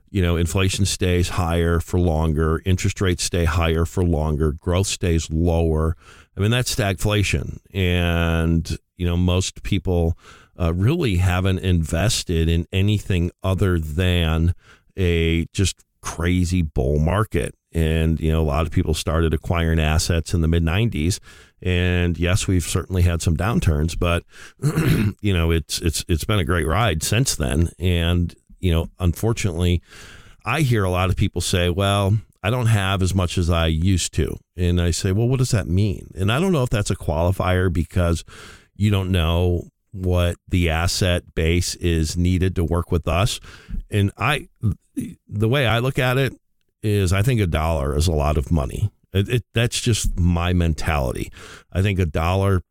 you 0.09 0.21
know 0.21 0.37
inflation 0.37 0.85
stays 0.85 1.29
higher 1.29 1.79
for 1.79 1.99
longer, 1.99 2.61
interest 2.65 3.01
rates 3.01 3.23
stay 3.23 3.45
higher 3.45 3.85
for 3.85 4.03
longer, 4.03 4.53
growth 4.53 4.87
stays 4.87 5.29
lower, 5.29 5.97
I 6.37 6.41
mean 6.41 6.51
that's 6.51 6.73
stagflation, 6.73 7.59
and 7.73 8.77
you 8.95 9.05
know 9.05 9.17
most 9.17 9.63
people 9.63 10.17
uh, 10.59 10.73
really 10.73 11.17
haven't 11.17 11.59
invested 11.59 12.49
in 12.49 12.67
anything 12.71 13.31
other 13.43 13.79
than 13.79 14.53
a 14.97 15.45
just 15.53 15.83
crazy 16.01 16.61
bull 16.61 16.99
market. 16.99 17.55
And, 17.73 18.19
you 18.21 18.31
know, 18.31 18.41
a 18.41 18.45
lot 18.45 18.65
of 18.65 18.71
people 18.71 18.93
started 18.93 19.33
acquiring 19.33 19.79
assets 19.79 20.33
in 20.33 20.41
the 20.41 20.47
mid 20.47 20.63
90s. 20.63 21.19
And 21.61 22.17
yes, 22.17 22.47
we've 22.47 22.63
certainly 22.63 23.01
had 23.01 23.21
some 23.21 23.35
downturns, 23.35 23.97
but, 23.97 24.23
you 25.21 25.33
know, 25.33 25.51
it's, 25.51 25.79
it's, 25.81 26.05
it's 26.07 26.23
been 26.23 26.39
a 26.39 26.45
great 26.45 26.67
ride 26.67 27.03
since 27.03 27.35
then. 27.35 27.69
And, 27.79 28.33
you 28.59 28.71
know, 28.71 28.87
unfortunately, 28.99 29.81
I 30.45 30.61
hear 30.61 30.83
a 30.83 30.89
lot 30.89 31.09
of 31.09 31.15
people 31.15 31.41
say, 31.41 31.69
well, 31.69 32.17
I 32.43 32.51
don't 32.51 32.67
have 32.67 33.01
as 33.01 33.15
much 33.15 33.37
as 33.39 33.49
I 33.49 33.67
used 33.67 34.13
to. 34.13 34.37
And 34.55 34.79
I 34.79 34.91
say, 34.91 35.11
well, 35.11 35.27
what 35.27 35.39
does 35.39 35.51
that 35.51 35.67
mean? 35.67 36.11
And 36.15 36.31
I 36.31 36.39
don't 36.39 36.51
know 36.51 36.63
if 36.63 36.69
that's 36.69 36.91
a 36.91 36.95
qualifier 36.95 37.73
because 37.73 38.23
you 38.75 38.91
don't 38.91 39.11
know 39.11 39.67
what 39.95 40.35
the 40.47 40.69
asset 40.69 41.33
base 41.35 41.75
is 41.75 42.17
needed 42.17 42.55
to 42.55 42.63
work 42.63 42.91
with 42.91 43.07
us. 43.07 43.39
And 43.89 44.11
I, 44.17 44.49
the 45.27 45.47
way 45.47 45.65
I 45.65 45.79
look 45.79 45.97
at 45.97 46.17
it 46.17 46.33
is, 46.83 47.13
I 47.13 47.21
think 47.21 47.39
a 47.39 47.47
dollar 47.47 47.95
is 47.95 48.07
a 48.07 48.13
lot 48.13 48.37
of 48.37 48.51
money. 48.51 48.91
It, 49.13 49.29
it, 49.29 49.43
that's 49.53 49.79
just 49.79 50.19
my 50.19 50.51
mentality. 50.51 51.31
I 51.71 51.81
think 51.81 51.97
a 51.99 52.05
dollar 52.05 52.61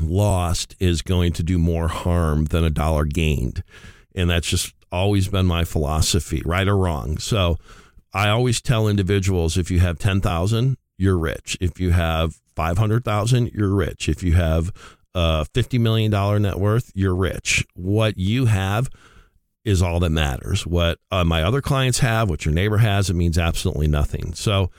lost 0.00 0.74
is 0.80 1.02
going 1.02 1.32
to 1.34 1.44
do 1.44 1.58
more 1.58 1.88
harm 1.88 2.46
than 2.46 2.64
a 2.64 2.70
dollar 2.70 3.04
gained. 3.04 3.62
And 4.14 4.28
that's 4.28 4.48
just 4.48 4.74
always 4.90 5.28
been 5.28 5.46
my 5.46 5.64
philosophy, 5.64 6.42
right 6.44 6.66
or 6.66 6.76
wrong. 6.76 7.18
So 7.18 7.56
I 8.12 8.30
always 8.30 8.60
tell 8.60 8.88
individuals 8.88 9.56
if 9.56 9.70
you 9.70 9.78
have 9.78 9.98
10,000, 9.98 10.76
you're 10.96 11.18
rich. 11.18 11.56
If 11.60 11.78
you 11.78 11.92
have 11.92 12.40
500,000, 12.56 13.52
you're 13.54 13.74
rich. 13.74 14.08
If 14.08 14.24
you 14.24 14.32
have 14.32 14.72
a 15.18 15.46
$50 15.52 15.80
million 15.80 16.10
net 16.42 16.58
worth, 16.58 16.92
you're 16.94 17.14
rich. 17.14 17.66
What 17.74 18.16
you 18.18 18.46
have 18.46 18.88
is 19.64 19.82
all 19.82 19.98
that 20.00 20.10
matters. 20.10 20.66
What 20.66 20.98
uh, 21.10 21.24
my 21.24 21.42
other 21.42 21.60
clients 21.60 21.98
have, 21.98 22.30
what 22.30 22.44
your 22.44 22.54
neighbor 22.54 22.78
has, 22.78 23.10
it 23.10 23.14
means 23.14 23.36
absolutely 23.36 23.88
nothing. 23.88 24.32
So 24.34 24.70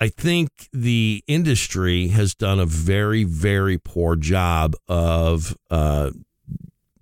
I 0.00 0.08
think 0.08 0.50
the 0.72 1.24
industry 1.26 2.08
has 2.08 2.34
done 2.34 2.60
a 2.60 2.66
very, 2.66 3.24
very 3.24 3.78
poor 3.78 4.16
job 4.16 4.74
of 4.86 5.56
uh, 5.70 6.10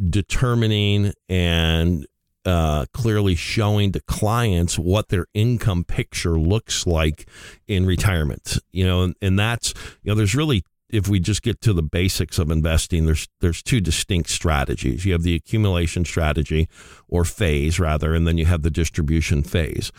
determining 0.09 1.13
and 1.29 2.07
uh, 2.45 2.87
clearly 2.93 3.35
showing 3.35 3.91
to 3.91 4.01
clients 4.03 4.79
what 4.79 5.09
their 5.09 5.27
income 5.35 5.83
picture 5.83 6.39
looks 6.39 6.87
like 6.87 7.29
in 7.67 7.87
retirement. 7.87 8.59
You 8.71 8.87
know, 8.87 9.03
and, 9.03 9.17
and 9.21 9.37
that's 9.37 9.75
you 10.05 10.11
know, 10.11 10.15
there's 10.15 10.37
really 10.37 10.65
if 10.91 11.09
we 11.09 11.19
just 11.19 11.43
get 11.43 11.61
to 11.63 11.73
the 11.73 11.83
basics 11.83 12.39
of 12.39 12.51
investing, 12.51 13.07
there's 13.07 13.29
there's 13.41 13.63
two 13.63 13.81
distinct 13.81 14.31
strategies. 14.31 15.05
You 15.05 15.13
have 15.13 15.23
the 15.23 15.35
accumulation 15.35 16.05
strategy 16.05 16.69
or 17.09 17.25
phase 17.25 17.81
rather, 17.81 18.15
and 18.15 18.27
then 18.27 18.39
you 18.39 18.47
have 18.47 18.63
the 18.63 18.71
distribution 18.71 19.43
phase. 19.43 19.91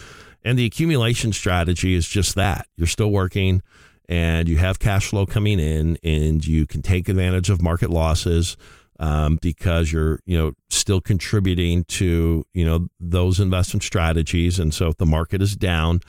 And 0.43 0.57
the 0.57 0.65
accumulation 0.65 1.33
strategy 1.33 1.93
is 1.93 2.07
just 2.07 2.35
that. 2.35 2.67
You're 2.77 2.88
still 2.88 3.11
working 3.11 3.61
and 4.07 4.47
you 4.47 4.57
have 4.57 4.79
cash 4.79 5.07
flow 5.07 5.25
coming 5.25 5.59
in 5.59 5.97
and 6.03 6.45
you 6.45 6.65
can 6.65 6.81
take 6.81 7.09
advantage 7.09 7.49
of 7.49 7.61
market 7.61 7.89
losses 7.89 8.55
um, 8.99 9.38
because 9.41 9.91
you're 9.91 10.19
you 10.25 10.38
know 10.38 10.53
still 10.69 11.01
contributing 11.01 11.83
to 11.85 12.45
you 12.53 12.65
know 12.65 12.88
those 12.99 13.39
investment 13.39 13.83
strategies 13.83 14.59
and 14.59 14.73
so 14.73 14.88
if 14.88 14.97
the 14.97 15.05
market 15.05 15.41
is 15.41 15.55
down 15.55 15.99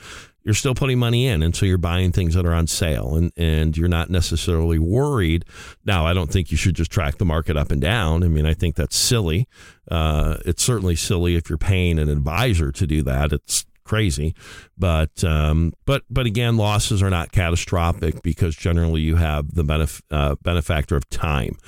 you're 0.49 0.55
still 0.55 0.75
putting 0.75 0.99
money 0.99 1.27
in 1.27 1.43
and 1.43 1.55
so 1.55 1.67
you're 1.67 1.77
buying 1.77 2.11
things 2.11 2.33
that 2.33 2.47
are 2.47 2.55
on 2.55 2.67
sale 2.67 3.15
and 3.17 3.31
and 3.37 3.77
you're 3.77 3.87
not 3.87 4.09
necessarily 4.09 4.79
worried. 4.79 5.45
Now 5.85 6.07
i 6.07 6.15
don't 6.15 6.33
think 6.33 6.51
you 6.51 6.57
should 6.57 6.75
just 6.75 6.91
track 6.91 7.19
the 7.19 7.27
market 7.27 7.55
up 7.55 7.71
and 7.71 7.83
down. 7.83 8.25
I 8.25 8.29
mean 8.29 8.47
i 8.47 8.55
think 8.55 8.75
that's 8.75 8.97
silly. 8.97 9.47
Uh, 9.91 10.39
it's 10.47 10.63
certainly 10.63 10.97
silly 10.97 11.37
if 11.37 11.51
you're 11.51 11.59
paying 11.59 11.99
an 11.99 12.09
advisor 12.09 12.73
to 12.73 12.87
do 12.87 13.03
that. 13.03 13.31
It's 13.35 13.67
crazy. 13.85 14.35
But 14.79 15.23
um, 15.23 15.75
but 15.85 16.05
but 16.09 16.25
again 16.25 16.57
losses 16.57 17.03
are 17.03 17.11
not 17.11 17.31
catastrophic 17.31 18.23
because 18.23 18.57
generally 18.57 19.03
you 19.03 19.17
have 19.17 19.55
the 19.55 19.65
benef- 19.65 20.01
uh, 20.11 20.37
benefactor 20.41 20.97
of 20.97 21.11
time. 21.11 21.59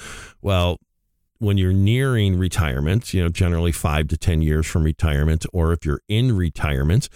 Well 0.40 0.78
when 1.38 1.56
you're 1.56 1.72
nearing 1.72 2.38
retirement, 2.38 3.14
you 3.14 3.22
know, 3.22 3.30
generally 3.30 3.72
five 3.72 4.08
to 4.08 4.16
10 4.18 4.42
years 4.42 4.66
from 4.66 4.84
retirement, 4.84 5.46
or 5.54 5.72
if 5.72 5.86
you're 5.86 6.02
in 6.06 6.36
retirement, 6.36 7.08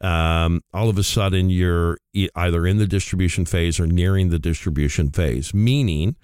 um, 0.00 0.62
all 0.72 0.88
of 0.88 0.96
a 0.96 1.02
sudden 1.02 1.50
you're 1.50 1.98
either 2.34 2.66
in 2.66 2.78
the 2.78 2.86
distribution 2.86 3.44
phase 3.44 3.78
or 3.78 3.86
nearing 3.86 4.30
the 4.30 4.38
distribution 4.38 5.10
phase, 5.10 5.52
meaning 5.52 6.16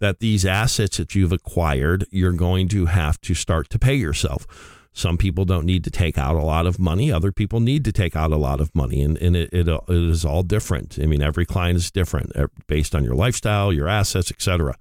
that 0.00 0.20
these 0.20 0.44
assets 0.44 0.98
that 0.98 1.14
you've 1.14 1.32
acquired, 1.32 2.04
you're 2.10 2.32
going 2.32 2.68
to 2.68 2.86
have 2.86 3.20
to 3.22 3.34
start 3.34 3.70
to 3.70 3.78
pay 3.78 3.94
yourself. 3.94 4.46
Some 4.94 5.16
people 5.16 5.46
don't 5.46 5.64
need 5.64 5.84
to 5.84 5.90
take 5.90 6.18
out 6.18 6.36
a 6.36 6.42
lot 6.42 6.66
of 6.66 6.78
money. 6.78 7.10
Other 7.10 7.32
people 7.32 7.60
need 7.60 7.82
to 7.86 7.92
take 7.92 8.14
out 8.14 8.30
a 8.30 8.36
lot 8.36 8.60
of 8.60 8.74
money, 8.74 9.00
and, 9.00 9.16
and 9.16 9.34
it, 9.34 9.48
it, 9.50 9.66
it 9.66 9.82
is 9.88 10.24
all 10.26 10.42
different. 10.42 10.98
I 11.00 11.06
mean, 11.06 11.22
every 11.22 11.46
client 11.46 11.78
is 11.78 11.90
different 11.90 12.36
uh, 12.36 12.48
based 12.66 12.94
on 12.94 13.02
your 13.02 13.14
lifestyle, 13.14 13.72
your 13.72 13.88
assets, 13.88 14.30
etc. 14.30 14.76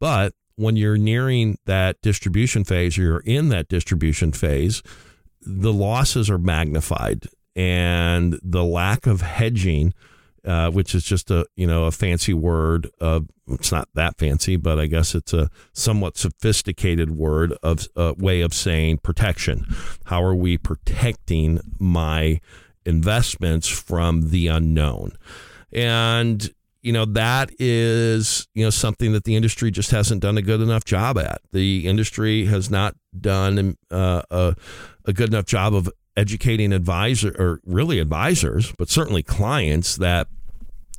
But 0.00 0.34
when 0.56 0.74
you're 0.74 0.96
nearing 0.96 1.58
that 1.66 2.00
distribution 2.02 2.64
phase 2.64 2.98
or 2.98 3.02
you're 3.02 3.20
in 3.20 3.50
that 3.50 3.68
distribution 3.68 4.32
phase, 4.32 4.82
the 5.42 5.72
losses 5.72 6.28
are 6.28 6.38
magnified 6.38 7.28
and 7.56 8.38
the 8.42 8.62
lack 8.62 9.06
of 9.06 9.22
hedging, 9.22 9.94
uh, 10.44 10.70
which 10.70 10.94
is 10.94 11.02
just 11.02 11.30
a 11.30 11.46
you 11.56 11.66
know 11.66 11.84
a 11.84 11.90
fancy 11.90 12.34
word 12.34 12.88
of 13.00 13.26
it's 13.48 13.72
not 13.72 13.88
that 13.94 14.18
fancy, 14.18 14.56
but 14.56 14.78
I 14.78 14.86
guess 14.86 15.14
it's 15.14 15.32
a 15.32 15.48
somewhat 15.72 16.16
sophisticated 16.16 17.16
word 17.16 17.54
of 17.62 17.88
a 17.96 18.14
way 18.14 18.42
of 18.42 18.52
saying 18.52 18.98
protection. 18.98 19.64
How 20.04 20.22
are 20.22 20.34
we 20.34 20.58
protecting 20.58 21.60
my 21.78 22.40
investments 22.84 23.68
from 23.68 24.30
the 24.30 24.48
unknown? 24.48 25.12
And 25.72 26.48
you 26.82 26.92
know 26.92 27.04
that 27.04 27.50
is 27.58 28.46
you 28.54 28.62
know 28.62 28.70
something 28.70 29.12
that 29.12 29.24
the 29.24 29.34
industry 29.34 29.70
just 29.70 29.90
hasn't 29.90 30.22
done 30.22 30.38
a 30.38 30.42
good 30.42 30.60
enough 30.60 30.84
job 30.84 31.18
at. 31.18 31.40
The 31.52 31.88
industry 31.88 32.46
has 32.46 32.70
not 32.70 32.94
done 33.18 33.76
uh, 33.90 34.22
a, 34.30 34.54
a 35.04 35.12
good 35.12 35.30
enough 35.30 35.46
job 35.46 35.74
of 35.74 35.90
educating 36.16 36.72
advisor 36.72 37.34
or 37.38 37.60
really 37.64 37.98
advisors, 37.98 38.72
but 38.78 38.88
certainly 38.88 39.22
clients 39.22 39.96
that, 39.96 40.28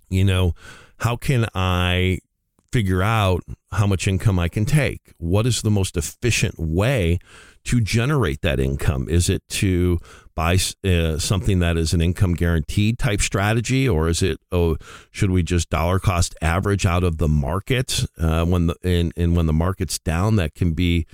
you 0.09 0.23
know, 0.23 0.53
how 0.99 1.15
can 1.15 1.47
I 1.53 2.19
figure 2.71 3.01
out 3.01 3.43
how 3.71 3.87
much 3.87 4.07
income 4.07 4.39
I 4.39 4.49
can 4.49 4.65
take? 4.65 5.13
What 5.17 5.45
is 5.45 5.61
the 5.61 5.71
most 5.71 5.97
efficient 5.97 6.59
way 6.59 7.19
to 7.65 7.81
generate 7.81 8.41
that 8.41 8.59
income? 8.59 9.07
Is 9.09 9.29
it 9.29 9.41
to 9.49 9.99
buy 10.35 10.57
uh, 10.83 11.17
something 11.17 11.59
that 11.59 11.77
is 11.77 11.93
an 11.93 12.01
income 12.01 12.33
guaranteed 12.33 12.99
type 12.99 13.21
strategy, 13.21 13.89
or 13.89 14.07
is 14.07 14.21
it 14.21 14.39
oh 14.51 14.77
should 15.11 15.31
we 15.31 15.43
just 15.43 15.69
dollar 15.69 15.99
cost 15.99 16.35
average 16.41 16.85
out 16.85 17.03
of 17.03 17.17
the 17.17 17.27
market 17.27 18.05
uh, 18.19 18.45
when 18.45 18.67
the 18.67 18.75
and, 18.83 19.11
and 19.17 19.35
when 19.35 19.47
the 19.47 19.53
market's 19.53 19.97
down? 19.99 20.35
That 20.35 20.53
can 20.53 20.73
be 20.73 21.05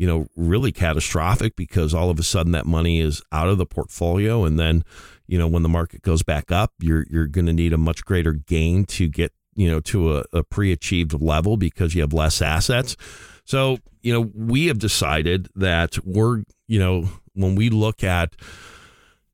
you 0.00 0.06
know, 0.06 0.26
really 0.34 0.72
catastrophic 0.72 1.56
because 1.56 1.92
all 1.92 2.08
of 2.08 2.18
a 2.18 2.22
sudden 2.22 2.52
that 2.52 2.64
money 2.64 3.00
is 3.00 3.20
out 3.32 3.48
of 3.48 3.58
the 3.58 3.66
portfolio. 3.66 4.46
And 4.46 4.58
then, 4.58 4.82
you 5.26 5.36
know, 5.36 5.46
when 5.46 5.62
the 5.62 5.68
market 5.68 6.00
goes 6.00 6.22
back 6.22 6.50
up, 6.50 6.72
you're, 6.80 7.04
you're 7.10 7.26
going 7.26 7.44
to 7.44 7.52
need 7.52 7.74
a 7.74 7.76
much 7.76 8.02
greater 8.06 8.32
gain 8.32 8.86
to 8.86 9.08
get, 9.08 9.34
you 9.54 9.70
know, 9.70 9.78
to 9.80 10.16
a, 10.16 10.24
a 10.32 10.42
pre 10.42 10.72
achieved 10.72 11.20
level 11.20 11.58
because 11.58 11.94
you 11.94 12.00
have 12.00 12.14
less 12.14 12.40
assets. 12.40 12.96
So, 13.44 13.76
you 14.00 14.10
know, 14.10 14.30
we 14.34 14.68
have 14.68 14.78
decided 14.78 15.50
that 15.54 15.98
we're, 16.02 16.44
you 16.66 16.78
know, 16.78 17.06
when 17.34 17.54
we 17.54 17.68
look 17.68 18.02
at 18.02 18.36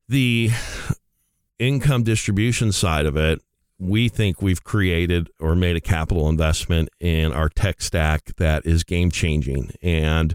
the 0.09 0.49
income 1.59 2.03
distribution 2.03 2.73
side 2.73 3.05
of 3.05 3.15
it, 3.15 3.41
we 3.79 4.09
think 4.09 4.41
we've 4.41 4.63
created 4.63 5.29
or 5.39 5.55
made 5.55 5.75
a 5.75 5.81
capital 5.81 6.29
investment 6.29 6.89
in 6.99 7.31
our 7.31 7.49
tech 7.49 7.81
stack 7.81 8.35
that 8.37 8.65
is 8.65 8.83
game 8.83 9.11
changing. 9.11 9.71
And 9.81 10.33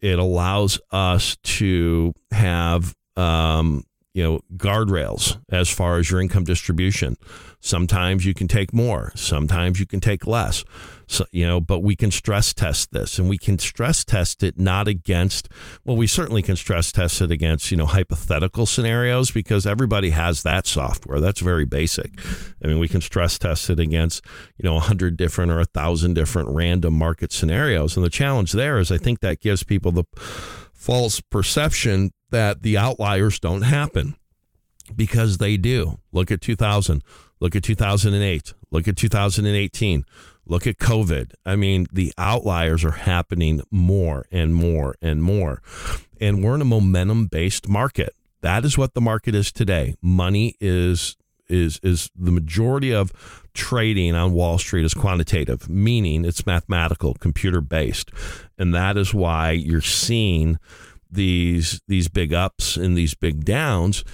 it 0.00 0.18
allows 0.18 0.80
us 0.90 1.36
to 1.42 2.14
have 2.30 2.94
um, 3.16 3.84
you 4.14 4.22
know 4.22 4.40
guardrails 4.56 5.40
as 5.50 5.68
far 5.68 5.98
as 5.98 6.10
your 6.10 6.20
income 6.20 6.44
distribution. 6.44 7.16
Sometimes 7.60 8.24
you 8.24 8.34
can 8.34 8.48
take 8.48 8.72
more 8.72 9.12
sometimes 9.14 9.78
you 9.78 9.86
can 9.86 10.00
take 10.00 10.26
less. 10.26 10.64
So, 11.06 11.24
you 11.32 11.46
know 11.46 11.60
but 11.60 11.80
we 11.80 11.96
can 11.96 12.10
stress 12.10 12.52
test 12.54 12.92
this 12.92 13.18
and 13.18 13.28
we 13.28 13.36
can 13.36 13.58
stress 13.58 14.04
test 14.04 14.44
it 14.44 14.58
not 14.58 14.86
against 14.86 15.48
well 15.84 15.96
we 15.96 16.06
certainly 16.06 16.40
can 16.40 16.54
stress 16.54 16.92
test 16.92 17.20
it 17.20 17.32
against 17.32 17.70
you 17.70 17.76
know 17.76 17.86
hypothetical 17.86 18.64
scenarios 18.64 19.30
because 19.32 19.66
everybody 19.66 20.10
has 20.10 20.42
that 20.44 20.66
software. 20.66 21.20
That's 21.20 21.40
very 21.40 21.64
basic. 21.64 22.12
I 22.62 22.68
mean 22.68 22.78
we 22.78 22.88
can 22.88 23.00
stress 23.00 23.38
test 23.38 23.70
it 23.70 23.80
against 23.80 24.24
you 24.56 24.64
know 24.64 24.76
a 24.76 24.80
hundred 24.80 25.16
different 25.16 25.50
or 25.52 25.60
a 25.60 25.64
thousand 25.64 26.14
different 26.14 26.48
random 26.48 26.94
market 26.94 27.32
scenarios 27.32 27.96
and 27.96 28.04
the 28.04 28.10
challenge 28.10 28.52
there 28.52 28.78
is 28.78 28.90
i 28.90 28.98
think 28.98 29.20
that 29.20 29.40
gives 29.40 29.62
people 29.62 29.92
the 29.92 30.04
false 30.80 31.20
perception 31.20 32.10
that 32.30 32.62
the 32.62 32.78
outliers 32.78 33.38
don't 33.38 33.62
happen 33.62 34.16
because 34.96 35.36
they 35.36 35.58
do. 35.58 36.00
Look 36.10 36.30
at 36.30 36.40
2000, 36.40 37.04
look 37.38 37.54
at 37.54 37.62
2008, 37.62 38.54
look 38.70 38.88
at 38.88 38.96
2018, 38.96 40.04
look 40.46 40.66
at 40.66 40.78
COVID. 40.78 41.34
I 41.44 41.54
mean, 41.54 41.86
the 41.92 42.14
outliers 42.16 42.82
are 42.82 42.92
happening 42.92 43.60
more 43.70 44.24
and 44.32 44.54
more 44.54 44.94
and 45.02 45.22
more. 45.22 45.60
And 46.18 46.42
we're 46.42 46.54
in 46.54 46.62
a 46.62 46.64
momentum 46.66 47.26
based 47.26 47.68
market. 47.68 48.14
That 48.40 48.64
is 48.64 48.78
what 48.78 48.94
the 48.94 49.02
market 49.02 49.34
is 49.34 49.52
today. 49.52 49.96
Money 50.00 50.54
is 50.60 51.14
is 51.50 51.80
is 51.82 52.10
the 52.16 52.30
majority 52.32 52.94
of 52.94 53.12
trading 53.54 54.14
on 54.14 54.32
Wall 54.32 54.58
Street 54.58 54.84
is 54.84 54.94
quantitative, 54.94 55.68
meaning 55.68 56.24
it's 56.24 56.46
mathematical, 56.46 57.14
computer 57.14 57.60
based. 57.60 58.10
And 58.58 58.74
that 58.74 58.96
is 58.96 59.12
why 59.12 59.52
you're 59.52 59.80
seeing 59.80 60.58
these 61.10 61.80
these 61.88 62.08
big 62.08 62.32
ups 62.32 62.76
and 62.76 62.96
these 62.96 63.14
big 63.14 63.44
downs. 63.44 64.04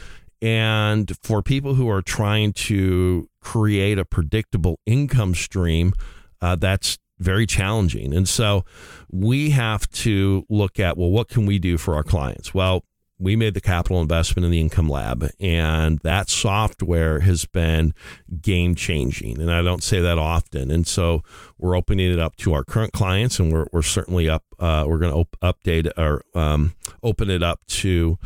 And 0.42 1.12
for 1.22 1.42
people 1.42 1.74
who 1.74 1.88
are 1.88 2.02
trying 2.02 2.52
to 2.54 3.28
create 3.40 3.98
a 3.98 4.04
predictable 4.04 4.78
income 4.86 5.34
stream, 5.34 5.92
uh, 6.40 6.56
that's 6.56 6.98
very 7.18 7.46
challenging. 7.46 8.12
And 8.12 8.28
so 8.28 8.64
we 9.10 9.50
have 9.50 9.88
to 9.90 10.44
look 10.48 10.78
at 10.78 10.96
well, 10.96 11.10
what 11.10 11.28
can 11.28 11.46
we 11.46 11.58
do 11.58 11.78
for 11.78 11.94
our 11.94 12.02
clients? 12.02 12.52
Well, 12.52 12.84
we 13.18 13.36
made 13.36 13.54
the 13.54 13.60
capital 13.60 14.00
investment 14.00 14.44
in 14.44 14.50
the 14.50 14.60
income 14.60 14.88
lab 14.88 15.28
and 15.40 15.98
that 16.00 16.28
software 16.28 17.20
has 17.20 17.46
been 17.46 17.94
game 18.40 18.74
changing 18.74 19.40
and 19.40 19.50
i 19.50 19.62
don't 19.62 19.82
say 19.82 20.00
that 20.00 20.18
often. 20.18 20.70
And 20.70 20.86
so 20.86 21.22
we're 21.58 21.76
opening 21.76 22.12
it 22.12 22.18
up 22.18 22.36
to 22.36 22.52
our 22.52 22.64
current 22.64 22.92
clients 22.92 23.38
and 23.38 23.52
we're, 23.52 23.66
we're 23.72 23.82
certainly 23.82 24.28
up 24.28 24.44
uh, 24.58 24.84
we're 24.86 24.98
going 24.98 25.12
to 25.12 25.18
op- 25.18 25.36
update 25.42 25.90
or 25.96 26.22
um, 26.34 26.74
open 27.02 27.30
it 27.30 27.42
up 27.42 27.60
to 27.68 28.18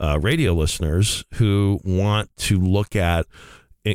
uh, 0.00 0.18
radio 0.20 0.52
listeners 0.52 1.24
who 1.34 1.80
want 1.84 2.30
to 2.36 2.58
look 2.58 2.94
at 2.94 3.26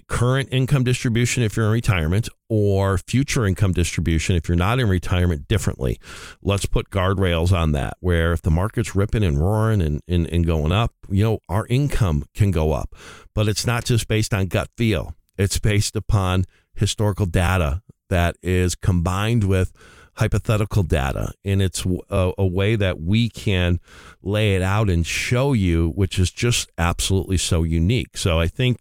current 0.08 0.50
income 0.52 0.84
distribution 0.84 1.44
if 1.44 1.56
you're 1.56 1.68
in 1.68 1.72
retirement 1.72 2.30
or 2.50 2.98
future 2.98 3.46
income 3.46 3.72
distribution 3.74 4.36
if 4.36 4.48
you're 4.48 4.58
not 4.58 4.80
in 4.80 4.88
retirement 4.88 5.48
differently. 5.48 6.00
Let's 6.42 6.66
put 6.66 6.90
guardrails 6.90 7.52
on 7.52 7.72
that 7.74 7.98
where 8.00 8.34
if 8.34 8.42
the 8.42 8.52
market's 8.52 8.96
ripping 8.96 9.24
and 9.24 9.40
roaring 9.40 9.82
and, 9.82 10.02
and, 10.08 10.28
and 10.28 10.46
going 10.46 10.72
up, 10.72 10.94
you 11.10 11.24
know, 11.24 11.40
our 11.50 11.66
income 11.68 12.26
can 12.34 12.52
go 12.52 12.72
up. 12.72 12.96
But 13.34 13.48
it's 13.48 13.66
not 13.66 13.86
just 13.86 14.08
based 14.08 14.34
on 14.34 14.48
gut 14.48 14.70
feel, 14.78 15.16
it's 15.38 15.60
based 15.60 15.96
upon 15.96 16.46
historical 16.76 17.26
data 17.26 17.82
that 18.10 18.36
is 18.42 18.76
combined 18.76 19.44
with 19.44 19.72
hypothetical 20.16 20.84
data. 20.84 21.34
And 21.44 21.62
it's 21.62 21.86
a, 22.10 22.34
a, 22.38 22.46
way 22.46 22.76
that 22.76 23.02
we 23.02 23.30
can 23.30 23.80
lay 24.22 24.56
it 24.56 24.62
out 24.62 24.90
and 24.90 25.06
show 25.06 25.54
you, 25.54 25.90
which 25.96 26.20
is 26.20 26.30
just 26.30 26.70
absolutely 26.78 27.38
so 27.38 27.64
unique. 27.64 28.16
So 28.18 28.40
I 28.40 28.48
think 28.48 28.80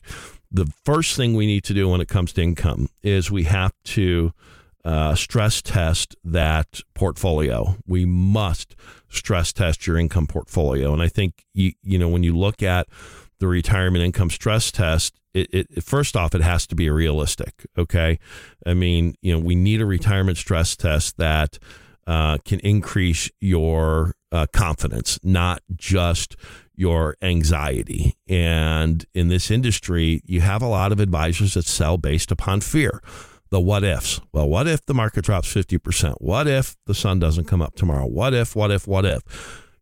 the 0.52 0.66
first 0.84 1.16
thing 1.16 1.34
we 1.34 1.46
need 1.46 1.64
to 1.64 1.74
do 1.74 1.88
when 1.88 2.00
it 2.00 2.08
comes 2.08 2.32
to 2.34 2.42
income 2.42 2.88
is 3.02 3.30
we 3.30 3.44
have 3.44 3.72
to 3.84 4.32
uh, 4.84 5.14
stress 5.14 5.62
test 5.62 6.14
that 6.24 6.80
portfolio. 6.94 7.76
We 7.86 8.04
must 8.04 8.76
stress 9.08 9.52
test 9.52 9.86
your 9.86 9.96
income 9.96 10.26
portfolio. 10.26 10.92
And 10.92 11.00
I 11.00 11.08
think, 11.08 11.46
you, 11.54 11.72
you 11.82 11.98
know, 11.98 12.08
when 12.08 12.22
you 12.22 12.36
look 12.36 12.62
at 12.62 12.88
the 13.38 13.46
retirement 13.46 14.04
income 14.04 14.30
stress 14.30 14.70
test, 14.70 15.14
it, 15.32 15.48
it, 15.52 15.84
first 15.84 16.16
off, 16.16 16.34
it 16.34 16.42
has 16.42 16.66
to 16.66 16.74
be 16.74 16.90
realistic. 16.90 17.66
Okay. 17.78 18.18
I 18.66 18.74
mean, 18.74 19.14
you 19.22 19.32
know, 19.32 19.38
we 19.38 19.54
need 19.54 19.80
a 19.80 19.86
retirement 19.86 20.36
stress 20.36 20.76
test 20.76 21.16
that 21.16 21.58
uh, 22.06 22.38
can 22.44 22.60
increase 22.60 23.30
your 23.40 24.14
uh, 24.32 24.46
confidence, 24.52 25.18
not 25.22 25.62
just 25.74 26.36
your 26.82 27.16
anxiety. 27.22 28.16
And 28.28 29.06
in 29.14 29.28
this 29.28 29.52
industry, 29.52 30.20
you 30.26 30.40
have 30.40 30.62
a 30.62 30.66
lot 30.66 30.90
of 30.90 30.98
advisors 30.98 31.54
that 31.54 31.64
sell 31.64 31.96
based 31.96 32.32
upon 32.32 32.60
fear. 32.60 33.00
The 33.50 33.60
what 33.60 33.84
ifs. 33.84 34.20
Well, 34.32 34.48
what 34.48 34.66
if 34.66 34.84
the 34.86 34.94
market 34.94 35.24
drops 35.24 35.54
50%? 35.54 36.16
What 36.18 36.48
if 36.48 36.74
the 36.86 36.94
sun 36.94 37.20
doesn't 37.20 37.44
come 37.44 37.62
up 37.62 37.76
tomorrow? 37.76 38.06
What 38.06 38.34
if, 38.34 38.56
what 38.56 38.72
if, 38.72 38.88
what 38.88 39.04
if? 39.04 39.22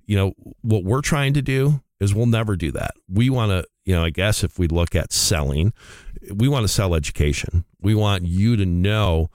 You 0.04 0.16
know, 0.16 0.32
what 0.60 0.84
we're 0.84 1.00
trying 1.00 1.32
to 1.34 1.42
do 1.42 1.80
is 2.00 2.14
we'll 2.14 2.26
never 2.26 2.54
do 2.54 2.70
that. 2.72 2.90
We 3.08 3.30
want 3.30 3.50
to, 3.52 3.64
you 3.86 3.94
know, 3.94 4.04
I 4.04 4.10
guess 4.10 4.44
if 4.44 4.58
we 4.58 4.68
look 4.68 4.94
at 4.94 5.10
selling, 5.10 5.72
we 6.34 6.48
want 6.48 6.64
to 6.64 6.68
sell 6.68 6.94
education. 6.94 7.64
We 7.80 7.94
want 7.94 8.26
you 8.26 8.56
to 8.56 8.66
know 8.66 9.30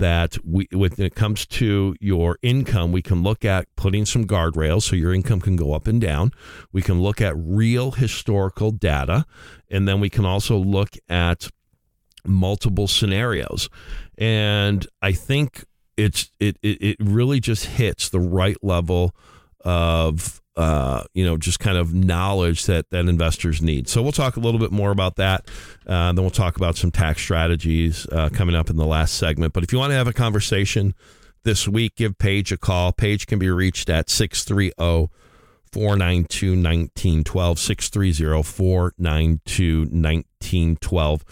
that 0.00 0.36
we, 0.44 0.66
when 0.72 0.90
it 0.98 1.14
comes 1.14 1.46
to 1.46 1.94
your 2.00 2.38
income, 2.42 2.90
we 2.90 3.02
can 3.02 3.22
look 3.22 3.44
at 3.44 3.66
putting 3.76 4.04
some 4.04 4.26
guardrails 4.26 4.82
so 4.82 4.96
your 4.96 5.14
income 5.14 5.40
can 5.40 5.56
go 5.56 5.72
up 5.72 5.86
and 5.86 6.00
down. 6.00 6.32
We 6.72 6.82
can 6.82 7.00
look 7.00 7.20
at 7.20 7.34
real 7.36 7.92
historical 7.92 8.72
data, 8.72 9.26
and 9.70 9.86
then 9.86 10.00
we 10.00 10.10
can 10.10 10.24
also 10.24 10.56
look 10.56 10.96
at 11.08 11.48
multiple 12.26 12.88
scenarios. 12.88 13.68
And 14.18 14.86
I 15.00 15.12
think 15.12 15.64
it's 15.96 16.32
it 16.40 16.56
it, 16.62 16.82
it 16.82 16.96
really 16.98 17.40
just 17.40 17.66
hits 17.66 18.08
the 18.08 18.20
right 18.20 18.56
level 18.62 19.14
of 19.64 20.39
uh, 20.56 21.04
you 21.14 21.24
know, 21.24 21.36
just 21.36 21.60
kind 21.60 21.78
of 21.78 21.94
knowledge 21.94 22.66
that 22.66 22.90
that 22.90 23.06
investors 23.06 23.62
need. 23.62 23.88
So 23.88 24.02
we'll 24.02 24.12
talk 24.12 24.36
a 24.36 24.40
little 24.40 24.60
bit 24.60 24.72
more 24.72 24.90
about 24.90 25.16
that. 25.16 25.48
Uh, 25.86 26.12
then 26.12 26.22
we'll 26.22 26.30
talk 26.30 26.56
about 26.56 26.76
some 26.76 26.90
tax 26.90 27.22
strategies 27.22 28.06
uh, 28.10 28.28
coming 28.30 28.54
up 28.54 28.68
in 28.68 28.76
the 28.76 28.86
last 28.86 29.14
segment. 29.14 29.52
But 29.52 29.62
if 29.62 29.72
you 29.72 29.78
want 29.78 29.90
to 29.90 29.96
have 29.96 30.08
a 30.08 30.12
conversation 30.12 30.94
this 31.44 31.68
week, 31.68 31.96
give 31.96 32.18
Paige 32.18 32.52
a 32.52 32.58
call. 32.58 32.92
Paige 32.92 33.26
can 33.26 33.38
be 33.38 33.50
reached 33.50 33.88
at 33.88 34.10
630 34.10 34.72
492 35.72 36.50
1912, 36.50 37.58
630 37.58 38.42
492 38.42 39.78
1912, 39.80 41.24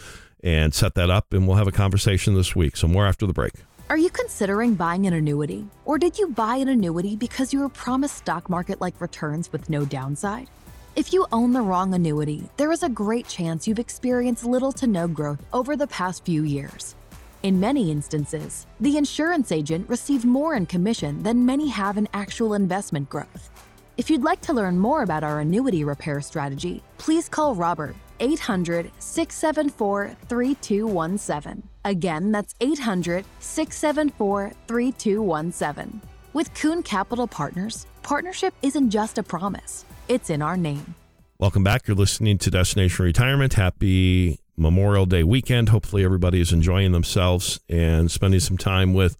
and 0.45 0.73
set 0.73 0.95
that 0.95 1.11
up, 1.11 1.33
and 1.33 1.47
we'll 1.49 1.57
have 1.57 1.67
a 1.67 1.73
conversation 1.73 2.35
this 2.35 2.55
week. 2.55 2.77
So 2.77 2.87
more 2.87 3.07
after 3.07 3.27
the 3.27 3.33
break. 3.33 3.53
Are 3.91 3.97
you 3.97 4.11
considering 4.11 4.75
buying 4.75 5.07
an 5.07 5.15
annuity? 5.15 5.67
Or 5.87 5.97
did 5.97 6.19
you 6.19 6.29
buy 6.29 6.57
an 6.57 6.69
annuity 6.69 7.17
because 7.17 7.55
you 7.55 7.61
were 7.61 7.71
promised 7.71 8.19
stock 8.19 8.51
market 8.51 8.83
like 8.83 9.01
returns 9.01 9.51
with 9.51 9.71
no 9.71 9.87
downside? 9.87 10.51
If 10.95 11.15
you 11.15 11.27
own 11.33 11.55
the 11.55 11.63
wrong 11.63 11.95
annuity, 11.95 12.51
there 12.59 12.71
is 12.71 12.83
a 12.83 12.91
great 12.91 13.27
chance 13.27 13.67
you've 13.67 13.79
experienced 13.79 14.45
little 14.45 14.73
to 14.73 14.87
no 14.87 15.09
growth 15.09 15.43
over 15.55 15.75
the 15.75 15.87
past 15.87 16.27
few 16.27 16.43
years. 16.43 16.97
In 17.43 17.61
many 17.61 17.91
instances, 17.91 18.67
the 18.79 18.99
insurance 18.99 19.53
agent 19.53 19.89
received 19.89 20.27
more 20.27 20.55
in 20.55 20.67
commission 20.67 21.23
than 21.23 21.47
many 21.47 21.69
have 21.69 21.97
in 21.97 22.09
actual 22.13 22.53
investment 22.53 23.09
growth. 23.09 23.49
If 23.97 24.11
you'd 24.11 24.23
like 24.23 24.43
to 24.43 24.53
learn 24.53 24.79
more 24.79 25.03
about 25.03 25.25
our 25.25 25.41
annuity 25.41 25.83
repair 25.83 26.21
strategy, 26.21 26.83
please 26.99 27.27
call 27.27 27.55
Robert 27.55 27.97
800 28.21 28.91
674 28.99 30.15
3217. 30.29 31.63
Again, 31.89 32.33
that's 32.33 32.55
800 32.61 33.25
674 33.41 34.53
3217. 34.67 36.03
With 36.35 36.53
Kuhn 36.53 36.83
Capital 36.83 37.27
Partners, 37.27 37.87
partnership 38.03 38.53
isn't 38.61 38.91
just 38.91 39.17
a 39.17 39.23
promise, 39.23 39.87
it's 40.07 40.29
in 40.29 40.43
our 40.43 40.59
name. 40.59 40.95
Welcome 41.39 41.65
back. 41.65 41.89
You're 41.89 41.97
listening 41.97 42.37
to 42.39 42.51
Destination 42.51 43.07
Retirement. 43.07 43.55
Happy 43.55 44.39
Memorial 44.59 45.07
Day 45.07 45.23
weekend. 45.23 45.71
Hopefully, 45.71 46.05
everybody 46.05 46.43
is 46.43 46.53
enjoying 46.53 46.93
themselves 46.93 47.59
and 47.71 48.11
spending 48.11 48.41
some 48.41 48.59
time 48.59 48.93
with 48.93 49.17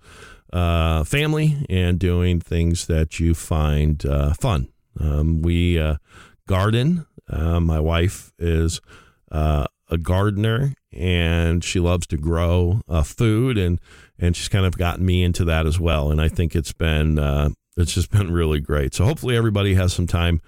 uh, 0.53 1.05
family 1.05 1.65
and 1.71 1.99
doing 1.99 2.39
things 2.39 2.87
that 2.87 3.19
you 3.19 3.33
find 3.33 4.05
uh, 4.05 4.35
fun. 4.35 4.69
Um, 5.01 5.41
we 5.41 5.79
uh, 5.79 5.97
garden 6.47 7.07
uh, 7.31 7.61
my 7.61 7.81
wife 7.81 8.33
is 8.39 8.81
uh, 9.31 9.67
a 9.89 9.99
gardener 9.99 10.75
and 10.93 11.63
she 11.63 11.81
loves 11.81 12.07
to 12.09 12.17
grow 12.17 12.81
uh, 12.89 13.03
food 13.03 13.59
and 13.59 13.81
and 14.19 14.35
she's 14.35 14.49
kind 14.49 14.67
of 14.67 14.77
gotten 14.77 15.05
me 15.05 15.23
into 15.23 15.45
that 15.45 15.67
as 15.67 15.79
well. 15.79 16.11
And 16.11 16.21
I 16.21 16.29
think 16.29 16.57
it's 16.57 16.73
been 16.73 17.19
uh, 17.19 17.51
it's 17.77 17.95
just 17.95 18.11
been 18.13 18.33
really 18.33 18.61
great. 18.61 18.95
So 18.95 19.05
hopefully 19.05 19.37
everybody 19.37 19.75
has 19.75 19.93
some 19.93 20.07
time, 20.07 20.41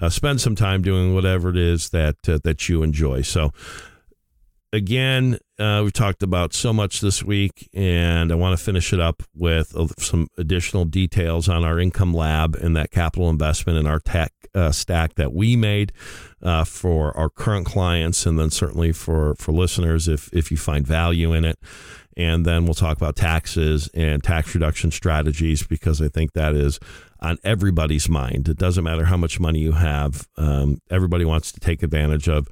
uh, 0.00 0.08
spend 0.08 0.40
some 0.40 0.56
time 0.56 0.82
doing 0.82 1.14
whatever 1.14 1.50
it 1.50 1.56
is 1.56 1.90
that 1.90 2.16
uh, 2.28 2.38
that 2.44 2.68
you 2.68 2.82
enjoy. 2.82 3.22
So 3.22 3.52
again, 4.72 5.38
uh, 5.62 5.80
we've 5.84 5.92
talked 5.92 6.24
about 6.24 6.52
so 6.52 6.72
much 6.72 7.00
this 7.00 7.22
week, 7.22 7.70
and 7.72 8.32
I 8.32 8.34
want 8.34 8.58
to 8.58 8.62
finish 8.62 8.92
it 8.92 8.98
up 8.98 9.22
with 9.32 9.76
uh, 9.76 9.86
some 9.96 10.26
additional 10.36 10.84
details 10.84 11.48
on 11.48 11.64
our 11.64 11.78
income 11.78 12.12
lab 12.12 12.56
and 12.56 12.76
that 12.76 12.90
capital 12.90 13.30
investment 13.30 13.78
in 13.78 13.86
our 13.86 14.00
tech 14.00 14.32
uh, 14.56 14.72
stack 14.72 15.14
that 15.14 15.32
we 15.32 15.54
made 15.54 15.92
uh, 16.42 16.64
for 16.64 17.16
our 17.16 17.28
current 17.28 17.64
clients, 17.64 18.26
and 18.26 18.40
then 18.40 18.50
certainly 18.50 18.90
for 18.90 19.36
for 19.36 19.52
listeners 19.52 20.08
if 20.08 20.28
if 20.32 20.50
you 20.50 20.56
find 20.56 20.84
value 20.84 21.32
in 21.32 21.44
it. 21.44 21.60
And 22.16 22.44
then 22.44 22.64
we'll 22.64 22.74
talk 22.74 22.96
about 22.96 23.16
taxes 23.16 23.88
and 23.94 24.22
tax 24.22 24.54
reduction 24.54 24.90
strategies 24.90 25.62
because 25.62 26.02
I 26.02 26.08
think 26.08 26.32
that 26.32 26.54
is 26.54 26.78
on 27.20 27.38
everybody's 27.42 28.06
mind. 28.06 28.48
It 28.48 28.58
doesn't 28.58 28.84
matter 28.84 29.04
how 29.06 29.16
much 29.16 29.38
money 29.38 29.60
you 29.60 29.72
have; 29.72 30.26
um, 30.36 30.80
everybody 30.90 31.24
wants 31.24 31.52
to 31.52 31.60
take 31.60 31.84
advantage 31.84 32.28
of 32.28 32.48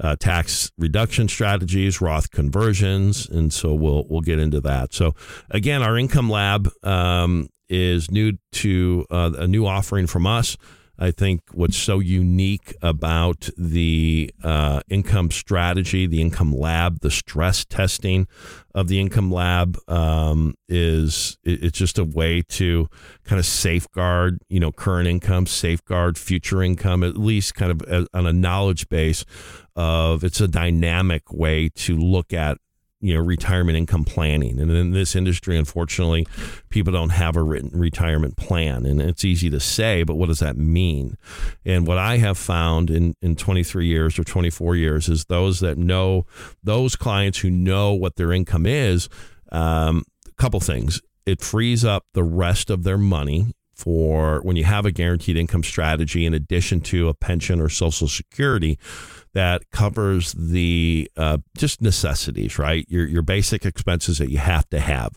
uh, 0.00 0.16
tax 0.16 0.70
reduction 0.78 1.28
strategies, 1.28 2.00
Roth 2.00 2.30
conversions, 2.30 3.28
and 3.28 3.52
so 3.52 3.74
we'll 3.74 4.06
we'll 4.08 4.22
get 4.22 4.38
into 4.38 4.60
that. 4.62 4.92
So 4.94 5.14
again, 5.50 5.82
our 5.82 5.98
income 5.98 6.30
lab 6.30 6.68
um, 6.82 7.48
is 7.68 8.10
new 8.10 8.38
to 8.52 9.06
uh, 9.10 9.32
a 9.38 9.46
new 9.46 9.66
offering 9.66 10.06
from 10.06 10.26
us. 10.26 10.56
I 11.02 11.10
think 11.10 11.40
what's 11.52 11.78
so 11.78 11.98
unique 11.98 12.76
about 12.82 13.48
the 13.56 14.30
uh, 14.44 14.82
income 14.90 15.30
strategy, 15.30 16.06
the 16.06 16.20
income 16.20 16.54
lab, 16.54 17.00
the 17.00 17.10
stress 17.10 17.64
testing 17.64 18.28
of 18.74 18.88
the 18.88 19.00
income 19.00 19.32
lab 19.32 19.78
um, 19.88 20.54
is 20.68 21.38
it's 21.42 21.78
just 21.78 21.98
a 21.98 22.04
way 22.04 22.42
to 22.50 22.88
kind 23.24 23.38
of 23.38 23.46
safeguard, 23.46 24.40
you 24.50 24.60
know, 24.60 24.72
current 24.72 25.08
income, 25.08 25.46
safeguard 25.46 26.18
future 26.18 26.62
income, 26.62 27.02
at 27.02 27.16
least 27.16 27.54
kind 27.54 27.72
of 27.72 28.06
on 28.12 28.26
a 28.26 28.32
knowledge 28.32 28.86
base 28.90 29.24
of 29.74 30.22
it's 30.22 30.42
a 30.42 30.48
dynamic 30.48 31.32
way 31.32 31.70
to 31.76 31.96
look 31.96 32.34
at 32.34 32.58
you 33.00 33.14
know 33.14 33.20
retirement 33.20 33.76
income 33.76 34.04
planning. 34.04 34.60
And 34.60 34.70
in 34.70 34.90
this 34.90 35.16
industry 35.16 35.56
unfortunately 35.56 36.26
people 36.68 36.92
don't 36.92 37.10
have 37.10 37.36
a 37.36 37.42
written 37.42 37.70
retirement 37.72 38.36
plan. 38.36 38.86
And 38.86 39.00
it's 39.00 39.24
easy 39.24 39.50
to 39.50 39.60
say 39.60 40.02
but 40.02 40.16
what 40.16 40.26
does 40.26 40.40
that 40.40 40.56
mean? 40.56 41.16
And 41.64 41.86
what 41.86 41.98
i 41.98 42.18
have 42.18 42.38
found 42.38 42.90
in 42.90 43.14
in 43.22 43.36
23 43.36 43.86
years 43.86 44.18
or 44.18 44.24
24 44.24 44.76
years 44.76 45.08
is 45.08 45.24
those 45.26 45.60
that 45.60 45.78
know 45.78 46.26
those 46.62 46.96
clients 46.96 47.38
who 47.38 47.50
know 47.50 47.92
what 47.92 48.16
their 48.16 48.32
income 48.32 48.66
is 48.66 49.08
um, 49.52 50.04
a 50.28 50.32
couple 50.32 50.60
things. 50.60 51.00
It 51.26 51.40
frees 51.40 51.84
up 51.84 52.06
the 52.14 52.24
rest 52.24 52.70
of 52.70 52.82
their 52.82 52.98
money 52.98 53.52
for 53.80 54.40
when 54.42 54.56
you 54.56 54.64
have 54.64 54.84
a 54.84 54.90
guaranteed 54.90 55.36
income 55.36 55.62
strategy 55.62 56.26
in 56.26 56.34
addition 56.34 56.80
to 56.82 57.08
a 57.08 57.14
pension 57.14 57.60
or 57.60 57.70
social 57.70 58.08
security 58.08 58.78
that 59.32 59.70
covers 59.70 60.32
the 60.32 61.10
uh, 61.16 61.38
just 61.56 61.80
necessities, 61.80 62.58
right? 62.58 62.84
Your 62.88 63.06
your 63.06 63.22
basic 63.22 63.64
expenses 63.64 64.18
that 64.18 64.30
you 64.30 64.38
have 64.38 64.68
to 64.70 64.80
have. 64.80 65.12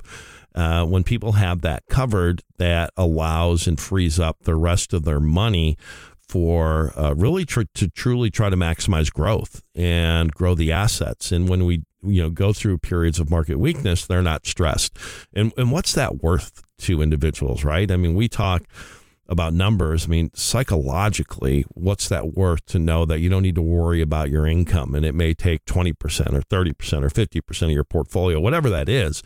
Uh, 0.55 0.85
when 0.85 1.03
people 1.03 1.33
have 1.33 1.61
that 1.61 1.83
covered, 1.89 2.43
that 2.57 2.91
allows 2.95 3.67
and 3.67 3.79
frees 3.79 4.19
up 4.19 4.37
the 4.43 4.55
rest 4.55 4.93
of 4.93 5.03
their 5.03 5.19
money 5.19 5.77
for 6.27 6.93
uh, 6.97 7.13
really 7.13 7.45
tr- 7.45 7.61
to 7.75 7.89
truly 7.89 8.29
try 8.31 8.49
to 8.49 8.55
maximize 8.55 9.11
growth 9.11 9.61
and 9.75 10.31
grow 10.33 10.55
the 10.55 10.71
assets. 10.71 11.31
And 11.31 11.47
when 11.47 11.65
we 11.65 11.83
you 12.01 12.21
know 12.21 12.29
go 12.29 12.53
through 12.53 12.79
periods 12.79 13.19
of 13.19 13.29
market 13.29 13.57
weakness, 13.57 14.05
they're 14.05 14.21
not 14.21 14.45
stressed. 14.45 14.97
And 15.33 15.53
and 15.57 15.71
what's 15.71 15.93
that 15.93 16.23
worth 16.23 16.63
to 16.79 17.01
individuals, 17.01 17.63
right? 17.63 17.89
I 17.89 17.97
mean, 17.97 18.15
we 18.15 18.27
talk 18.27 18.63
about 19.29 19.53
numbers, 19.53 20.05
I 20.05 20.09
mean, 20.09 20.31
psychologically, 20.33 21.65
what's 21.69 22.09
that 22.09 22.33
worth 22.33 22.65
to 22.67 22.79
know 22.79 23.05
that 23.05 23.19
you 23.19 23.29
don't 23.29 23.43
need 23.43 23.55
to 23.55 23.61
worry 23.61 24.01
about 24.01 24.29
your 24.29 24.45
income 24.45 24.93
and 24.95 25.05
it 25.05 25.15
may 25.15 25.33
take 25.33 25.63
20% 25.65 25.93
or 26.33 26.41
30% 26.41 27.03
or 27.03 27.09
50% 27.09 27.61
of 27.63 27.69
your 27.71 27.85
portfolio, 27.85 28.39
whatever 28.39 28.69
that 28.69 28.89
is, 28.89 29.23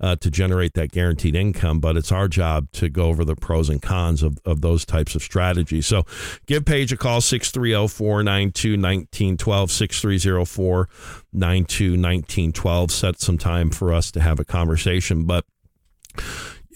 uh, 0.00 0.16
to 0.16 0.30
generate 0.30 0.74
that 0.74 0.92
guaranteed 0.92 1.34
income. 1.34 1.80
But 1.80 1.96
it's 1.96 2.12
our 2.12 2.28
job 2.28 2.70
to 2.72 2.90
go 2.90 3.06
over 3.06 3.24
the 3.24 3.36
pros 3.36 3.70
and 3.70 3.80
cons 3.80 4.22
of, 4.22 4.38
of 4.44 4.60
those 4.60 4.84
types 4.84 5.14
of 5.14 5.22
strategies. 5.22 5.86
So 5.86 6.04
give 6.46 6.66
Paige 6.66 6.92
a 6.92 6.96
call, 6.98 7.22
630 7.22 7.88
492 7.88 8.72
1912, 8.72 9.70
630 9.70 10.44
492 10.44 11.84
1912. 11.92 12.90
Set 12.90 13.20
some 13.20 13.38
time 13.38 13.70
for 13.70 13.94
us 13.94 14.10
to 14.12 14.20
have 14.20 14.38
a 14.38 14.44
conversation. 14.44 15.24
But 15.24 15.46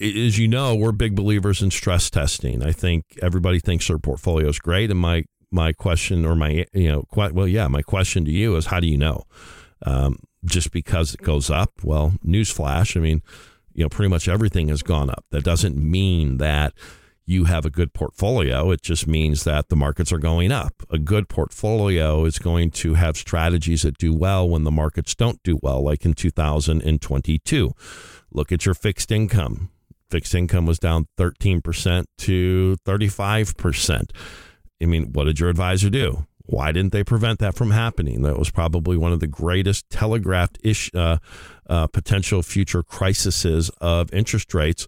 as 0.03 0.39
you 0.39 0.49
know, 0.49 0.75
we're 0.75 0.93
big 0.93 1.15
believers 1.15 1.63
in 1.63 1.71
stress 1.71 2.11
testing. 2.11 2.63
I 2.63 2.73
think 2.73 3.19
everybody 3.23 3.61
thinks 3.61 3.89
their 3.89 3.99
portfolio 3.99 4.49
is 4.49 4.59
great, 4.59 4.91
and 4.91 5.01
my 5.01 5.25
my 5.51 5.73
question 5.73 6.25
or 6.25 6.35
my 6.35 6.67
you 6.73 6.91
know 6.91 7.03
quite 7.03 7.33
well 7.33 7.47
yeah 7.47 7.69
my 7.69 7.83
question 7.83 8.25
to 8.25 8.31
you 8.31 8.57
is 8.57 8.67
how 8.67 8.81
do 8.81 8.87
you 8.87 8.99
know? 8.99 9.23
Um, 9.85 10.19
just 10.45 10.73
because 10.73 11.15
it 11.15 11.23
goes 11.23 11.51
up? 11.51 11.73
Well 11.83 12.15
newsflash 12.27 12.97
i 12.97 13.01
mean 13.01 13.23
you 13.75 13.85
know 13.85 13.89
pretty 13.89 14.09
much 14.09 14.29
everything 14.29 14.69
has 14.69 14.83
gone 14.83 15.11
up. 15.11 15.25
That 15.31 15.45
doesn't 15.45 15.77
mean 15.77 16.39
that 16.39 16.75
you 17.25 17.45
have 17.45 17.65
a 17.65 17.71
good 17.71 17.93
portfolio. 17.93 18.73
It 18.73 18.83
just 18.83 19.07
means 19.07 19.45
that 19.45 19.69
the 19.69 19.77
markets 19.77 20.13
are 20.13 20.19
going 20.19 20.51
up. 20.51 20.83
A 20.91 20.99
good 20.99 21.29
portfolio 21.29 22.25
is 22.25 22.41
going 22.41 22.73
to 22.73 22.95
have 22.95 23.17
strategies 23.17 23.83
that 23.83 23.97
do 23.97 24.13
well 24.13 24.49
when 24.49 24.65
the 24.65 24.73
markets 24.73 25.15
don't 25.15 25.41
do 25.45 25.59
well 25.63 25.83
like 25.83 26.05
in 26.05 26.15
2022 26.15 27.73
look 28.33 28.53
at 28.53 28.67
your 28.67 28.75
fixed 28.75 29.13
income 29.13 29.71
Fixed 30.13 30.35
income 30.35 30.67
was 30.67 30.79
down 30.79 31.07
13% 31.19 32.05
to 32.19 32.77
35%. 32.87 34.11
I 34.83 34.85
mean, 34.85 35.13
what 35.15 35.25
did 35.25 35.41
your 35.41 35.49
advisor 35.49 35.89
do? 35.89 36.27
Why 36.45 36.71
didn't 36.71 36.93
they 36.93 37.03
prevent 37.03 37.39
that 37.39 37.55
from 37.55 37.71
happening? 37.71 38.21
That 38.21 38.39
was 38.39 38.51
probably 38.51 38.99
one 38.99 39.15
of 39.15 39.21
the 39.21 39.27
greatest 39.27 39.89
telegraphed 39.89 40.59
ish, 40.63 40.91
uh, 40.95 41.17
uh, 41.67 41.87
potential 41.87 42.43
future 42.43 42.83
crises 42.83 43.71
of 43.81 44.13
interest 44.13 44.53
rates 44.53 44.87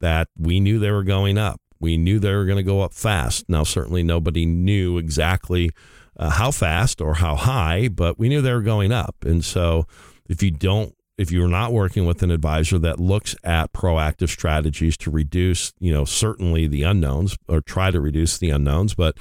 that 0.00 0.28
we 0.38 0.60
knew 0.60 0.78
they 0.78 0.90
were 0.90 1.04
going 1.04 1.38
up. 1.38 1.58
We 1.80 1.96
knew 1.96 2.18
they 2.18 2.34
were 2.34 2.44
going 2.44 2.58
to 2.58 2.62
go 2.62 2.82
up 2.82 2.92
fast. 2.92 3.48
Now, 3.48 3.62
certainly 3.62 4.02
nobody 4.02 4.44
knew 4.44 4.98
exactly 4.98 5.70
uh, 6.18 6.28
how 6.28 6.50
fast 6.50 7.00
or 7.00 7.14
how 7.14 7.34
high, 7.34 7.88
but 7.88 8.18
we 8.18 8.28
knew 8.28 8.42
they 8.42 8.52
were 8.52 8.60
going 8.60 8.92
up. 8.92 9.16
And 9.24 9.42
so 9.42 9.86
if 10.28 10.42
you 10.42 10.50
don't 10.50 10.94
if 11.18 11.30
you're 11.30 11.48
not 11.48 11.72
working 11.72 12.04
with 12.04 12.22
an 12.22 12.30
advisor 12.30 12.78
that 12.78 13.00
looks 13.00 13.34
at 13.42 13.72
proactive 13.72 14.28
strategies 14.28 14.96
to 14.98 15.10
reduce, 15.10 15.72
you 15.78 15.92
know, 15.92 16.04
certainly 16.04 16.66
the 16.66 16.82
unknowns 16.82 17.36
or 17.48 17.60
try 17.60 17.90
to 17.90 18.00
reduce 18.00 18.38
the 18.38 18.50
unknowns, 18.50 18.94
but 18.94 19.16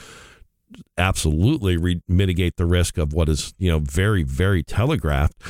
absolutely 0.98 1.78
re- 1.78 2.02
mitigate 2.08 2.58
the 2.58 2.66
risk 2.66 2.98
of 2.98 3.14
what 3.14 3.30
is, 3.30 3.54
you 3.58 3.72
know, 3.72 3.80
very, 3.80 4.24
very 4.24 4.62
telegraphed. 4.62 5.42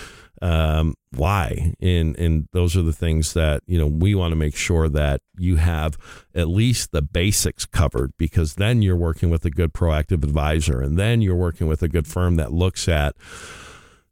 Um, 0.42 0.96
why? 1.12 1.74
And 1.80 2.18
and 2.20 2.48
those 2.52 2.76
are 2.76 2.82
the 2.82 2.94
things 2.94 3.34
that 3.34 3.64
you 3.66 3.80
know 3.80 3.88
we 3.88 4.14
want 4.14 4.34
to 4.34 4.36
make 4.36 4.56
sure 4.56 4.90
that 4.90 5.22
you 5.38 5.56
have 5.56 5.98
at 6.36 6.50
least 6.50 6.92
the 6.92 7.02
basics 7.02 7.66
covered 7.66 8.12
because 8.18 8.56
then 8.56 8.82
you're 8.82 8.98
working 8.98 9.30
with 9.30 9.46
a 9.46 9.50
good 9.50 9.74
proactive 9.74 10.24
advisor, 10.24 10.82
and 10.82 11.00
then 11.00 11.22
you're 11.22 11.36
working 11.36 11.68
with 11.68 11.82
a 11.82 11.88
good 11.88 12.06
firm 12.06 12.36
that 12.36 12.52
looks 12.52 12.90
at 12.90 13.16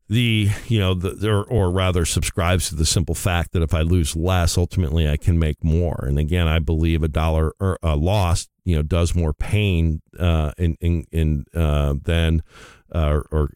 the 0.10 0.50
you 0.68 0.80
know 0.80 0.94
the 0.94 1.30
or, 1.30 1.44
or 1.44 1.72
rather 1.72 2.06
subscribes 2.06 2.70
to 2.70 2.76
the 2.76 2.86
simple 2.86 3.16
fact 3.16 3.54
that 3.54 3.64
if 3.64 3.74
I 3.74 3.82
lose 3.82 4.16
less, 4.16 4.58
ultimately 4.58 5.08
I 5.08 5.18
can 5.18 5.40
make 5.40 5.64
more. 5.64 6.06
And 6.08 6.20
again, 6.20 6.48
I 6.48 6.60
believe 6.60 7.04
a 7.04 7.08
dollar 7.08 7.54
or 7.60 7.80
a 7.82 7.96
loss 7.96 8.48
you 8.66 8.76
know 8.76 8.84
does 8.84 9.16
more 9.16 9.34
pain 9.34 10.02
uh, 10.20 10.52
in 10.58 10.78
in, 10.82 11.06
in 11.12 11.46
uh, 11.54 11.96
than 12.04 12.44
uh, 12.94 13.22
or 13.32 13.52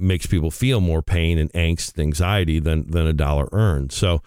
makes 0.00 0.26
people 0.26 0.50
feel 0.50 0.80
more 0.80 1.02
pain 1.02 1.38
and 1.38 1.52
angst, 1.52 1.94
and 1.94 2.06
anxiety 2.06 2.58
than 2.58 2.90
than 2.90 3.06
a 3.06 3.12
dollar 3.12 3.48
earned. 3.52 3.92
So 3.92 4.22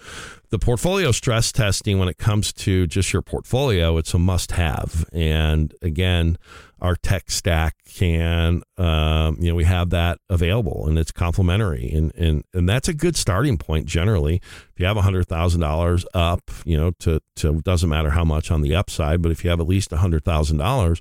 the 0.49 0.59
portfolio 0.59 1.11
stress 1.11 1.51
testing 1.51 1.97
when 1.97 2.07
it 2.07 2.17
comes 2.17 2.53
to 2.53 2.85
just 2.87 3.11
your 3.11 3.23
portfolio, 3.23 3.97
it's 3.97 4.13
a 4.13 4.19
must 4.19 4.51
have. 4.51 5.05
And 5.11 5.73
again, 5.81 6.37
our 6.83 6.97
tech 6.97 7.31
stack 7.31 7.77
can, 7.87 8.61
um, 8.77 9.37
you 9.39 9.49
know, 9.49 9.55
we 9.55 9.63
have 9.63 9.89
that 9.91 10.19
available 10.29 10.85
and 10.85 10.99
it's 10.99 11.11
complimentary 11.11 11.89
And, 11.93 12.13
and, 12.15 12.43
and 12.53 12.67
that's 12.67 12.89
a 12.89 12.93
good 12.93 13.15
starting 13.15 13.57
point 13.57 13.85
generally. 13.85 14.35
If 14.35 14.79
you 14.79 14.85
have 14.85 14.97
$100,000 14.97 16.05
up, 16.13 16.51
you 16.65 16.75
know, 16.75 16.91
to, 16.99 17.21
to, 17.37 17.61
doesn't 17.61 17.89
matter 17.89 18.09
how 18.09 18.25
much 18.25 18.51
on 18.51 18.61
the 18.61 18.75
upside, 18.75 19.21
but 19.21 19.31
if 19.31 19.45
you 19.45 19.49
have 19.49 19.61
at 19.61 19.67
least 19.67 19.91
$100,000, 19.91 20.99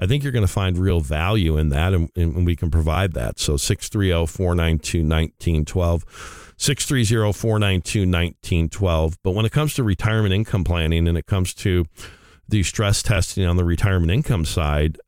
I 0.00 0.06
think 0.06 0.24
you're 0.24 0.32
going 0.32 0.46
to 0.46 0.52
find 0.52 0.76
real 0.76 1.00
value 1.00 1.56
in 1.56 1.68
that 1.68 1.94
and, 1.94 2.10
and 2.16 2.44
we 2.44 2.56
can 2.56 2.70
provide 2.70 3.12
that. 3.12 3.38
So 3.38 3.56
630 3.56 4.26
492 4.26 4.98
1912. 4.98 6.54
630 6.56 7.32
492 7.32 8.00
1912. 8.00 9.18
But 9.22 9.30
when 9.30 9.46
it 9.46 9.52
comes 9.52 9.74
to 9.74 9.84
retirement 9.84 10.34
income 10.34 10.64
planning 10.64 11.06
and 11.06 11.16
it 11.16 11.26
comes 11.26 11.54
to 11.54 11.86
the 12.48 12.64
stress 12.64 13.00
testing 13.02 13.46
on 13.46 13.56
the 13.56 13.64
retirement 13.64 14.10
income 14.10 14.44
side, 14.44 14.98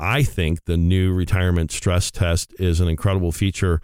I 0.00 0.22
think 0.22 0.64
the 0.64 0.76
new 0.76 1.12
retirement 1.12 1.70
stress 1.70 2.10
test 2.10 2.54
is 2.58 2.80
an 2.80 2.88
incredible 2.88 3.32
feature, 3.32 3.80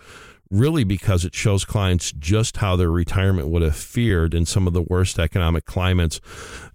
really 0.51 0.85
because 0.85 1.25
it 1.25 1.35
shows 1.35 1.65
clients 1.65 2.13
just 2.13 2.59
how 2.59 2.77
their 2.77 2.91
retirement 2.91 3.49
would 3.49 3.63
have 3.63 3.77
fared 3.77 4.33
in 4.33 4.47
some 4.47 4.67
of 4.67 4.73
the 4.73 4.83
worst 4.83 5.19
economic 5.19 5.65
climates 5.67 6.21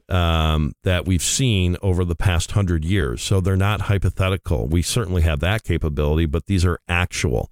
um, 0.09 0.73
that 0.83 1.05
we've 1.05 1.23
seen 1.23 1.77
over 1.81 2.03
the 2.03 2.15
past 2.15 2.51
hundred 2.51 2.83
years. 2.83 3.21
So 3.21 3.39
they're 3.39 3.55
not 3.55 3.81
hypothetical. 3.81 4.67
We 4.67 4.81
certainly 4.81 5.21
have 5.21 5.39
that 5.39 5.63
capability, 5.63 6.25
but 6.25 6.45
these 6.45 6.65
are 6.65 6.79
actual. 6.87 7.49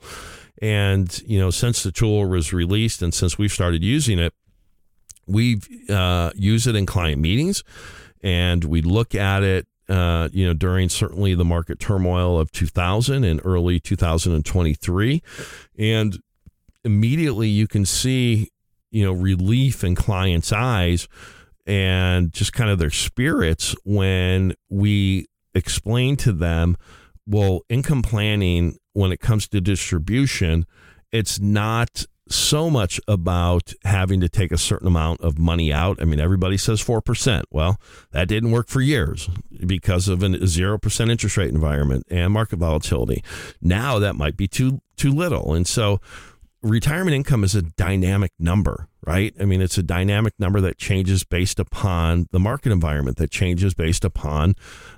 And, 0.61 1.21
you 1.25 1.39
know, 1.39 1.51
since 1.51 1.83
the 1.83 1.91
tool 1.91 2.27
was 2.27 2.51
released 2.51 3.01
and 3.01 3.13
since 3.13 3.37
we've 3.37 3.51
started 3.51 3.81
using 3.81 4.19
it, 4.19 4.33
we've 5.25 5.67
uh, 5.89 6.31
it 6.35 6.75
in 6.75 6.85
client 6.85 7.21
meetings 7.21 7.63
and 8.21 8.65
we 8.65 8.81
look 8.81 9.15
at 9.15 9.43
it 9.43 9.67
uh, 9.89 10.29
you 10.31 10.45
know, 10.45 10.53
during 10.53 10.87
certainly 10.87 11.33
the 11.33 11.45
market 11.45 11.79
turmoil 11.79 12.39
of 12.39 12.51
2000 12.51 13.23
and 13.23 13.41
early 13.43 13.79
2023. 13.79 15.23
And 15.77 16.19
immediately 16.83 17.49
you 17.49 17.67
can 17.67 17.85
see, 17.85 18.49
you 18.91 19.03
know, 19.03 19.11
relief 19.11 19.83
in 19.83 19.95
clients' 19.95 20.53
eyes 20.53 21.07
and 21.65 22.31
just 22.31 22.53
kind 22.53 22.69
of 22.69 22.79
their 22.79 22.89
spirits 22.89 23.75
when 23.83 24.53
we 24.69 25.27
explain 25.53 26.15
to 26.17 26.31
them, 26.31 26.77
well, 27.27 27.61
income 27.69 28.01
planning, 28.01 28.77
when 28.93 29.11
it 29.11 29.19
comes 29.19 29.47
to 29.47 29.61
distribution, 29.61 30.65
it's 31.11 31.39
not 31.39 32.05
so 32.29 32.69
much 32.69 32.99
about 33.07 33.73
having 33.83 34.19
to 34.21 34.29
take 34.29 34.51
a 34.51 34.57
certain 34.57 34.87
amount 34.87 35.21
of 35.21 35.39
money 35.39 35.73
out. 35.73 36.01
I 36.01 36.05
mean, 36.05 36.19
everybody 36.19 36.57
says 36.57 36.83
4%. 36.83 37.43
Well, 37.51 37.79
that 38.11 38.27
didn't 38.27 38.51
work 38.51 38.67
for 38.67 38.81
years 38.81 39.29
because 39.65 40.07
of 40.07 40.21
a 40.23 40.27
0% 40.27 41.11
interest 41.11 41.37
rate 41.37 41.53
environment 41.53 42.05
and 42.09 42.31
market 42.31 42.57
volatility. 42.59 43.23
Now 43.61 43.99
that 43.99 44.15
might 44.15 44.37
be 44.37 44.47
too 44.47 44.81
too 44.95 45.11
little. 45.11 45.53
And 45.53 45.65
so 45.65 46.01
retirement 46.61 47.15
income 47.15 47.43
is 47.43 47.55
a 47.55 47.61
dynamic 47.61 48.31
number, 48.37 48.89
right? 49.05 49.33
I 49.39 49.45
mean, 49.45 49.61
it's 49.61 49.77
a 49.77 49.83
dynamic 49.83 50.33
number 50.37 50.59
that 50.61 50.77
changes 50.77 51.23
based 51.23 51.59
upon 51.59 52.27
the 52.31 52.39
market 52.39 52.71
environment, 52.71 53.17
that 53.17 53.31
changes 53.31 53.73
based 53.73 54.03
upon 54.03 54.55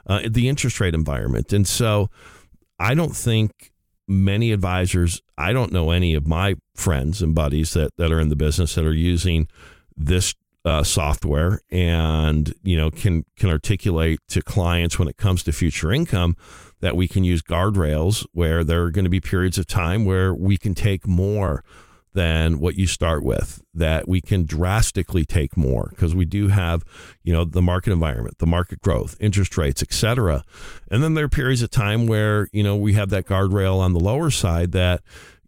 uh, 0.08 0.22
the 0.28 0.50
interest 0.50 0.80
rate 0.80 0.96
environment. 0.96 1.54
And 1.54 1.68
so 1.68 2.10
I 2.80 2.96
don't 2.96 3.16
think 3.16 3.71
many 4.12 4.52
advisors, 4.52 5.22
I 5.38 5.54
don't 5.54 5.72
know 5.72 5.92
any 5.92 6.14
of 6.14 6.28
my 6.28 6.56
friends 6.76 7.22
and 7.22 7.34
buddies 7.34 7.74
that, 7.74 7.96
that 7.98 8.12
are 8.12 8.20
in 8.20 8.30
the 8.30 8.36
business 8.36 8.76
that 8.76 8.86
are 8.86 8.94
using 8.94 9.48
this 9.96 10.36
uh, 10.64 10.84
software 10.84 11.60
and 11.72 12.54
you 12.62 12.78
know 12.78 12.92
can 12.92 13.26
can 13.36 13.50
articulate 13.50 14.20
to 14.28 14.44
clients 14.44 15.00
when 15.00 15.08
it 15.08 15.18
comes 15.18 15.42
to 15.42 15.52
future 15.52 15.92
income 15.92 16.38
that 16.82 16.96
we 16.96 17.08
can 17.08 17.24
use 17.24 17.42
guardrails 17.42 18.28
where 18.34 18.64
there 18.64 18.84
are 18.84 18.92
going 18.92 19.04
to 19.04 19.10
be 19.10 19.20
periods 19.20 19.58
of 19.58 19.66
time 19.66 20.06
where 20.06 20.36
we 20.36 20.58
can 20.58 20.76
take 20.76 21.08
more 21.08 21.64
than 22.14 22.60
what 22.60 22.76
you 22.76 22.88
start 22.88 23.24
with 23.24 23.62
that 23.74 24.08
we 24.08 24.20
can 24.20 24.46
drastically 24.46 25.24
take 25.26 25.56
more 25.56 25.88
because 25.92 26.14
we 26.14 26.26
do 26.26 26.50
have 26.50 26.84
you 27.24 27.32
know 27.32 27.46
the 27.46 27.62
market 27.62 27.92
environment 27.92 28.38
the 28.40 28.48
market 28.48 28.82
growth 28.82 29.16
interest 29.20 29.58
rates 29.58 29.82
etc 29.82 30.44
and 30.90 31.04
then 31.04 31.14
there 31.14 31.26
are 31.26 31.30
periods 31.30 31.62
of 31.62 31.70
time 31.70 32.08
where 32.08 32.50
you 32.52 32.64
know 32.64 32.76
we 32.76 32.94
have 32.94 33.10
that 33.10 33.26
guardrail 33.26 33.80
on 33.80 33.94
the 33.94 34.00
lower 34.00 34.30
side 34.30 34.72
that 34.74 35.02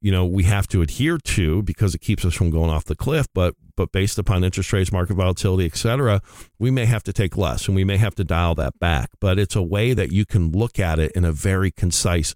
you 0.04 0.12
know 0.12 0.26
we 0.26 0.44
have 0.44 0.68
to 0.68 0.84
adhere 0.84 1.18
to 1.18 1.64
because 1.64 1.96
it 1.96 2.02
keeps 2.02 2.24
us 2.26 2.36
from 2.36 2.52
going 2.52 2.70
off 2.70 2.86
the 2.86 2.96
cliff. 2.96 3.26
But 3.34 3.56
but 3.76 3.92
based 3.92 4.20
upon 4.20 4.44
interest 4.44 4.72
rates 4.72 4.92
market 4.92 5.16
volatility 5.16 5.66
et 5.66 5.76
cetera 5.76 6.22
we 6.60 6.70
may 6.70 6.86
have 6.86 7.02
to 7.04 7.14
take 7.14 7.36
less 7.36 7.68
and 7.68 7.76
we 7.76 7.84
may 7.84 7.98
have 7.98 8.14
to 8.16 8.24
dial 8.24 8.54
that 8.56 8.78
back. 8.80 9.10
But 9.20 9.40
it's 9.40 9.56
a 9.56 9.64
way 9.64 9.94
that 9.94 10.12
you 10.12 10.26
can 10.26 10.52
look 10.52 10.78
at 10.78 11.00
it 11.00 11.12
in 11.14 11.26
a 11.26 11.32
very 11.32 11.72
concise 11.72 12.36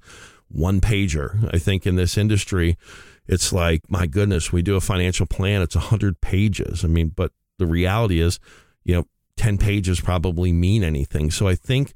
one 0.49 0.79
pager 0.79 1.53
i 1.53 1.59
think 1.59 1.85
in 1.85 1.97
this 1.97 2.17
industry 2.17 2.77
it's 3.27 3.51
like 3.51 3.81
my 3.89 4.07
goodness 4.07 4.51
we 4.51 4.61
do 4.61 4.75
a 4.75 4.81
financial 4.81 5.25
plan 5.25 5.61
it's 5.61 5.75
100 5.75 6.21
pages 6.21 6.83
i 6.83 6.87
mean 6.87 7.09
but 7.09 7.31
the 7.59 7.65
reality 7.65 8.19
is 8.19 8.39
you 8.83 8.95
know 8.95 9.05
10 9.37 9.57
pages 9.57 9.99
probably 9.99 10.51
mean 10.51 10.83
anything 10.83 11.29
so 11.29 11.47
i 11.47 11.55
think 11.55 11.93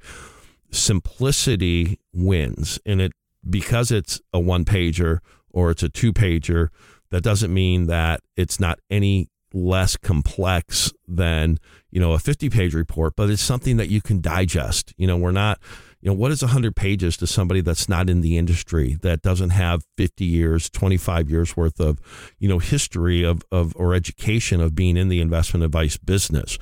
simplicity 0.70 1.98
wins 2.12 2.78
and 2.86 3.00
it 3.00 3.12
because 3.48 3.90
it's 3.90 4.20
a 4.32 4.40
one 4.40 4.64
pager 4.64 5.18
or 5.52 5.70
it's 5.70 5.82
a 5.82 5.88
two 5.88 6.12
pager, 6.12 6.68
that 7.10 7.22
doesn't 7.22 7.52
mean 7.52 7.86
that 7.86 8.20
it's 8.36 8.58
not 8.58 8.78
any 8.90 9.28
less 9.52 9.96
complex 9.96 10.92
than, 11.06 11.58
you 11.90 12.00
know, 12.00 12.12
a 12.12 12.18
50 12.18 12.48
page 12.48 12.74
report, 12.74 13.14
but 13.16 13.28
it's 13.28 13.42
something 13.42 13.76
that 13.76 13.90
you 13.90 14.00
can 14.00 14.20
digest. 14.20 14.94
You 14.96 15.06
know, 15.06 15.16
we're 15.16 15.30
not, 15.30 15.60
you 16.02 16.10
know, 16.10 16.14
what 16.14 16.32
is 16.32 16.42
100 16.42 16.74
pages 16.74 17.16
to 17.18 17.28
somebody 17.28 17.60
that's 17.60 17.88
not 17.88 18.10
in 18.10 18.22
the 18.22 18.36
industry, 18.36 18.98
that 19.02 19.22
doesn't 19.22 19.50
have 19.50 19.84
50 19.96 20.24
years, 20.24 20.68
25 20.68 21.30
years 21.30 21.56
worth 21.56 21.80
of, 21.80 22.00
you 22.40 22.48
know, 22.48 22.58
history 22.58 23.22
of, 23.22 23.42
of 23.52 23.72
or 23.76 23.94
education 23.94 24.60
of 24.60 24.74
being 24.74 24.96
in 24.96 25.08
the 25.08 25.20
investment 25.20 25.62
advice 25.62 25.96
business. 25.96 26.58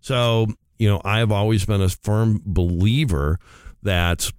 So, 0.00 0.46
you 0.78 0.88
know, 0.88 1.00
I 1.04 1.18
have 1.18 1.32
always 1.32 1.66
been 1.66 1.82
a 1.82 1.88
firm 1.88 2.40
believer 2.46 3.40
that 3.82 4.30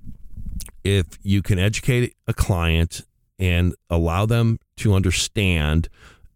if 0.85 1.05
you 1.21 1.41
can 1.41 1.59
educate 1.59 2.15
a 2.25 2.33
client 2.33 3.01
and 3.37 3.75
allow 3.89 4.25
them 4.25 4.59
to 4.77 4.93
understand 4.93 5.89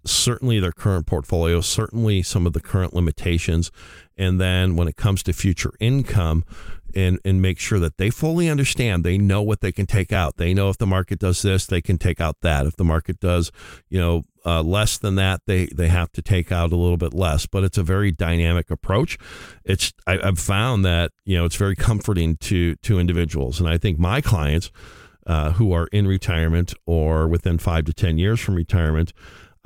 certainly 0.09 0.59
their 0.59 0.71
current 0.71 1.05
portfolio, 1.05 1.61
certainly 1.61 2.21
some 2.21 2.45
of 2.45 2.53
the 2.53 2.59
current 2.59 2.93
limitations, 2.93 3.71
and 4.17 4.39
then 4.39 4.75
when 4.75 4.87
it 4.87 4.95
comes 4.95 5.23
to 5.23 5.33
future 5.33 5.73
income, 5.79 6.43
and 6.95 7.19
and 7.23 7.41
make 7.41 7.59
sure 7.59 7.79
that 7.79 7.97
they 7.97 8.09
fully 8.09 8.49
understand 8.49 9.03
they 9.03 9.17
know 9.17 9.41
what 9.41 9.61
they 9.61 9.71
can 9.71 9.85
take 9.85 10.11
out. 10.11 10.37
They 10.37 10.53
know 10.53 10.69
if 10.69 10.77
the 10.77 10.87
market 10.87 11.19
does 11.19 11.41
this 11.41 11.65
they 11.65 11.81
can 11.81 11.97
take 11.97 12.19
out 12.19 12.37
that. 12.41 12.65
If 12.65 12.75
the 12.77 12.83
market 12.83 13.19
does 13.19 13.51
you 13.89 13.99
know 13.99 14.23
uh, 14.45 14.63
less 14.63 14.97
than 14.97 15.15
that 15.15 15.41
they 15.45 15.67
they 15.67 15.87
have 15.87 16.11
to 16.13 16.21
take 16.21 16.51
out 16.51 16.71
a 16.71 16.75
little 16.75 16.97
bit 16.97 17.13
less. 17.13 17.45
But 17.45 17.63
it's 17.63 17.77
a 17.77 17.83
very 17.83 18.11
dynamic 18.11 18.71
approach. 18.71 19.17
It's 19.63 19.93
I, 20.07 20.19
i've 20.23 20.39
found 20.39 20.83
that 20.85 21.11
you 21.25 21.37
know 21.37 21.45
it's 21.45 21.57
very 21.57 21.75
comforting 21.75 22.37
to 22.37 22.75
to 22.75 22.99
individuals. 22.99 23.59
And 23.59 23.69
i 23.69 23.77
think 23.77 23.99
my 23.99 24.21
clients 24.21 24.71
uh, 25.27 25.51
who 25.51 25.71
are 25.71 25.87
in 25.87 26.07
retirement 26.07 26.73
or 26.87 27.27
within 27.27 27.59
five 27.59 27.85
to 27.85 27.93
10 27.93 28.17
years 28.17 28.39
from 28.39 28.55
retirement, 28.55 29.13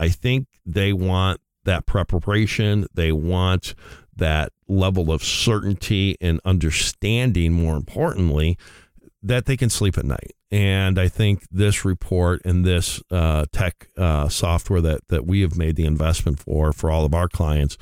I 0.03 0.09
think 0.09 0.47
they 0.65 0.91
want 0.91 1.39
that 1.63 1.85
preparation. 1.85 2.87
They 2.93 3.13
want 3.13 3.73
that 4.15 4.51
level 4.67 5.13
of 5.13 5.23
certainty 5.23 6.17
and 6.19 6.41
understanding, 6.43 7.53
more 7.53 7.77
importantly, 7.77 8.57
that 9.21 9.45
they 9.45 9.55
can 9.55 9.69
sleep 9.69 9.97
at 9.97 10.03
night. 10.03 10.33
And 10.51 10.99
I 10.99 11.07
think 11.07 11.47
this 11.49 11.85
report 11.85 12.41
and 12.43 12.65
this 12.65 13.01
uh, 13.09 13.45
tech 13.53 13.87
uh, 13.97 14.27
software 14.27 14.81
that, 14.81 15.07
that 15.07 15.25
we 15.25 15.39
have 15.39 15.57
made 15.57 15.77
the 15.77 15.85
investment 15.85 16.39
for, 16.39 16.73
for 16.73 16.91
all 16.91 17.05
of 17.05 17.13
our 17.13 17.29
clients, 17.29 17.77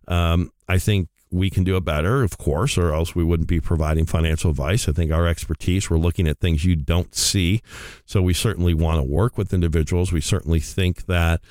um, 0.08 0.52
I 0.68 0.80
think 0.80 1.10
we 1.36 1.50
can 1.50 1.64
do 1.64 1.76
it 1.78 1.84
better, 1.84 2.24
of 2.24 2.38
course, 2.38 2.78
or 2.78 2.94
else 2.94 3.14
we 3.14 3.24
wouldn't 3.24 3.50
be 3.50 3.60
providing 3.60 4.06
financial 4.06 4.52
advice. 4.52 4.88
I 4.88 4.94
think 4.94 5.12
our 5.12 5.28
expertise, 5.28 5.90
we're 5.90 5.98
looking 5.98 6.28
at 6.28 6.40
things 6.40 6.66
you 6.66 6.76
don't 6.76 7.14
see. 7.14 7.62
So 8.06 8.22
we 8.22 8.34
certainly 8.34 8.74
want 8.74 9.00
to 9.00 9.04
work 9.04 9.38
with 9.38 9.54
individuals. 9.54 10.12
We 10.12 10.22
certainly 10.22 10.60
think 10.60 11.06
that 11.06 11.42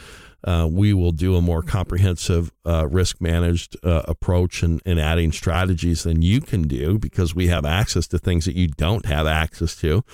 uh, 0.43 0.69
we 0.71 0.93
will 0.93 1.13
do 1.13 1.37
a 1.37 1.41
more 1.41 1.63
comprehensive 1.63 2.53
uh, 2.67 2.87
risk 2.87 3.21
managed 3.21 3.77
uh, 3.83 4.03
approach 4.07 4.63
and, 4.63 4.81
and 4.85 5.01
adding 5.01 5.33
strategies 5.33 6.03
than 6.03 6.23
you 6.23 6.41
can 6.41 6.63
do 6.63 6.99
because 6.99 7.35
we 7.35 7.49
have 7.49 7.65
access 7.65 8.07
to 8.09 8.19
things 8.19 8.45
that 8.45 8.55
you 8.55 8.69
don't 8.69 9.07
have 9.07 9.27
access 9.27 9.75
to. 9.77 10.05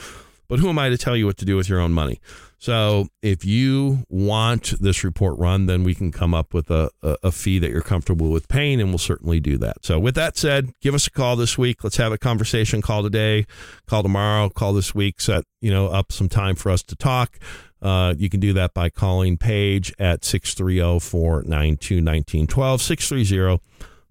But 0.51 0.59
who 0.59 0.69
am 0.69 0.79
I 0.81 0.89
to 0.89 0.99
tell 0.99 1.17
you 1.17 1.27
what 1.27 1.37
to 1.39 1.45
do 1.45 1.57
with 1.57 1.69
your 1.69 1.79
own 1.79 1.93
money? 1.93 2.21
So 2.59 3.07
if 3.23 3.45
you 3.45 4.05
want 4.09 4.75
this 4.81 5.05
report 5.05 5.39
run, 5.39 5.67
then 5.67 5.85
we 5.85 5.95
can 5.95 6.11
come 6.11 6.35
up 6.35 6.53
with 6.53 6.73
a, 6.73 6.91
a, 7.03 7.17
a, 7.23 7.31
fee 7.31 7.61
that 7.61 7.71
you're 7.71 7.83
comfortable 7.83 8.31
with 8.31 8.49
paying, 8.49 8.81
and 8.81 8.89
we'll 8.91 8.99
certainly 8.99 9.39
do 9.39 9.57
that. 9.59 9.85
So 9.85 10.01
with 10.01 10.17
that 10.17 10.37
said, 10.37 10.73
give 10.83 10.93
us 10.93 11.07
a 11.07 11.11
call 11.11 11.37
this 11.37 11.57
week. 11.57 11.85
Let's 11.85 11.99
have 11.99 12.11
a 12.13 12.19
conversation. 12.19 12.83
Call 12.83 13.05
today, 13.05 13.47
call 13.87 14.03
tomorrow, 14.03 14.49
call 14.51 14.73
this 14.75 14.93
week. 14.95 15.21
Set 15.21 15.45
you 15.61 15.71
know 15.71 15.87
up 15.87 16.11
some 16.11 16.29
time 16.29 16.57
for 16.57 16.71
us 16.71 16.83
to 16.83 16.97
talk. 16.97 17.39
Uh, 17.81 18.15
you 18.19 18.29
can 18.29 18.41
do 18.41 18.53
that 18.53 18.75
by 18.75 18.91
calling 18.91 19.39
Paige 19.39 19.95
at 19.99 20.21
630-492-1912, 20.23 22.81
630 22.81 23.63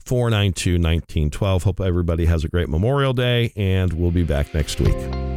492 0.05 0.71
1912. 0.71 1.63
Hope 1.63 1.81
everybody 1.81 2.25
has 2.25 2.43
a 2.43 2.47
great 2.47 2.69
Memorial 2.69 3.13
Day, 3.13 3.53
and 3.55 3.93
we'll 3.93 4.09
be 4.09 4.23
back 4.23 4.55
next 4.55 4.79
week. 4.79 5.28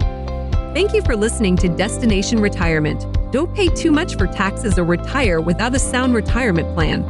Thank 0.72 0.94
you 0.94 1.02
for 1.02 1.14
listening 1.14 1.56
to 1.58 1.68
Destination 1.68 2.40
Retirement. 2.40 3.04
Don't 3.30 3.54
pay 3.54 3.68
too 3.68 3.92
much 3.92 4.16
for 4.16 4.26
taxes 4.26 4.78
or 4.78 4.84
retire 4.84 5.38
without 5.38 5.74
a 5.74 5.78
sound 5.78 6.14
retirement 6.14 6.72
plan. 6.72 7.04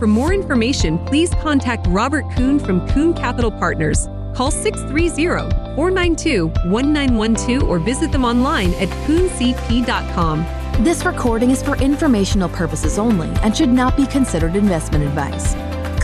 For 0.00 0.08
more 0.08 0.34
information, 0.34 0.98
please 1.06 1.30
contact 1.40 1.86
Robert 1.86 2.24
Kuhn 2.34 2.58
from 2.58 2.84
Kuhn 2.88 3.14
Capital 3.14 3.52
Partners. 3.52 4.08
Call 4.34 4.50
630 4.50 5.48
492 5.76 6.48
1912 6.68 7.62
or 7.62 7.78
visit 7.78 8.10
them 8.10 8.24
online 8.24 8.74
at 8.74 8.88
kuhncp.com. 9.06 10.44
This 10.82 11.04
recording 11.04 11.52
is 11.52 11.62
for 11.62 11.76
informational 11.76 12.48
purposes 12.48 12.98
only 12.98 13.28
and 13.44 13.56
should 13.56 13.68
not 13.68 13.96
be 13.96 14.06
considered 14.08 14.56
investment 14.56 15.04
advice. 15.04 15.54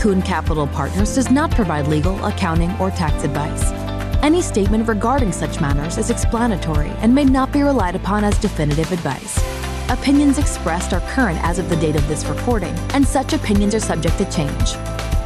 Kuhn 0.01 0.21
Capital 0.21 0.65
Partners 0.65 1.15
does 1.15 1.29
not 1.29 1.51
provide 1.51 1.89
legal, 1.89 2.23
accounting, 2.23 2.71
or 2.79 2.89
tax 2.89 3.25
advice. 3.25 3.90
Any 4.23 4.43
statement 4.43 4.87
regarding 4.87 5.31
such 5.31 5.59
matters 5.59 5.97
is 5.97 6.11
explanatory 6.11 6.89
and 6.99 7.13
may 7.13 7.25
not 7.25 7.51
be 7.51 7.63
relied 7.63 7.95
upon 7.95 8.23
as 8.23 8.37
definitive 8.37 8.91
advice. 8.91 9.43
Opinions 9.89 10.37
expressed 10.37 10.93
are 10.93 10.99
current 11.09 11.39
as 11.41 11.57
of 11.57 11.69
the 11.69 11.75
date 11.75 11.95
of 11.95 12.07
this 12.07 12.23
recording, 12.25 12.73
and 12.93 13.05
such 13.05 13.33
opinions 13.33 13.73
are 13.73 13.79
subject 13.79 14.19
to 14.19 14.31
change. 14.31 14.73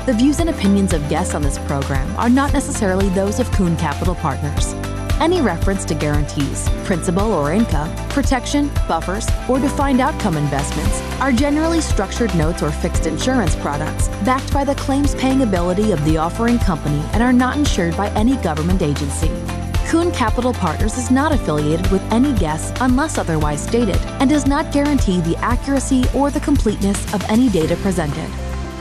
The 0.06 0.16
views 0.18 0.40
and 0.40 0.50
opinions 0.50 0.94
of 0.94 1.10
guests 1.10 1.36
on 1.36 1.42
this 1.42 1.58
program 1.60 2.16
are 2.16 2.30
not 2.30 2.54
necessarily 2.54 3.10
those 3.10 3.42
of 3.42 3.52
Kuhn 3.52 3.76
Capital 3.76 4.16
Partners. 4.16 4.74
Any 5.22 5.42
reference 5.42 5.86
to 5.86 5.96
guarantees, 5.96 6.70
principal 6.84 7.34
or 7.34 7.54
income, 7.54 7.96
protection, 8.10 8.70
buffers, 8.88 9.28
or 9.50 9.60
defined 9.60 10.02
outcome 10.02 10.36
investments 10.36 11.02
are 11.22 11.32
generally 11.32 11.80
structured 11.80 12.36
notes 12.36 12.62
or 12.62 12.70
fixed 12.70 13.08
insurance 13.08 13.56
products 13.56 14.10
backed 14.26 14.54
by 14.54 14.64
the 14.64 14.76
claims 14.76 15.16
paying 15.16 15.42
ability 15.42 15.92
of 15.92 16.04
the 16.04 16.18
offering 16.18 16.60
company 16.60 17.02
and 17.14 17.24
are 17.24 17.34
not 17.34 17.58
insured 17.58 17.96
by 17.96 18.10
any 18.10 18.36
government 18.38 18.82
agency. 18.82 19.32
Kuhn 19.88 20.12
Capital 20.12 20.54
Partners 20.54 20.98
is 20.98 21.10
not 21.10 21.32
affiliated 21.32 21.90
with 21.92 22.02
any 22.12 22.34
guests 22.34 22.76
unless 22.82 23.18
otherwise 23.18 23.64
stated 23.64 23.98
and 24.20 24.30
does 24.30 24.46
not 24.46 24.74
guarantee 24.74 25.22
the 25.22 25.38
accuracy 25.38 26.04
or 26.14 26.30
the 26.30 26.40
completeness 26.42 27.14
of 27.14 27.24
any 27.30 27.50
data 27.50 27.78
presented. 27.78 28.30